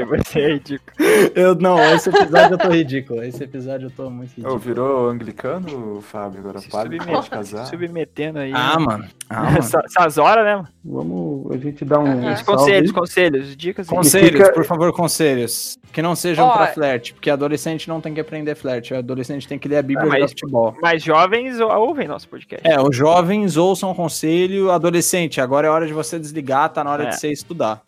Você 0.08 0.40
é 0.40 0.48
ridículo. 0.54 1.09
Eu 1.36 1.56
não, 1.56 1.80
esse 1.94 2.10
episódio 2.10 2.54
eu 2.54 2.58
tô 2.58 2.70
ridículo. 2.70 3.24
Esse 3.24 3.44
episódio 3.44 3.88
eu 3.88 3.92
tô 3.92 4.10
muito 4.10 4.30
ridículo. 4.32 4.58
virou 4.58 5.10
anglicano, 5.10 6.02
Fábio? 6.02 6.40
Agora 6.40 6.60
Se 6.60 6.70
padre 6.70 6.98
submete- 6.98 7.16
pode 7.18 7.30
casar? 7.30 7.66
Submetendo 7.66 8.40
aí. 8.40 8.52
Ah, 8.54 8.80
mano. 8.80 9.06
Ah, 9.30 9.44
mano. 9.44 9.58
Essa- 9.58 9.82
Essas 9.86 10.18
horas, 10.18 10.44
né? 10.46 10.56
mano? 10.56 10.68
Vamos 10.84 11.52
a 11.52 11.58
gente 11.58 11.84
dar 11.86 12.00
um. 12.00 12.22
Salve. 12.24 12.44
conselhos, 12.46 12.92
conselhos, 12.92 13.56
dicas. 13.58 13.88
e- 13.88 13.90
Conselhos, 13.90 14.30
fica- 14.32 14.54
por 14.54 14.66
favor, 14.66 14.92
conselhos. 14.94 15.78
Que 15.92 16.04
não 16.04 16.16
sejam 16.16 16.46
Ó, 16.46 16.56
pra 16.56 16.68
flerte, 16.68 17.14
porque 17.16 17.32
adolescente 17.32 17.90
não 17.90 18.00
tem 18.00 18.14
que 18.14 18.20
aprender 18.22 18.54
flerte. 18.56 18.94
O 18.94 18.98
adolescente 19.00 19.48
tem 19.48 19.58
que 19.58 19.68
ler 19.68 19.78
a 19.78 19.82
Bíblia 19.82 20.02
Ah, 20.04 20.06
e 20.06 20.10
jogar 20.10 20.20
mas- 20.22 20.32
futebol. 20.32 20.76
Mais 20.82 21.04
jovens 21.04 21.60
ou- 21.60 21.72
ouvem 21.80 22.08
nosso 22.08 22.28
podcast. 22.30 22.66
É, 22.68 22.80
os 22.80 22.96
jovens 22.96 23.58
ouçam 23.58 23.94
conselho. 23.96 24.70
Adolescente, 24.72 25.42
agora 25.42 25.66
é 25.68 25.70
hora 25.70 25.88
de 25.88 25.94
você 25.94 26.20
desligar, 26.20 26.70
tá 26.70 26.84
na 26.84 26.92
hora 26.92 27.04
É. 27.06 27.10
de 27.10 27.20
você 27.20 27.32
estudar. 27.32 27.82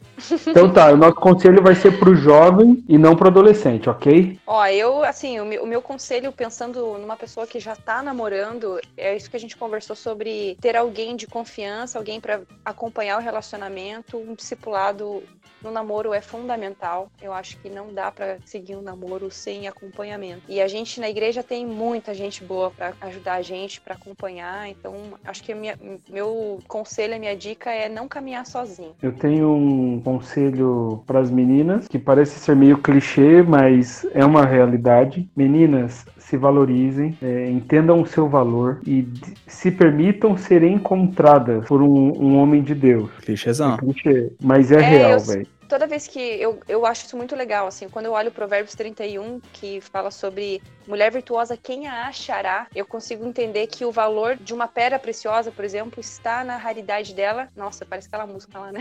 Então 0.48 0.72
tá, 0.72 0.92
o 0.92 0.98
nosso 0.98 1.16
conselho 1.16 1.62
vai 1.62 1.76
ser 1.76 1.98
pro 2.00 2.16
jovem 2.16 2.84
e 2.90 2.98
não 2.98 3.11
pro 3.16 3.28
adolescente, 3.28 3.90
ok? 3.90 4.40
Ó, 4.46 4.66
eu, 4.68 5.04
assim, 5.04 5.40
o 5.40 5.46
meu, 5.46 5.64
o 5.64 5.68
meu 5.68 5.82
conselho, 5.82 6.32
pensando 6.32 6.98
numa 6.98 7.16
pessoa 7.18 7.48
que 7.48 7.60
já 7.60 7.76
tá 7.76 8.02
namorando, 8.02 8.80
é 8.98 9.16
isso 9.16 9.30
que 9.30 9.38
a 9.38 9.40
gente 9.40 9.58
conversou 9.58 9.96
sobre 9.96 10.58
ter 10.62 10.76
alguém 10.76 11.16
de 11.16 11.28
confiança, 11.28 11.98
alguém 11.98 12.20
pra 12.20 12.42
acompanhar 12.64 13.18
o 13.18 13.22
relacionamento, 13.22 14.18
um 14.18 14.34
discipulado 14.34 15.24
no 15.64 15.72
namoro 15.72 16.12
é 16.14 16.22
fundamental. 16.22 17.08
Eu 17.22 17.34
acho 17.34 17.58
que 17.58 17.70
não 17.70 17.94
dá 17.94 18.12
pra 18.12 18.38
seguir 18.46 18.76
um 18.76 18.82
namoro 18.82 19.30
sem 19.30 19.68
acompanhamento. 19.68 20.42
E 20.50 20.60
a 20.60 20.68
gente 20.68 21.00
na 21.00 21.08
igreja 21.10 21.44
tem 21.44 21.66
muita 21.68 22.14
gente 22.14 22.44
boa 22.44 22.72
pra 22.72 22.94
ajudar 23.02 23.36
a 23.36 23.42
gente, 23.44 23.80
pra 23.80 23.94
acompanhar. 23.94 24.68
Então, 24.70 24.96
acho 25.24 25.44
que 25.44 25.54
minha- 25.54 25.78
meu 26.10 26.60
conselho, 26.68 27.16
a 27.16 27.20
minha 27.20 27.36
dica 27.36 27.70
é 27.72 27.88
não 27.88 28.08
caminhar 28.08 28.46
sozinho. 28.46 28.96
Eu 29.02 29.12
tenho 29.12 29.52
um 29.54 30.02
conselho 30.02 31.04
para 31.06 31.20
as 31.20 31.30
meninas, 31.30 31.88
que 31.88 32.00
parece 32.00 32.40
ser 32.40 32.56
meio 32.56 32.80
clichê, 32.82 33.01
mas 33.48 34.06
é 34.14 34.24
uma 34.26 34.46
realidade. 34.46 35.30
Meninas, 35.36 36.06
se 36.18 36.38
valorizem, 36.38 37.18
é, 37.22 37.50
entendam 37.50 38.02
o 38.02 38.06
seu 38.06 38.30
valor 38.30 38.80
e 38.86 39.08
se 39.48 39.72
permitam 39.72 40.38
ser 40.38 40.64
encontradas 40.64 41.66
por 41.68 41.82
um, 41.82 42.12
um 42.18 42.38
homem 42.38 42.62
de 42.62 42.74
Deus. 42.76 43.10
É 43.20 43.22
Clichêzão. 43.26 43.78
clichê, 43.78 44.32
mas 44.42 44.72
é, 44.72 44.76
É, 44.78 44.80
real, 44.80 45.12
eu- 45.14 45.20
velho. 45.20 45.48
toda 45.68 45.88
vez 45.88 46.08
que 46.08 46.20
eu, 46.20 46.60
eu 46.68 46.86
acho 46.86 47.06
isso 47.06 47.18
muito 47.18 47.36
legal, 47.36 47.68
assim, 47.68 47.88
quando 47.90 48.06
eu 48.06 48.12
olho 48.14 48.30
o 48.30 48.32
Provérbios 48.34 48.76
31, 48.76 49.40
que 49.54 49.80
fala 49.82 50.12
sobre 50.12 50.62
mulher 50.88 51.12
virtuosa, 51.12 51.56
quem 51.58 51.88
a 51.88 52.08
achará, 52.08 52.68
eu 52.76 52.86
consigo 52.86 53.26
entender 53.26 53.68
que 53.68 53.84
o 53.86 53.92
valor 53.92 54.36
de 54.38 54.54
uma 54.54 54.68
pedra 54.68 54.98
preciosa, 55.00 55.52
por 55.52 55.64
exemplo, 55.66 56.00
está 56.00 56.44
na 56.44 56.58
raridade 56.58 57.14
dela. 57.14 57.48
Nossa, 57.56 57.86
parece 57.86 58.08
aquela 58.08 58.26
música 58.28 58.60
lá, 58.60 58.72
né? 58.72 58.80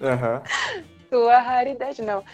Aham. 0.00 0.42
Sua 1.12 1.38
raridade, 1.40 2.00
não. 2.00 2.24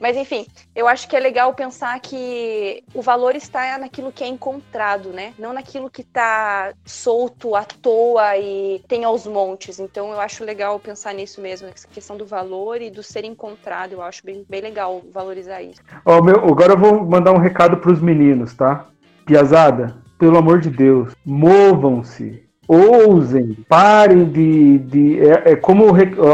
Mas 0.00 0.16
enfim, 0.16 0.46
eu 0.74 0.86
acho 0.86 1.08
que 1.08 1.16
é 1.16 1.20
legal 1.20 1.52
pensar 1.54 1.98
que 2.00 2.82
o 2.94 3.02
valor 3.02 3.34
está 3.34 3.78
naquilo 3.78 4.12
que 4.12 4.22
é 4.22 4.26
encontrado, 4.26 5.10
né? 5.10 5.34
Não 5.38 5.52
naquilo 5.52 5.90
que 5.90 6.02
tá 6.02 6.72
solto 6.84 7.54
à 7.54 7.64
toa 7.64 8.36
e 8.36 8.80
tem 8.86 9.04
aos 9.04 9.26
montes. 9.26 9.78
Então 9.78 10.12
eu 10.12 10.20
acho 10.20 10.44
legal 10.44 10.78
pensar 10.78 11.12
nisso 11.14 11.40
mesmo, 11.40 11.68
essa 11.68 11.88
questão 11.88 12.16
do 12.16 12.24
valor 12.24 12.80
e 12.80 12.90
do 12.90 13.02
ser 13.02 13.24
encontrado. 13.24 13.92
Eu 13.92 14.02
acho 14.02 14.24
bem, 14.24 14.44
bem 14.48 14.60
legal 14.60 15.02
valorizar 15.12 15.62
isso. 15.62 15.80
Ó, 16.04 16.22
meu, 16.22 16.36
agora 16.36 16.72
eu 16.72 16.78
vou 16.78 17.04
mandar 17.04 17.32
um 17.32 17.38
recado 17.38 17.78
pros 17.78 18.00
meninos, 18.00 18.54
tá? 18.54 18.86
Piazada, 19.26 19.96
pelo 20.18 20.38
amor 20.38 20.60
de 20.60 20.70
Deus, 20.70 21.14
movam-se, 21.24 22.42
ousem, 22.66 23.56
parem 23.68 24.24
de. 24.24 24.78
de 24.78 25.20
é, 25.20 25.52
é 25.52 25.56
como 25.56 25.86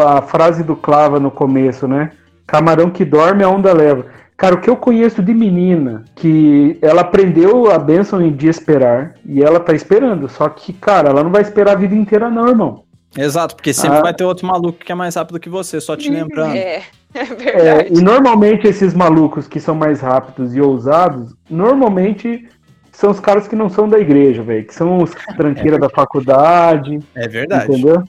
a 0.07 0.23
frase 0.23 0.63
do 0.63 0.77
Clava 0.77 1.19
no 1.19 1.31
começo, 1.31 1.89
né? 1.89 2.13
Camarão 2.47 2.91
que 2.91 3.05
dorme, 3.05 3.43
a 3.43 3.49
onda 3.49 3.73
leva. 3.73 4.07
Cara, 4.37 4.57
o 4.57 4.61
que 4.61 4.69
eu 4.69 4.77
conheço 4.77 5.23
de 5.23 5.33
menina 5.33 6.05
que 6.17 6.77
ela 6.83 7.03
aprendeu 7.03 7.71
a 7.71 7.79
bênção 7.79 8.21
de 8.33 8.49
esperar 8.49 9.15
e 9.25 9.43
ela 9.43 9.61
tá 9.61 9.73
esperando. 9.73 10.29
Só 10.29 10.49
que, 10.49 10.73
cara, 10.73 11.09
ela 11.11 11.23
não 11.23 11.31
vai 11.31 11.43
esperar 11.43 11.73
a 11.73 11.79
vida 11.79 11.95
inteira, 11.95 12.29
não, 12.29 12.49
irmão. 12.49 12.83
Exato, 13.17 13.55
porque 13.55 13.73
sempre 13.73 13.99
Ah. 13.99 14.03
vai 14.03 14.13
ter 14.13 14.25
outro 14.25 14.45
maluco 14.47 14.79
que 14.85 14.91
é 14.91 14.95
mais 14.95 15.15
rápido 15.15 15.39
que 15.39 15.49
você, 15.49 15.81
só 15.81 15.97
te 15.97 16.11
lembrando. 16.11 16.57
É, 16.57 16.83
é 17.15 17.21
É, 17.21 17.25
verdade. 17.25 17.89
e 18.01 18.03
normalmente 18.03 18.67
esses 18.67 18.93
malucos 18.93 19.47
que 19.47 19.61
são 19.61 19.75
mais 19.77 20.01
rápidos 20.01 20.53
e 20.57 20.61
ousados, 20.61 21.33
normalmente 21.49 22.49
são 22.91 23.11
os 23.11 23.21
caras 23.21 23.47
que 23.47 23.55
não 23.55 23.69
são 23.69 23.89
da 23.89 24.01
igreja, 24.01 24.43
velho. 24.43 24.65
Que 24.67 24.75
são 24.75 24.99
os 24.99 25.13
tranqueiras 25.37 25.79
da 25.81 25.89
faculdade, 25.89 26.99
É 27.15 27.29
verdade. 27.29 27.73
entendeu? 27.73 28.03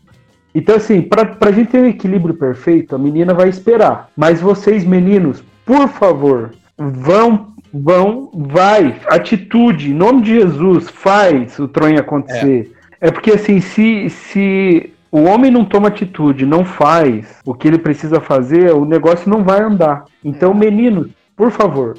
Então, 0.55 0.77
assim, 0.77 1.01
pra, 1.01 1.25
pra 1.25 1.51
gente 1.51 1.71
ter 1.71 1.81
um 1.81 1.85
equilíbrio 1.85 2.33
perfeito, 2.33 2.95
a 2.95 2.97
menina 2.97 3.33
vai 3.33 3.49
esperar. 3.49 4.09
Mas 4.15 4.39
vocês, 4.39 4.85
meninos, 4.85 5.43
por 5.65 5.89
favor, 5.89 6.51
vão, 6.77 7.47
vão, 7.73 8.31
vai, 8.33 8.95
atitude, 9.07 9.91
em 9.91 9.93
nome 9.93 10.21
de 10.21 10.39
Jesus, 10.39 10.89
faz 10.89 11.59
o 11.59 11.67
trem 11.67 11.97
acontecer. 11.97 12.71
É, 13.01 13.11
porque, 13.11 13.31
assim, 13.31 13.59
se, 13.59 14.09
se 14.09 14.93
o 15.11 15.23
homem 15.23 15.51
não 15.51 15.65
toma 15.65 15.89
atitude, 15.89 16.45
não 16.45 16.63
faz 16.63 17.41
o 17.45 17.53
que 17.53 17.67
ele 17.67 17.77
precisa 17.77 18.21
fazer, 18.21 18.73
o 18.73 18.85
negócio 18.85 19.29
não 19.29 19.43
vai 19.43 19.61
andar. 19.61 20.05
Então, 20.23 20.53
meninos, 20.53 21.09
por 21.35 21.51
favor, 21.51 21.97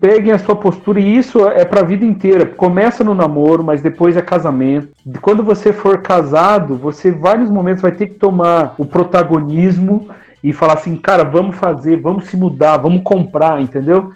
peguem 0.00 0.32
a 0.32 0.38
sua 0.38 0.56
postura 0.56 1.00
e 1.00 1.16
isso 1.16 1.46
é 1.48 1.64
para 1.64 1.80
a 1.80 1.84
vida 1.84 2.04
inteira. 2.04 2.44
Começa 2.44 3.02
no 3.02 3.14
namoro, 3.14 3.64
mas 3.64 3.80
depois 3.80 4.16
é 4.16 4.22
casamento. 4.22 4.88
Quando 5.22 5.42
você 5.42 5.72
for 5.72 6.02
casado, 6.02 6.76
você 6.76 7.10
vários 7.10 7.48
momentos 7.48 7.82
vai 7.82 7.92
ter 7.92 8.08
que 8.08 8.14
tomar 8.14 8.74
o 8.76 8.84
protagonismo 8.84 10.08
e 10.42 10.52
falar 10.52 10.74
assim, 10.74 10.96
cara, 10.96 11.24
vamos 11.24 11.56
fazer, 11.56 12.00
vamos 12.00 12.26
se 12.26 12.36
mudar, 12.36 12.76
vamos 12.78 13.02
comprar, 13.02 13.60
entendeu? 13.60 14.12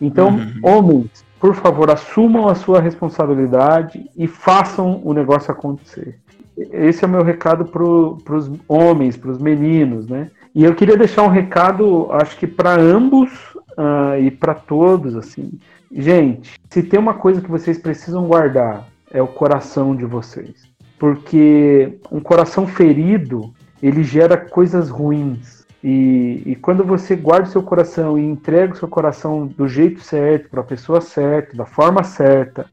Então, 0.00 0.28
uhum. 0.28 0.52
homens, 0.62 1.24
por 1.38 1.54
favor, 1.54 1.90
assumam 1.90 2.48
a 2.48 2.54
sua 2.54 2.80
responsabilidade 2.80 4.08
e 4.16 4.26
façam 4.26 5.00
o 5.04 5.12
negócio 5.12 5.50
acontecer. 5.50 6.18
Esse 6.56 7.04
é 7.04 7.08
o 7.08 7.10
meu 7.10 7.22
recado 7.22 7.64
para 7.64 7.82
os 7.82 8.50
homens, 8.68 9.16
para 9.16 9.30
os 9.30 9.38
meninos, 9.38 10.06
né? 10.06 10.30
E 10.54 10.64
eu 10.64 10.74
queria 10.74 10.98
deixar 10.98 11.22
um 11.22 11.28
recado, 11.28 12.08
acho 12.12 12.36
que 12.36 12.46
para 12.46 12.78
ambos 12.78 13.30
uh, 13.78 14.20
e 14.20 14.30
para 14.30 14.54
todos, 14.54 15.16
assim. 15.16 15.52
Gente, 15.90 16.58
se 16.70 16.82
tem 16.82 16.98
uma 16.98 17.14
coisa 17.14 17.40
que 17.40 17.50
vocês 17.50 17.78
precisam 17.78 18.26
guardar, 18.26 18.88
é 19.10 19.20
o 19.20 19.28
coração 19.28 19.94
de 19.94 20.04
vocês. 20.04 20.62
Porque 20.98 21.98
um 22.10 22.20
coração 22.20 22.66
ferido, 22.66 23.52
ele 23.82 24.02
gera 24.02 24.36
coisas 24.36 24.88
ruins. 24.88 25.66
E, 25.84 26.42
e, 26.46 26.56
quando 26.56 26.84
você 26.84 27.16
guarda 27.16 27.48
o 27.48 27.50
seu 27.50 27.62
coração 27.62 28.16
e 28.16 28.24
entrega 28.24 28.72
o 28.72 28.76
seu 28.76 28.86
coração 28.86 29.48
do 29.48 29.66
jeito 29.66 30.00
certo, 30.00 30.48
para 30.48 30.60
a 30.60 30.64
pessoa 30.64 31.00
certa, 31.00 31.56
da 31.56 31.66
forma 31.66 32.04
certa, 32.04 32.66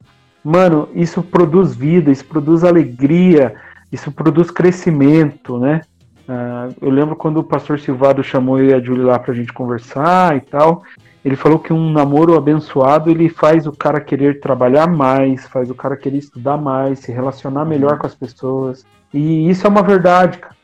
mano, 0.43 0.87
isso 0.93 1.23
produz 1.23 1.73
vida, 1.73 2.11
isso 2.11 2.23
produz 2.25 2.63
alegria, 2.63 3.55
isso 3.91 4.11
produz 4.11 4.51
crescimento, 4.51 5.57
né? 5.57 5.81
Uh, 6.29 6.75
eu 6.79 6.91
lembro 6.91 7.15
quando 7.15 7.37
o 7.37 7.43
pastor 7.43 7.79
Silvado 7.79 8.23
chamou 8.23 8.59
eu 8.59 8.69
e 8.69 8.73
a 8.75 8.79
Julie 8.79 9.01
lá 9.01 9.17
pra 9.17 9.33
gente 9.33 9.51
conversar 9.51 10.37
e 10.37 10.41
tal. 10.41 10.83
Ele 11.25 11.35
falou 11.35 11.57
que 11.57 11.73
um 11.73 11.91
namoro 11.91 12.37
abençoado 12.37 13.09
ele 13.09 13.29
faz 13.29 13.65
o 13.65 13.71
cara 13.71 13.99
querer 13.99 14.39
trabalhar 14.39 14.87
mais, 14.87 15.47
faz 15.47 15.71
o 15.71 15.75
cara 15.75 15.97
querer 15.97 16.19
estudar 16.19 16.55
mais, 16.55 16.99
se 16.99 17.11
relacionar 17.11 17.65
melhor 17.65 17.97
com 17.97 18.05
as 18.05 18.13
pessoas. 18.13 18.85
E 19.11 19.49
isso 19.49 19.65
é 19.65 19.69
uma 19.71 19.81
verdade, 19.81 20.37
cara. 20.37 20.55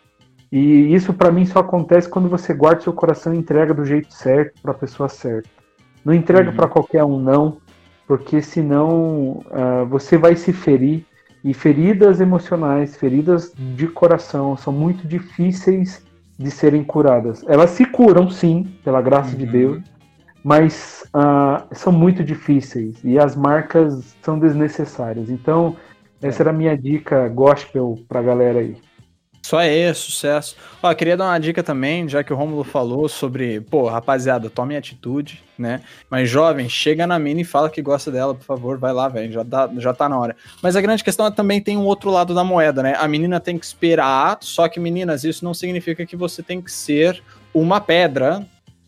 E 0.51 0.93
isso 0.93 1.11
para 1.13 1.31
mim 1.31 1.47
só 1.47 1.59
acontece 1.59 2.07
quando 2.07 2.29
você 2.29 2.53
guarda 2.53 2.81
seu 2.81 2.93
coração 2.93 3.33
e 3.33 3.37
entrega 3.37 3.73
do 3.73 3.83
jeito 3.83 4.13
certo 4.13 4.61
para 4.61 4.71
a 4.71 4.75
pessoa 4.75 5.09
certa. 5.09 5.49
Não 6.05 6.13
entrega 6.13 6.51
uhum. 6.51 6.55
para 6.55 6.67
qualquer 6.67 7.03
um 7.03 7.19
não, 7.19 7.57
porque 8.07 8.39
senão 8.39 9.43
uh, 9.47 9.85
você 9.89 10.15
vai 10.15 10.35
se 10.35 10.53
ferir. 10.53 11.03
E 11.45 11.53
feridas 11.53 12.19
emocionais, 12.19 12.97
feridas 12.97 13.53
de 13.55 13.87
coração, 13.87 14.57
são 14.57 14.73
muito 14.73 15.07
difíceis 15.07 16.03
de 16.39 16.49
serem 16.49 16.83
curadas. 16.83 17.45
Elas 17.47 17.69
se 17.69 17.85
curam, 17.85 18.31
sim, 18.31 18.75
pela 18.83 18.99
graça 18.99 19.33
uhum. 19.33 19.37
de 19.37 19.45
Deus, 19.45 19.83
mas 20.43 21.03
uh, 21.15 21.63
são 21.71 21.93
muito 21.93 22.23
difíceis 22.23 22.97
e 23.03 23.19
as 23.19 23.35
marcas 23.35 24.15
são 24.23 24.39
desnecessárias. 24.39 25.29
Então, 25.29 25.75
essa 26.19 26.41
é. 26.41 26.43
era 26.43 26.49
a 26.49 26.53
minha 26.53 26.75
dica 26.75 27.29
gospel 27.29 27.99
para 28.09 28.21
a 28.21 28.23
galera 28.23 28.59
aí. 28.61 28.77
Só 29.45 29.61
é 29.61 29.93
sucesso. 29.93 30.55
Ó, 30.81 30.91
queria 30.95 31.15
dar 31.15 31.25
uma 31.25 31.37
dica 31.37 31.61
também, 31.61 32.09
já 32.09 32.23
que 32.23 32.33
o 32.33 32.35
Romulo 32.35 32.63
falou 32.63 33.07
sobre, 33.07 33.61
pô, 33.61 33.87
rapaziada, 33.87 34.49
tome 34.49 34.75
atitude, 34.75 35.43
né? 35.55 35.81
Mas 36.09 36.27
jovem, 36.27 36.67
chega 36.67 37.05
na 37.05 37.19
mina 37.19 37.41
e 37.41 37.43
fala 37.43 37.69
que 37.69 37.79
gosta 37.79 38.09
dela, 38.09 38.33
por 38.33 38.43
favor, 38.43 38.79
vai 38.79 38.91
lá, 38.91 39.07
velho, 39.07 39.31
já, 39.31 39.43
dá, 39.43 39.69
já 39.77 39.93
tá 39.93 40.09
na 40.09 40.17
hora. 40.17 40.35
Mas 40.63 40.75
a 40.75 40.81
grande 40.81 41.03
questão 41.03 41.27
é 41.27 41.31
também 41.31 41.61
tem 41.61 41.77
um 41.77 41.85
outro 41.85 42.09
lado 42.09 42.33
da 42.33 42.43
moeda, 42.43 42.81
né? 42.81 42.95
A 42.97 43.07
menina 43.07 43.39
tem 43.39 43.59
que 43.59 43.65
esperar, 43.67 44.39
só 44.41 44.67
que 44.67 44.79
meninas, 44.79 45.23
isso 45.23 45.45
não 45.45 45.53
significa 45.53 46.07
que 46.07 46.15
você 46.15 46.41
tem 46.41 46.59
que 46.59 46.71
ser 46.71 47.21
uma 47.53 47.79
pedra, 47.79 48.43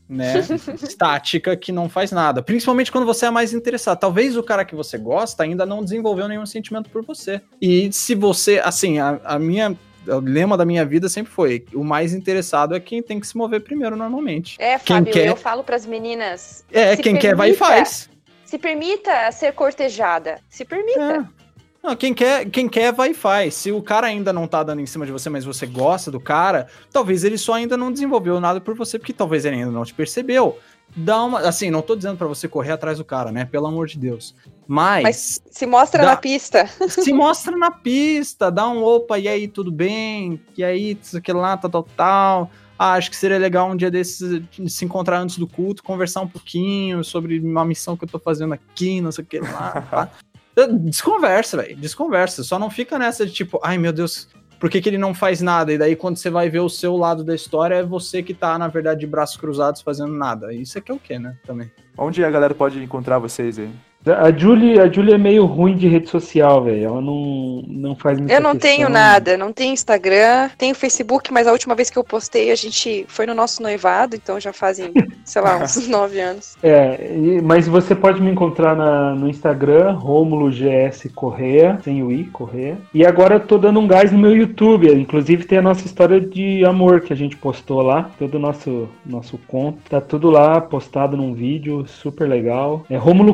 né, 0.10 0.40
estática 0.82 1.56
que 1.56 1.72
não 1.72 1.88
faz 1.88 2.12
nada. 2.12 2.42
Principalmente 2.42 2.92
quando 2.92 3.06
você 3.06 3.28
é 3.28 3.30
mais 3.30 3.54
interessado. 3.54 4.00
Talvez 4.00 4.36
o 4.36 4.42
cara 4.42 4.66
que 4.66 4.74
você 4.74 4.98
gosta 4.98 5.44
ainda 5.44 5.68
não 5.68 5.84
desenvolveu 5.84 6.28
nenhum 6.28 6.48
sentimento 6.48 6.90
por 6.90 7.06
você. 7.06 7.42
E 7.62 7.92
se 7.92 8.16
você, 8.16 8.60
assim, 8.64 8.98
a, 8.98 9.20
a 9.24 9.38
minha 9.38 9.78
o 10.08 10.20
lema 10.20 10.58
da 10.58 10.66
minha 10.66 10.86
vida 10.86 11.10
sempre 11.10 11.32
foi: 11.32 11.66
o 11.74 11.84
mais 11.84 12.14
interessado 12.14 12.76
é 12.76 12.80
quem 12.80 13.02
tem 13.02 13.20
que 13.20 13.28
se 13.28 13.38
mover 13.38 13.62
primeiro, 13.62 13.96
normalmente. 13.96 14.56
É, 14.60 14.78
quem 14.80 14.98
Fábio, 14.98 15.14
quer... 15.14 15.28
eu 15.28 15.36
falo 15.36 15.64
para 15.64 15.76
as 15.76 15.86
meninas. 15.86 16.66
É, 16.72 16.96
quem 16.96 17.14
permita, 17.14 17.22
quer 17.22 17.36
vai 17.36 17.52
e 17.52 17.54
faz. 17.56 18.10
Se 18.46 18.58
permita 18.58 19.32
ser 19.32 19.54
cortejada. 19.54 20.40
Se 20.50 20.64
permita. 20.64 21.28
É. 21.34 21.38
Não, 21.84 21.96
quem 21.96 22.14
quer, 22.14 22.50
quem 22.50 22.68
quer 22.68 22.92
vai 22.92 23.12
e 23.12 23.14
faz. 23.14 23.54
Se 23.54 23.72
o 23.72 23.82
cara 23.82 24.08
ainda 24.08 24.34
não 24.34 24.48
tá 24.48 24.62
dando 24.64 24.82
em 24.82 24.86
cima 24.86 25.06
de 25.06 25.12
você, 25.12 25.30
mas 25.30 25.46
você 25.46 25.66
gosta 25.66 26.12
do 26.12 26.20
cara, 26.20 26.68
talvez 26.92 27.24
ele 27.24 27.38
só 27.38 27.54
ainda 27.54 27.78
não 27.78 27.92
desenvolveu 27.92 28.40
nada 28.40 28.60
por 28.60 28.76
você, 28.76 29.00
porque 29.00 29.14
talvez 29.14 29.46
ele 29.46 29.58
ainda 29.58 29.72
não 29.72 29.86
te 29.86 29.94
percebeu. 29.94 30.60
Dá 30.96 31.24
uma, 31.24 31.40
assim, 31.40 31.70
não 31.70 31.82
tô 31.82 31.96
dizendo 31.96 32.18
para 32.18 32.28
você 32.28 32.48
correr 32.48 32.72
atrás 32.72 32.98
do 32.98 33.06
cara, 33.06 33.32
né? 33.32 33.46
Pelo 33.46 33.68
amor 33.68 33.88
de 33.88 33.98
Deus. 33.98 34.36
Mas, 34.68 35.04
Mas 35.04 35.42
se 35.50 35.66
mostra 35.66 36.04
dá, 36.04 36.10
na 36.12 36.16
pista. 36.18 36.68
Se 36.90 37.14
mostra 37.14 37.56
na 37.56 37.72
pista, 37.72 38.52
dá 38.52 38.68
um 38.68 38.84
opa, 38.84 39.18
e 39.18 39.28
aí, 39.28 39.48
tudo 39.48 39.72
bem? 39.72 40.42
E 40.58 40.64
aí, 40.64 40.98
isso 41.02 41.18
aqui 41.18 41.32
lá, 41.32 41.56
tal, 41.56 41.72
tal, 41.72 41.84
tal. 41.84 42.52
Ah, 42.78 42.94
acho 42.94 43.10
que 43.10 43.16
seria 43.16 43.40
legal 43.40 43.72
um 43.72 43.76
dia 43.76 43.90
desses 43.90 44.44
se 44.68 44.86
encontrar 44.86 45.20
antes 45.20 45.38
do 45.38 45.48
culto, 45.48 45.82
conversar 45.82 46.22
um 46.22 46.28
pouquinho 46.28 47.04
sobre 47.04 47.40
uma 47.40 47.66
missão 47.66 47.98
que 47.98 48.04
eu 48.04 48.10
tô 48.10 48.20
fazendo 48.20 48.54
aqui, 48.54 49.02
não 49.02 49.12
sei 49.12 49.24
o 49.24 49.28
que 49.28 49.40
lá. 49.40 49.84
Tá? 50.58 50.68
Desconversa, 50.72 51.58
velho. 51.58 51.78
Desconversa. 51.78 52.44
Só 52.44 52.58
não 52.58 52.70
fica 52.70 52.98
nessa 52.98 53.26
de 53.26 53.32
tipo, 53.32 53.60
ai 53.64 53.78
meu 53.78 53.94
Deus, 53.94 54.28
por 54.60 54.72
que, 54.72 54.82
que, 54.82 54.90
ele 54.90 54.98
não 54.98 55.14
faz 55.14 55.40
nada? 55.40 55.72
E 55.72 55.78
daí, 55.78 55.96
quando 55.96 56.18
você 56.18 56.32
vai 56.32 56.50
ver 56.50 56.62
o 56.62 56.70
seu 56.70 56.98
lado 56.98 57.24
da 57.24 57.36
história, 57.36 57.76
é 57.76 57.84
você 57.84 58.24
que 58.24 58.34
tá, 58.34 58.58
na 58.58 58.68
verdade, 58.68 59.02
de 59.02 59.08
braços 59.08 59.38
cruzados 59.38 59.82
fazendo 59.82 60.14
nada. 60.14 60.52
Isso 60.52 60.78
é 60.78 60.82
que 60.82 60.92
é 60.92 60.96
o 60.96 61.00
quê, 61.00 61.20
né? 61.20 61.38
Também. 61.46 61.72
Onde 61.96 62.24
a 62.26 62.30
galera 62.32 62.56
pode 62.56 62.84
encontrar 62.84 63.20
vocês 63.20 63.60
aí? 63.60 63.70
A 64.06 64.32
Julie, 64.32 64.80
a 64.80 64.90
Julie 64.90 65.14
é 65.14 65.18
meio 65.18 65.46
ruim 65.46 65.76
de 65.76 65.88
rede 65.88 66.10
social, 66.10 66.64
velho. 66.64 66.86
Ela 66.86 67.02
não, 67.02 67.64
não 67.68 67.96
faz 67.96 68.18
muita 68.18 68.34
Eu 68.34 68.40
não 68.40 68.54
questão. 68.54 68.72
tenho 68.72 68.90
nada, 68.90 69.38
não 69.38 69.52
tenho 69.52 69.74
Instagram, 69.74 70.50
tenho 70.58 70.74
Facebook, 70.74 71.32
mas 71.32 71.46
a 71.46 71.52
última 71.52 71.76
vez 71.76 71.90
que 71.90 71.98
eu 71.98 72.04
postei, 72.04 72.52
a 72.52 72.56
gente 72.56 73.06
foi 73.10 73.26
no 73.26 73.34
nosso 73.34 73.62
noivado, 73.62 74.16
então 74.16 74.40
já 74.40 74.54
fazem, 74.54 74.94
sei 75.26 75.42
lá, 75.42 75.58
uns 75.58 75.88
nove 75.90 76.20
anos. 76.20 76.56
É, 76.64 76.98
mas 77.44 77.68
você 77.68 77.94
pode 77.94 78.22
me 78.22 78.32
encontrar 78.32 78.76
na, 78.76 79.14
no 79.14 79.28
Instagram, 79.28 79.94
Romulo 79.94 80.50
GS 80.50 81.10
Correia, 81.14 81.80
sem 81.84 82.02
o 82.02 82.12
I, 82.12 82.26
Correia. 82.26 82.78
E 82.94 83.06
agora 83.06 83.36
eu 83.36 83.40
tô 83.42 83.58
dando 83.58 83.80
um 83.80 83.88
gás 83.88 84.12
no 84.12 84.18
meu 84.18 84.36
YouTube, 84.36 84.90
inclusive 84.94 85.44
tem 85.46 85.58
a 85.58 85.62
nossa 85.62 85.86
história 85.86 86.22
de 86.22 86.64
amor 86.66 87.02
que 87.02 87.12
a 87.12 87.16
gente 87.16 87.36
postou 87.36 87.82
lá, 87.82 88.10
todo 88.18 88.36
o 88.36 88.40
nosso, 88.40 88.88
nosso 89.06 89.38
conto. 89.48 89.80
Tá 89.90 90.00
tudo 90.00 90.30
lá 90.30 90.62
postado 90.62 91.18
num 91.18 91.34
vídeo 91.34 91.86
super 91.88 92.28
legal. 92.28 92.86
É 92.90 92.96
Romulo 92.96 93.34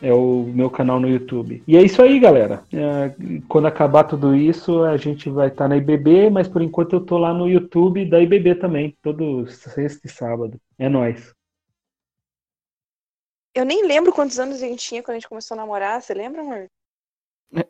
É 0.00 0.12
o 0.12 0.44
meu 0.44 0.68
canal 0.70 0.98
no 0.98 1.08
YouTube. 1.08 1.62
E 1.66 1.76
é 1.76 1.82
isso 1.82 2.02
aí, 2.02 2.18
galera. 2.18 2.64
É, 2.72 3.14
quando 3.48 3.66
acabar 3.66 4.04
tudo 4.04 4.34
isso, 4.34 4.82
a 4.82 4.96
gente 4.96 5.30
vai 5.30 5.48
estar 5.48 5.64
tá 5.64 5.68
na 5.68 5.76
IBB, 5.76 6.30
mas 6.30 6.48
por 6.48 6.62
enquanto 6.62 6.94
eu 6.94 7.00
tô 7.04 7.18
lá 7.18 7.32
no 7.32 7.48
YouTube 7.48 8.08
da 8.08 8.20
IBB 8.20 8.56
também, 8.56 8.96
todo 9.02 9.46
sexta 9.48 10.06
e 10.06 10.10
sábado. 10.10 10.60
É 10.78 10.88
nós. 10.88 11.34
Eu 13.54 13.64
nem 13.64 13.86
lembro 13.86 14.12
quantos 14.12 14.38
anos 14.38 14.62
a 14.62 14.66
gente 14.66 14.84
tinha 14.84 15.02
quando 15.02 15.16
a 15.16 15.18
gente 15.18 15.28
começou 15.28 15.54
a 15.54 15.58
namorar, 15.58 16.00
você 16.00 16.14
lembra, 16.14 16.40
amor? 16.40 16.68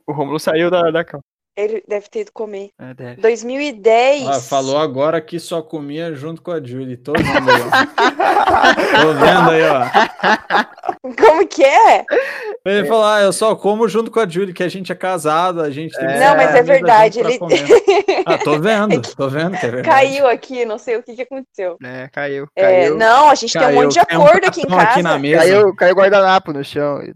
O 0.06 0.12
Romulo 0.12 0.38
saiu 0.38 0.70
da, 0.70 0.90
da 0.90 1.04
cama. 1.04 1.22
Ele 1.54 1.82
deve 1.86 2.08
ter 2.08 2.20
ido 2.20 2.32
comer. 2.32 2.70
É, 2.78 2.94
deve. 2.94 3.20
2010. 3.20 4.26
Ah, 4.26 4.40
falou 4.40 4.78
agora 4.78 5.20
que 5.20 5.38
só 5.38 5.60
comia 5.60 6.14
junto 6.14 6.40
com 6.40 6.50
a 6.50 6.62
Julie. 6.62 6.96
Tô 6.96 7.12
vendo 7.12 7.50
aí, 7.50 7.60
ó. 7.60 9.02
Tô 9.02 9.12
vendo 9.12 9.50
aí, 9.50 9.62
ó. 9.62 11.14
Como 11.14 11.46
que 11.46 11.62
é? 11.62 12.04
Ele 12.64 12.86
falou, 12.86 13.04
ah, 13.04 13.20
eu 13.20 13.32
só 13.32 13.54
como 13.54 13.86
junto 13.86 14.10
com 14.10 14.20
a 14.20 14.28
Julie, 14.28 14.54
que 14.54 14.62
a 14.62 14.68
gente 14.68 14.92
é 14.92 14.94
casado, 14.94 15.60
a 15.60 15.68
gente 15.68 15.94
tem 15.98 16.08
é, 16.08 16.20
Não, 16.20 16.36
mas 16.36 16.54
é 16.54 16.62
verdade. 16.62 17.20
Ele... 17.20 17.38
ah, 18.24 18.38
tô 18.38 18.58
vendo, 18.58 19.02
tô 19.14 19.28
vendo 19.28 19.58
que 19.58 19.66
é 19.66 19.70
verdade. 19.70 19.88
Caiu 19.88 20.26
aqui, 20.26 20.64
não 20.64 20.78
sei 20.78 20.96
o 20.96 21.02
que, 21.02 21.14
que 21.14 21.22
aconteceu. 21.22 21.76
É, 21.84 22.08
caiu. 22.08 22.46
É, 22.56 22.62
caiu. 22.62 22.96
não, 22.96 23.28
a 23.28 23.34
gente 23.34 23.52
caiu. 23.52 23.66
tem 23.66 23.76
um 23.76 23.82
monte 23.82 23.92
de 23.92 24.00
acordo 24.00 24.44
um 24.44 24.48
aqui 24.48 24.60
em 24.62 24.66
casa. 24.66 24.82
Aqui 24.82 25.02
na 25.02 25.18
mesa. 25.18 25.38
Caiu, 25.38 25.76
caiu 25.76 25.94
guardanapo 25.94 26.52
no 26.52 26.64
chão. 26.64 27.00